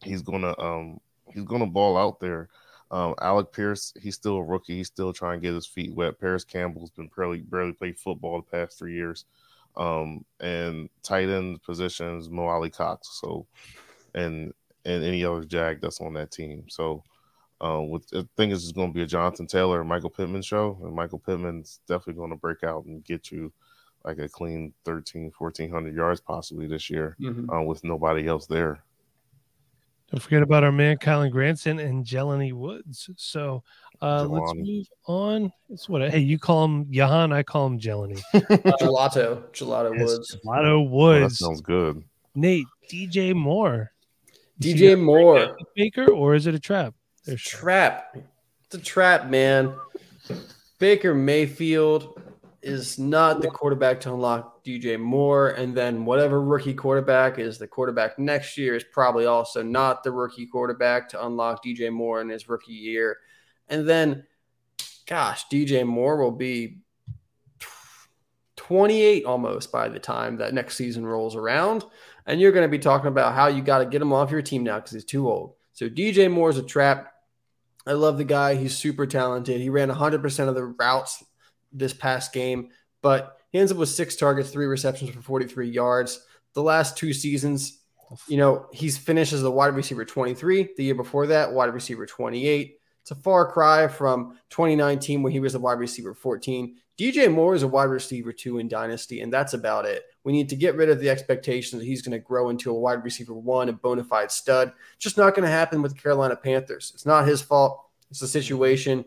he's 0.04 0.22
gonna 0.22 0.58
um, 0.58 1.00
he's 1.34 1.44
gonna 1.44 1.68
ball 1.68 1.98
out 1.98 2.22
there. 2.22 2.48
Um, 2.94 3.16
Alec 3.22 3.52
Pierce, 3.52 3.92
he's 4.00 4.14
still 4.14 4.36
a 4.36 4.44
rookie. 4.44 4.78
He's 4.78 4.88
still 4.88 5.12
trying 5.14 5.42
to 5.42 5.48
get 5.48 5.56
his 5.56 5.66
feet 5.66 5.96
wet. 5.96 6.20
Parris 6.20 6.44
Campbell's 6.44 6.92
been 6.92 7.10
barely 7.16 7.40
barely 7.40 7.72
played 7.72 7.98
football 7.98 8.38
the 8.38 8.58
past 8.58 8.78
three 8.78 8.94
years. 8.94 9.26
Um, 9.76 10.24
and 10.40 10.90
tight 11.02 11.28
end 11.28 11.64
positions, 11.64 12.30
Mo 12.30 12.46
Alie-Cox. 12.46 13.20
So, 13.20 13.48
and 14.14 14.54
and 14.86 15.04
any 15.04 15.26
other 15.26 15.44
Jag 15.44 15.82
that's 15.82 16.02
on 16.02 16.14
that 16.14 16.30
team. 16.30 16.66
So, 16.70 17.04
uh, 17.60 17.82
with 17.82 18.06
I 18.14 18.28
think 18.38 18.54
it's 18.54 18.72
going 18.72 18.90
to 18.90 18.94
be 18.94 19.02
a 19.02 19.08
Jonathan 19.08 19.48
Taylor 19.48 19.80
and 19.80 19.90
Michael 19.90 20.12
Pittman 20.12 20.44
show, 20.44 20.78
and 20.84 20.94
Michael 20.94 21.18
Pittman's 21.18 21.80
definitely 21.88 22.20
going 22.20 22.30
to 22.30 22.36
break 22.36 22.64
out 22.64 22.86
and 22.86 23.04
get 23.04 23.32
you 23.32 23.52
like 24.06 24.20
a 24.20 24.30
clean 24.30 24.72
13, 24.86 25.32
1400 25.36 25.96
yards 25.96 26.22
possibly 26.22 26.68
this 26.68 26.92
year 26.92 27.18
mm-hmm. 27.20 27.50
uh, 27.50 27.62
with 27.64 27.84
nobody 27.84 28.28
else 28.28 28.46
there. 28.46 28.84
Don't 30.14 30.20
forget 30.20 30.44
about 30.44 30.64
our 30.64 30.72
man 30.72 30.98
Kylen 30.98 31.32
Granson 31.32 31.80
and 31.80 32.06
Jelani 32.06 32.54
Woods. 32.54 33.10
So 33.18 33.64
uh, 34.00 34.26
let's 34.26 34.54
move 34.54 34.86
on. 35.08 35.52
It's 35.70 35.90
what 35.90 36.08
hey, 36.08 36.20
you 36.20 36.38
call 36.38 36.66
him 36.66 36.86
Jahan, 36.92 37.34
I 37.34 37.42
call 37.42 37.66
him 37.66 37.80
Jelani. 37.80 38.22
Uh, 38.36 38.78
gelato, 38.80 39.42
Gelato 39.54 39.98
yes, 39.98 40.08
Woods. 40.08 40.38
Gelato 40.46 40.88
Woods. 40.88 41.24
Oh, 41.24 41.28
that 41.30 41.32
sounds 41.32 41.62
good. 41.62 42.04
Nate, 42.36 42.68
DJ 42.88 43.34
Moore. 43.34 43.92
DJ 44.62 45.02
Moore. 45.02 45.58
Baker, 45.76 46.12
or 46.12 46.36
is 46.36 46.46
it 46.46 46.54
a 46.54 46.60
trap? 46.60 46.94
There's 47.26 47.42
trap. 47.42 48.16
It's 48.66 48.76
a 48.76 48.78
trap, 48.78 49.32
man. 49.32 49.74
Baker 50.78 51.16
Mayfield 51.16 52.22
is 52.64 52.98
not 52.98 53.42
the 53.42 53.50
quarterback 53.50 54.00
to 54.02 54.14
unlock 54.14 54.64
DJ 54.64 55.00
Moore, 55.00 55.50
and 55.50 55.76
then 55.76 56.06
whatever 56.06 56.42
rookie 56.42 56.74
quarterback 56.74 57.38
is 57.38 57.58
the 57.58 57.68
quarterback 57.68 58.18
next 58.18 58.58
year 58.58 58.76
is 58.76 58.84
probably 58.84 59.26
also 59.26 59.62
not 59.62 60.04
the 60.04 60.12
rookie 60.12 60.46
quarterback 60.46 61.10
to 61.10 61.26
unlock 61.26 61.64
DJ 61.64 61.92
Moore 61.92 62.22
in 62.22 62.30
his 62.30 62.48
rookie 62.48 62.74
year. 62.74 63.18
And 63.68 63.88
then, 63.88 64.26
gosh, 65.06 65.46
DJ 65.48 65.86
Moore 65.86 66.18
will 66.18 66.32
be 66.32 66.80
28 68.56 69.26
almost 69.26 69.72
by 69.72 69.90
the 69.90 70.00
time 70.00 70.38
that 70.38 70.54
next 70.54 70.78
season 70.78 71.06
rolls 71.06 71.36
around. 71.36 71.84
And 72.26 72.40
you're 72.40 72.54
going 72.54 72.66
to 72.66 72.72
be 72.72 72.80
talking 72.80 73.08
about 73.08 73.36
how 73.36 73.48
you 73.48 73.62
got 73.62 73.80
to 73.80 73.86
get 73.86 74.02
him 74.02 74.14
off 74.14 74.32
your 74.32 74.42
team 74.42 74.64
now 74.64 74.78
because 74.78 74.94
he's 74.94 75.04
too 75.04 75.30
old. 75.30 75.56
So 75.74 75.90
DJ 75.90 76.32
Moore 76.32 76.50
is 76.50 76.58
a 76.58 76.64
trap. 76.64 77.12
I 77.86 77.92
love 77.92 78.18
the 78.18 78.24
guy. 78.24 78.56
He's 78.56 78.78
super 78.78 79.06
talented. 79.06 79.60
He 79.60 79.70
ran 79.70 79.90
100% 79.90 80.48
of 80.48 80.56
the 80.56 80.64
routes 80.64 81.22
this 81.74 81.94
past 81.94 82.34
game, 82.34 82.70
but 83.02 83.38
he 83.50 83.60
ends 83.60 83.72
up 83.72 83.78
with 83.78 83.90
six 83.90 84.16
targets, 84.16 84.50
three 84.50 84.66
receptions 84.66 85.10
for 85.12 85.22
43 85.22 85.70
yards. 85.70 86.26
The 86.54 86.64
last 86.64 86.98
two 86.98 87.14
seasons, 87.14 87.80
you 88.28 88.38
know, 88.38 88.68
he's 88.72 88.98
finished 88.98 89.34
as 89.34 89.44
a 89.44 89.52
wide 89.52 89.76
receiver 89.76 90.06
23. 90.06 90.70
The 90.78 90.84
year 90.84 90.96
before 90.96 91.28
that, 91.28 91.52
wide 91.52 91.74
receiver 91.74 92.06
28. 92.06 92.78
It's 93.02 93.12
a 93.12 93.16
far 93.16 93.52
cry 93.52 93.88
from 93.88 94.38
2019 94.50 95.24
when 95.24 95.34
he 95.34 95.40
was 95.40 95.56
a 95.56 95.60
wide 95.60 95.80
receiver 95.80 96.14
14. 96.14 96.78
DJ 96.98 97.32
Moore 97.32 97.56
is 97.56 97.64
a 97.64 97.68
wide 97.68 97.86
receiver 97.86 98.32
two 98.32 98.60
in 98.60 98.68
Dynasty, 98.68 99.22
and 99.22 99.34
that's 99.34 99.54
about 99.54 99.86
it. 99.86 100.04
We 100.24 100.32
need 100.32 100.48
to 100.50 100.56
get 100.56 100.76
rid 100.76 100.90
of 100.90 101.00
the 101.00 101.10
expectations 101.10 101.82
that 101.82 101.86
he's 101.86 102.02
going 102.02 102.14
to 102.14 102.20
grow 102.20 102.50
into 102.50 102.72
a 102.72 102.80
wide 102.80 103.04
receiver 103.04 103.34
one, 103.34 103.68
a 103.68 103.74
bona 103.74 104.04
fide 104.04 104.32
stud. 104.32 104.72
Just 105.00 105.18
not 105.18 105.36
going 105.36 105.44
to 105.44 105.52
happen 105.52 105.82
with 105.82 105.96
the 105.96 106.02
Carolina 106.02 106.36
Panthers. 106.36 106.92
It's 106.94 107.06
not 107.06 107.28
his 107.28 107.42
fault. 107.42 107.84
It's 108.10 108.22
a 108.22 108.28
situation. 108.28 109.06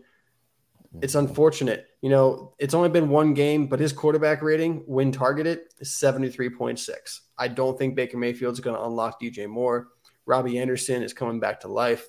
It's 1.01 1.15
unfortunate. 1.15 1.87
You 2.07 2.13
know, 2.13 2.53
it's 2.61 2.73
only 2.73 2.89
been 2.89 3.09
one 3.09 3.35
game, 3.35 3.67
but 3.67 3.81
his 3.81 3.93
quarterback 3.93 4.41
rating 4.41 4.85
when 4.87 5.11
targeted 5.11 5.63
is 5.81 5.89
73.6. 5.89 7.21
I 7.37 7.49
don't 7.49 7.77
think 7.77 7.97
Baker 7.97 8.17
Mayfield 8.17 8.53
is 8.53 8.61
going 8.61 8.77
to 8.77 8.85
unlock 8.85 9.21
DJ 9.21 9.49
Moore. 9.49 9.89
Robbie 10.25 10.61
Anderson 10.61 11.03
is 11.03 11.13
coming 11.13 11.41
back 11.41 11.59
to 11.63 11.69
life. 11.69 12.07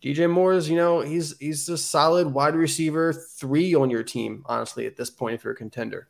DJ 0.00 0.30
Moore 0.30 0.52
is, 0.52 0.70
you 0.70 0.76
know, 0.76 1.00
he's 1.00 1.36
he's 1.38 1.68
a 1.68 1.76
solid 1.76 2.28
wide 2.28 2.54
receiver 2.54 3.12
three 3.12 3.74
on 3.74 3.90
your 3.90 4.04
team, 4.04 4.44
honestly, 4.46 4.86
at 4.86 4.96
this 4.96 5.10
point, 5.10 5.34
if 5.34 5.42
you're 5.42 5.54
a 5.54 5.56
contender. 5.56 6.06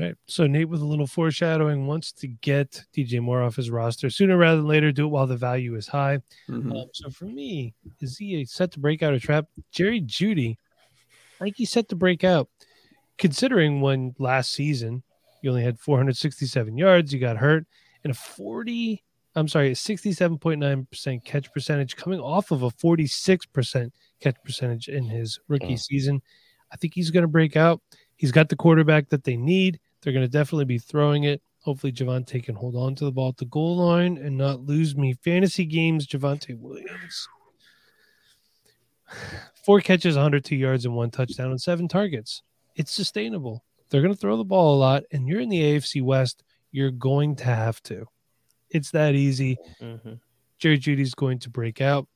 All 0.00 0.06
right. 0.06 0.16
So 0.24 0.46
Nate, 0.46 0.70
with 0.70 0.80
a 0.80 0.86
little 0.86 1.06
foreshadowing, 1.06 1.86
wants 1.86 2.10
to 2.12 2.26
get 2.26 2.86
DJ 2.96 3.20
Moore 3.20 3.42
off 3.42 3.56
his 3.56 3.68
roster 3.68 4.08
sooner 4.08 4.38
rather 4.38 4.56
than 4.56 4.66
later. 4.66 4.92
Do 4.92 5.04
it 5.04 5.10
while 5.10 5.26
the 5.26 5.36
value 5.36 5.74
is 5.74 5.88
high. 5.88 6.20
Mhm. 6.48 6.72
Um, 6.74 6.88
so 6.94 7.10
for 7.10 7.26
me, 7.26 7.74
is 8.00 8.16
he 8.16 8.40
a 8.40 8.46
set 8.46 8.72
to 8.72 8.80
break 8.80 9.02
out 9.02 9.12
a 9.12 9.20
trap? 9.20 9.44
Jerry 9.72 10.00
Jeudy, 10.00 10.56
I 11.40 11.44
think 11.44 11.56
he's 11.56 11.70
set 11.70 11.88
to 11.90 11.96
break 11.96 12.24
out. 12.24 12.48
Considering 13.18 13.80
when 13.80 14.14
last 14.18 14.52
season 14.52 15.02
you 15.42 15.50
only 15.50 15.62
had 15.62 15.78
467 15.78 16.76
yards, 16.76 17.12
you 17.12 17.20
got 17.20 17.36
hurt, 17.38 17.66
and 18.04 18.10
a 18.10 18.14
40, 18.14 19.02
I'm 19.34 19.48
sorry, 19.48 19.68
a 19.70 19.74
67.9% 19.74 21.24
catch 21.24 21.52
percentage 21.52 21.96
coming 21.96 22.20
off 22.20 22.50
of 22.50 22.62
a 22.62 22.70
46% 22.70 23.90
catch 24.20 24.36
percentage 24.44 24.88
in 24.88 25.04
his 25.04 25.38
rookie 25.48 25.74
Mm. 25.74 25.80
season. 25.80 26.22
I 26.72 26.76
think 26.76 26.94
he's 26.94 27.10
going 27.10 27.22
to 27.22 27.28
break 27.28 27.56
out. 27.56 27.80
He's 28.16 28.32
got 28.32 28.48
the 28.48 28.56
quarterback 28.56 29.08
that 29.10 29.24
they 29.24 29.36
need. 29.36 29.78
They're 30.02 30.12
going 30.12 30.24
to 30.24 30.30
definitely 30.30 30.64
be 30.64 30.78
throwing 30.78 31.24
it. 31.24 31.42
Hopefully, 31.60 31.92
Javonte 31.92 32.42
can 32.44 32.54
hold 32.54 32.76
on 32.76 32.94
to 32.96 33.04
the 33.04 33.12
ball 33.12 33.30
at 33.30 33.36
the 33.38 33.44
goal 33.46 33.76
line 33.76 34.18
and 34.18 34.36
not 34.38 34.60
lose 34.60 34.96
me. 34.96 35.14
Fantasy 35.14 35.64
games, 35.64 36.06
Javonte 36.06 36.58
Williams. 36.58 37.28
Four 39.64 39.80
catches, 39.80 40.14
102 40.16 40.54
yards, 40.56 40.84
and 40.84 40.94
one 40.94 41.10
touchdown 41.10 41.50
on 41.50 41.58
seven 41.58 41.88
targets. 41.88 42.42
It's 42.74 42.92
sustainable. 42.92 43.64
They're 43.90 44.02
going 44.02 44.14
to 44.14 44.18
throw 44.20 44.36
the 44.36 44.44
ball 44.44 44.74
a 44.76 44.78
lot, 44.78 45.04
and 45.12 45.28
you're 45.28 45.40
in 45.40 45.48
the 45.48 45.62
AFC 45.62 46.02
West. 46.02 46.42
You're 46.72 46.90
going 46.90 47.36
to 47.36 47.44
have 47.44 47.82
to. 47.84 48.06
It's 48.70 48.90
that 48.90 49.14
easy. 49.14 49.58
Mhm. 49.80 50.20
Jerry 50.58 50.78
Jeudy's 50.78 51.14
going 51.14 51.38
to 51.40 51.50
break 51.50 51.80
out. 51.80 52.08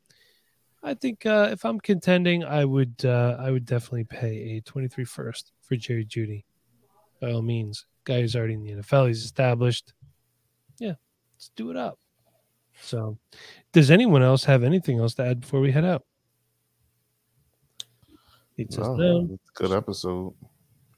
I 0.83 0.95
think 0.95 1.27
uh, 1.27 1.51
if 1.53 1.65
I'm 1.65 1.79
contending, 1.79 2.43
I 2.45 2.65
would 2.65 3.05
uh, 3.05 3.37
I 3.39 3.51
would 3.51 3.67
definitely 3.67 4.05
pay 4.05 4.57
a 4.57 4.61
23 4.63 5.05
first 5.05 5.53
for 5.61 5.77
Jerry 5.77 6.05
Jeudy. 6.07 6.45
By 7.21 7.33
all 7.33 7.43
means, 7.43 7.85
guy 8.05 8.21
who's 8.23 8.35
already 8.35 8.55
in 8.55 8.65
the 8.65 8.73
NFL, 8.73 9.09
he's 9.09 9.25
established. 9.25 9.93
Yeah, 10.79 10.95
let's 11.35 11.51
do 11.55 11.71
it 11.71 11.77
up. 11.77 11.99
So, 12.81 13.19
does 13.73 13.91
anyone 13.91 14.23
else 14.23 14.45
have 14.45 14.65
anything 14.65 14.99
else 14.99 15.15
to 15.17 15.25
add 15.27 15.41
before 15.41 15.61
we 15.61 15.71
head 15.71 15.85
out? 15.85 16.05
He 18.69 18.75
says 18.75 18.87
No, 18.87 18.95
no. 18.97 19.29
it's 19.35 19.51
a 19.51 19.63
good 19.63 19.73
episode. 19.73 20.35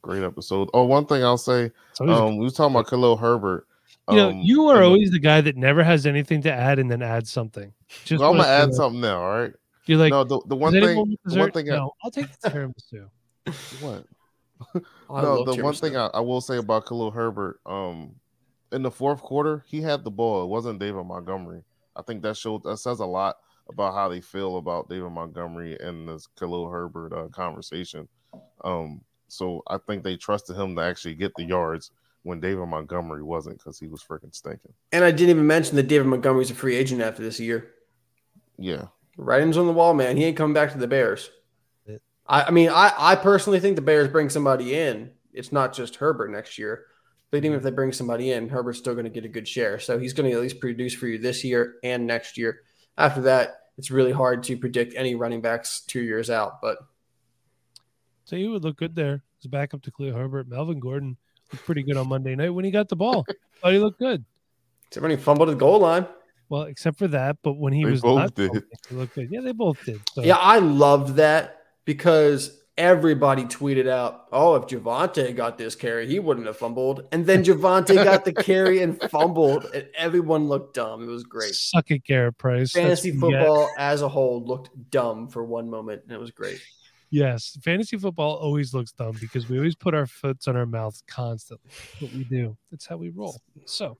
Great 0.02 0.24
episode. 0.24 0.68
Oh, 0.74 0.84
one 0.84 1.06
thing 1.06 1.22
I'll 1.22 1.38
say, 1.38 1.70
It's 1.90 2.00
um, 2.00 2.36
we 2.36 2.44
was 2.44 2.54
talking 2.54 2.74
about 2.74 2.88
Khalil 2.88 3.16
Herbert. 3.16 3.66
You 4.10 4.16
know, 4.16 4.30
Um, 4.30 4.38
you 4.38 4.66
are 4.66 4.82
always 4.82 5.12
the 5.12 5.20
guy 5.20 5.40
that 5.40 5.56
never 5.56 5.84
has 5.84 6.06
anything 6.06 6.42
to 6.42 6.52
add 6.52 6.78
and 6.80 6.90
then 6.90 7.02
add 7.02 7.26
something. 7.28 7.72
Just 8.04 8.20
Well, 8.20 8.30
I'm 8.30 8.36
gonna 8.36 8.48
add 8.48 8.72
say 8.72 8.78
something 8.78 9.00
now. 9.00 9.22
All 9.22 9.38
right. 9.38 9.52
You're 9.86 9.98
like, 9.98 10.10
no, 10.10 10.24
the, 10.24 10.40
the 10.46 10.56
one 10.56 10.72
thing, 10.72 11.16
the 11.24 11.38
one 11.38 11.50
thing, 11.52 11.70
I, 11.70 11.76
no, 11.76 11.92
I'll 12.02 12.10
take 12.10 12.26
the 12.40 12.50
tiramisu. 12.50 13.08
what? 13.80 14.04
I 15.10 15.22
no, 15.22 15.40
love 15.40 15.56
the 15.56 15.62
one 15.62 15.74
thing 15.74 15.96
I, 15.96 16.06
I 16.06 16.20
will 16.20 16.40
say 16.40 16.56
about 16.56 16.86
Khalil 16.86 17.10
Herbert, 17.10 17.60
um, 17.66 18.14
in 18.70 18.82
the 18.82 18.90
fourth 18.90 19.20
quarter, 19.20 19.64
he 19.66 19.82
had 19.82 20.02
the 20.04 20.10
ball. 20.10 20.44
It 20.44 20.48
wasn't 20.48 20.78
David 20.78 21.04
Montgomery. 21.04 21.62
I 21.94 22.02
think 22.02 22.22
that 22.22 22.36
showed 22.36 22.62
that 22.64 22.78
says 22.78 23.00
a 23.00 23.06
lot 23.06 23.36
about 23.72 23.94
how 23.94 24.08
they 24.08 24.20
feel 24.20 24.56
about 24.56 24.88
David 24.88 25.10
Montgomery 25.10 25.78
and 25.80 26.08
this 26.08 26.26
Khalil 26.38 26.68
Herbert 26.68 27.12
uh, 27.12 27.28
conversation. 27.28 28.08
Um, 28.64 29.02
so 29.28 29.62
I 29.68 29.78
think 29.78 30.02
they 30.02 30.16
trusted 30.16 30.56
him 30.56 30.76
to 30.76 30.82
actually 30.82 31.14
get 31.14 31.32
the 31.36 31.44
yards 31.44 31.90
when 32.22 32.40
David 32.40 32.66
Montgomery 32.66 33.22
wasn't 33.22 33.58
because 33.58 33.78
he 33.78 33.88
was 33.88 34.02
freaking 34.02 34.34
stinking. 34.34 34.72
And 34.92 35.04
I 35.04 35.10
didn't 35.10 35.30
even 35.30 35.46
mention 35.46 35.76
that 35.76 35.88
David 35.88 36.06
Montgomery's 36.06 36.50
a 36.50 36.54
free 36.54 36.76
agent 36.76 37.00
after 37.00 37.22
this 37.22 37.40
year. 37.40 37.70
Yeah, 38.58 38.86
Writings 39.16 39.56
on 39.56 39.66
the 39.66 39.72
wall, 39.72 39.94
man. 39.94 40.16
He 40.16 40.24
ain't 40.24 40.36
coming 40.36 40.54
back 40.54 40.72
to 40.72 40.78
the 40.78 40.86
Bears. 40.86 41.30
I, 42.26 42.44
I 42.44 42.50
mean, 42.50 42.70
I, 42.70 42.92
I 42.96 43.16
personally 43.16 43.60
think 43.60 43.76
the 43.76 43.82
Bears 43.82 44.08
bring 44.08 44.30
somebody 44.30 44.74
in. 44.74 45.10
It's 45.32 45.52
not 45.52 45.74
just 45.74 45.96
Herbert 45.96 46.30
next 46.30 46.58
year. 46.58 46.86
But 47.30 47.44
even 47.44 47.56
if 47.56 47.62
they 47.62 47.70
bring 47.70 47.92
somebody 47.92 48.32
in, 48.32 48.48
Herbert's 48.48 48.78
still 48.78 48.94
going 48.94 49.04
to 49.04 49.10
get 49.10 49.24
a 49.24 49.28
good 49.28 49.48
share. 49.48 49.78
So 49.78 49.98
he's 49.98 50.12
going 50.12 50.30
to 50.30 50.36
at 50.36 50.42
least 50.42 50.60
produce 50.60 50.94
for 50.94 51.06
you 51.06 51.18
this 51.18 51.44
year 51.44 51.76
and 51.82 52.06
next 52.06 52.36
year. 52.36 52.60
After 52.98 53.22
that, 53.22 53.61
it's 53.78 53.90
really 53.90 54.12
hard 54.12 54.42
to 54.44 54.56
predict 54.56 54.94
any 54.96 55.14
running 55.14 55.40
backs 55.40 55.80
two 55.80 56.02
years 56.02 56.30
out. 56.30 56.60
But 56.60 56.78
So 58.24 58.36
he 58.36 58.46
would 58.48 58.62
look 58.64 58.76
good 58.76 58.94
there. 58.94 59.22
His 59.40 59.46
backup 59.50 59.82
to 59.82 59.90
Cleo 59.90 60.14
Herbert. 60.14 60.48
Melvin 60.48 60.78
Gordon 60.80 61.16
looked 61.52 61.64
pretty 61.64 61.82
good 61.82 61.96
on 61.96 62.08
Monday 62.08 62.34
night 62.36 62.50
when 62.50 62.64
he 62.64 62.70
got 62.70 62.88
the 62.88 62.96
ball. 62.96 63.24
Thought 63.62 63.72
he 63.72 63.78
looked 63.78 63.98
good. 63.98 64.24
except 64.88 65.02
when 65.02 65.10
he 65.10 65.16
fumbled 65.16 65.48
at 65.48 65.52
the 65.52 65.58
goal 65.58 65.80
line. 65.80 66.06
Well, 66.48 66.62
except 66.62 66.98
for 66.98 67.08
that, 67.08 67.38
but 67.42 67.54
when 67.54 67.72
he 67.72 67.82
They 67.84 67.90
was 67.90 68.02
both 68.02 68.18
not 68.18 68.34
did. 68.34 68.48
fumbling, 68.48 68.64
he 68.90 68.94
looked 68.94 69.14
good. 69.14 69.28
Yeah, 69.30 69.40
they 69.40 69.52
both 69.52 69.82
did. 69.84 70.00
So, 70.12 70.22
Yeah, 70.22 70.36
I 70.36 70.58
loved 70.58 71.16
that 71.16 71.62
because 71.86 72.61
everybody 72.82 73.44
tweeted 73.44 73.88
out, 73.88 74.26
"Oh, 74.32 74.56
if 74.56 74.64
Javonte 74.64 75.34
got 75.36 75.56
this 75.56 75.76
carry, 75.76 76.06
he 76.08 76.18
wouldn't 76.18 76.46
have 76.46 76.56
fumbled." 76.56 77.06
And 77.12 77.24
then 77.24 77.44
Javonte 77.44 77.94
got 77.94 78.24
the 78.24 78.32
carry 78.32 78.82
and 78.82 79.00
fumbled, 79.10 79.66
and 79.72 79.86
everyone 79.94 80.48
looked 80.48 80.74
dumb. 80.74 81.04
It 81.04 81.06
was 81.06 81.22
great. 81.22 81.54
suck 81.54 81.92
it, 81.92 82.02
Garrett 82.04 82.36
Price. 82.38 82.72
Fantasy 82.72 83.12
get. 83.12 83.20
football 83.20 83.70
as 83.78 84.02
a 84.02 84.08
whole 84.08 84.44
looked 84.44 84.70
dumb 84.90 85.28
for 85.28 85.44
one 85.44 85.70
moment, 85.70 86.02
and 86.02 86.12
it 86.12 86.18
was 86.18 86.32
great. 86.32 86.60
Yes, 87.10 87.56
fantasy 87.62 87.98
football 87.98 88.36
always 88.36 88.72
looks 88.74 88.92
dumb 88.92 89.16
because 89.20 89.48
we 89.48 89.58
always 89.58 89.76
put 89.76 89.94
our 89.94 90.06
foots 90.06 90.48
on 90.48 90.56
our 90.56 90.64
mouths 90.64 91.04
constantly. 91.06 91.70
What 92.00 92.10
we 92.12 92.24
do, 92.24 92.56
that's 92.70 92.86
how 92.86 92.96
we 92.96 93.10
roll. 93.10 93.38
So, 93.66 93.98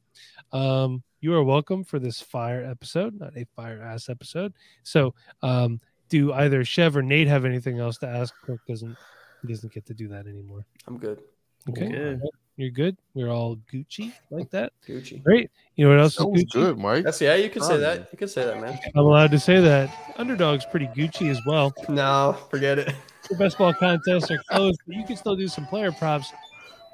um, 0.50 1.02
you 1.20 1.34
are 1.34 1.44
welcome 1.44 1.84
for 1.84 1.98
this 1.98 2.22
fire 2.22 2.64
episode, 2.64 3.20
not 3.20 3.36
a 3.36 3.44
fire 3.54 3.82
ass 3.82 4.08
episode. 4.08 4.54
So, 4.82 5.14
um, 5.42 5.80
do 6.12 6.32
either 6.34 6.64
Chev 6.64 6.96
or 6.96 7.02
Nate 7.02 7.26
have 7.28 7.44
anything 7.44 7.80
else 7.80 7.96
to 7.98 8.06
ask? 8.06 8.34
Kirk 8.44 8.60
doesn't. 8.68 8.96
He 9.40 9.48
doesn't 9.48 9.72
get 9.72 9.86
to 9.86 9.94
do 9.94 10.06
that 10.08 10.26
anymore. 10.26 10.64
I'm 10.86 10.98
good. 10.98 11.20
Okay, 11.68 11.88
Good. 11.88 12.20
you're 12.56 12.70
good. 12.70 12.96
We're 13.14 13.30
all 13.30 13.56
Gucci 13.72 14.12
like 14.30 14.50
that. 14.50 14.72
Gucci. 14.86 15.22
Great. 15.22 15.50
You 15.76 15.84
know 15.84 15.90
what 15.94 16.00
else 16.00 16.16
that 16.16 16.24
is 16.24 16.30
was 16.30 16.44
Gucci? 16.44 16.52
good, 16.52 16.78
Mike. 16.78 17.04
That's 17.04 17.20
yeah. 17.20 17.34
You 17.36 17.48
can 17.50 17.62
say 17.62 17.68
Probably. 17.78 17.84
that. 17.84 18.08
You 18.12 18.18
can 18.18 18.28
say 18.28 18.44
that, 18.44 18.60
man. 18.60 18.78
I'm 18.94 19.04
allowed 19.06 19.30
to 19.32 19.38
say 19.40 19.60
that. 19.60 19.90
Underdog's 20.16 20.64
pretty 20.66 20.86
Gucci 20.88 21.30
as 21.30 21.40
well. 21.46 21.72
No, 21.88 22.36
forget 22.50 22.78
it. 22.78 22.94
The 23.30 23.36
best 23.36 23.56
ball 23.58 23.72
contests 23.72 24.30
are 24.30 24.38
closed, 24.50 24.80
but 24.86 24.96
you 24.96 25.04
can 25.04 25.16
still 25.16 25.36
do 25.36 25.48
some 25.48 25.66
player 25.66 25.92
props. 25.92 26.32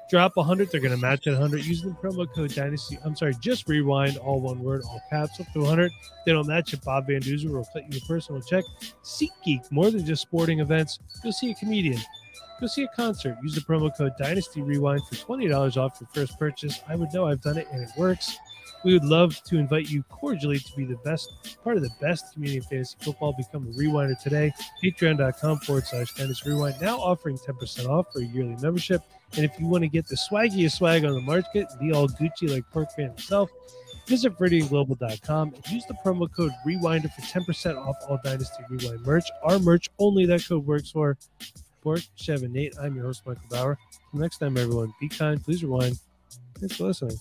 Drop 0.09 0.35
100, 0.35 0.71
they're 0.71 0.81
going 0.81 0.93
to 0.93 0.97
match 0.97 1.27
at 1.27 1.33
100 1.33 1.63
using 1.65 1.89
the 1.89 1.95
promo 1.95 2.27
code 2.33 2.53
Dynasty. 2.55 2.97
I'm 3.05 3.15
sorry, 3.15 3.35
just 3.39 3.67
rewind, 3.67 4.17
all 4.17 4.41
one 4.41 4.59
word, 4.59 4.81
all 4.85 5.01
caps, 5.09 5.39
up 5.39 5.45
to 5.53 5.59
100. 5.59 5.91
They 6.25 6.31
don't 6.31 6.47
match 6.47 6.73
it. 6.73 6.83
Bob 6.83 7.05
Van 7.05 7.21
Duzer 7.21 7.51
will 7.51 7.67
cut 7.71 7.91
you 7.93 7.99
a 8.03 8.07
personal 8.07 8.41
check. 8.41 8.63
SeatGeek, 9.03 9.71
more 9.71 9.91
than 9.91 10.03
just 10.03 10.23
sporting 10.23 10.61
events. 10.61 10.97
Go 11.23 11.29
see 11.29 11.51
a 11.51 11.55
comedian. 11.55 11.99
Go 12.59 12.65
see 12.65 12.83
a 12.83 12.87
concert. 12.95 13.37
Use 13.43 13.53
the 13.53 13.61
promo 13.61 13.95
code 13.95 14.13
Dynasty 14.17 14.61
Rewind 14.61 15.01
for 15.07 15.15
$20 15.15 15.77
off 15.77 16.01
your 16.01 16.09
first 16.13 16.39
purchase. 16.39 16.81
I 16.87 16.95
would 16.95 17.13
know 17.13 17.27
I've 17.27 17.41
done 17.41 17.57
it 17.57 17.67
and 17.71 17.83
it 17.83 17.89
works. 17.95 18.35
We 18.83 18.93
would 18.93 19.05
love 19.05 19.41
to 19.43 19.57
invite 19.57 19.89
you 19.89 20.03
cordially 20.03 20.59
to 20.59 20.75
be 20.75 20.85
the 20.85 20.97
best 20.97 21.57
part 21.63 21.75
of 21.75 21.83
the 21.83 21.89
best 21.99 22.33
community 22.33 22.59
of 22.59 22.65
fantasy 22.65 22.95
football. 23.01 23.33
Become 23.33 23.67
a 23.67 23.71
rewinder 23.71 24.19
today. 24.21 24.53
Patreon.com 24.83 25.59
forward 25.59 25.85
slash 25.85 26.11
Fantasy 26.11 26.49
Rewind. 26.49 26.75
Now 26.81 26.97
offering 26.97 27.37
10% 27.37 27.87
off 27.87 28.07
for 28.13 28.19
a 28.19 28.25
yearly 28.25 28.55
membership. 28.61 29.01
And 29.35 29.45
if 29.45 29.59
you 29.59 29.67
want 29.67 29.83
to 29.83 29.89
get 29.89 30.07
the 30.07 30.15
swaggiest 30.15 30.77
swag 30.77 31.05
on 31.05 31.13
the 31.13 31.21
market, 31.21 31.67
be 31.79 31.91
all 31.91 32.07
Gucci 32.07 32.49
like 32.49 32.63
Pork 32.71 32.91
Fan 32.95 33.09
himself, 33.09 33.49
visit 34.07 34.35
VeridianGlobal.com 34.37 35.53
and 35.53 35.69
use 35.69 35.85
the 35.85 35.93
promo 36.05 36.27
code 36.33 36.51
Rewinder 36.65 37.13
for 37.13 37.21
10% 37.21 37.77
off 37.77 37.95
all 38.07 38.19
Dynasty 38.23 38.63
Rewind 38.69 39.05
merch. 39.05 39.25
Our 39.43 39.59
merch 39.59 39.89
only 39.99 40.25
that 40.25 40.45
code 40.47 40.65
works 40.65 40.91
for. 40.91 41.17
Pork, 41.81 42.01
Chev, 42.15 42.43
and 42.43 42.53
Nate. 42.53 42.75
I'm 42.79 42.95
your 42.95 43.05
host, 43.05 43.23
Michael 43.25 43.43
Bauer. 43.49 43.77
Until 44.11 44.21
next 44.21 44.39
time, 44.39 44.57
everyone, 44.57 44.93
be 44.99 45.07
kind, 45.07 45.41
please 45.43 45.63
rewind. 45.63 45.97
Thanks 46.59 46.75
for 46.75 46.85
listening. 46.85 47.17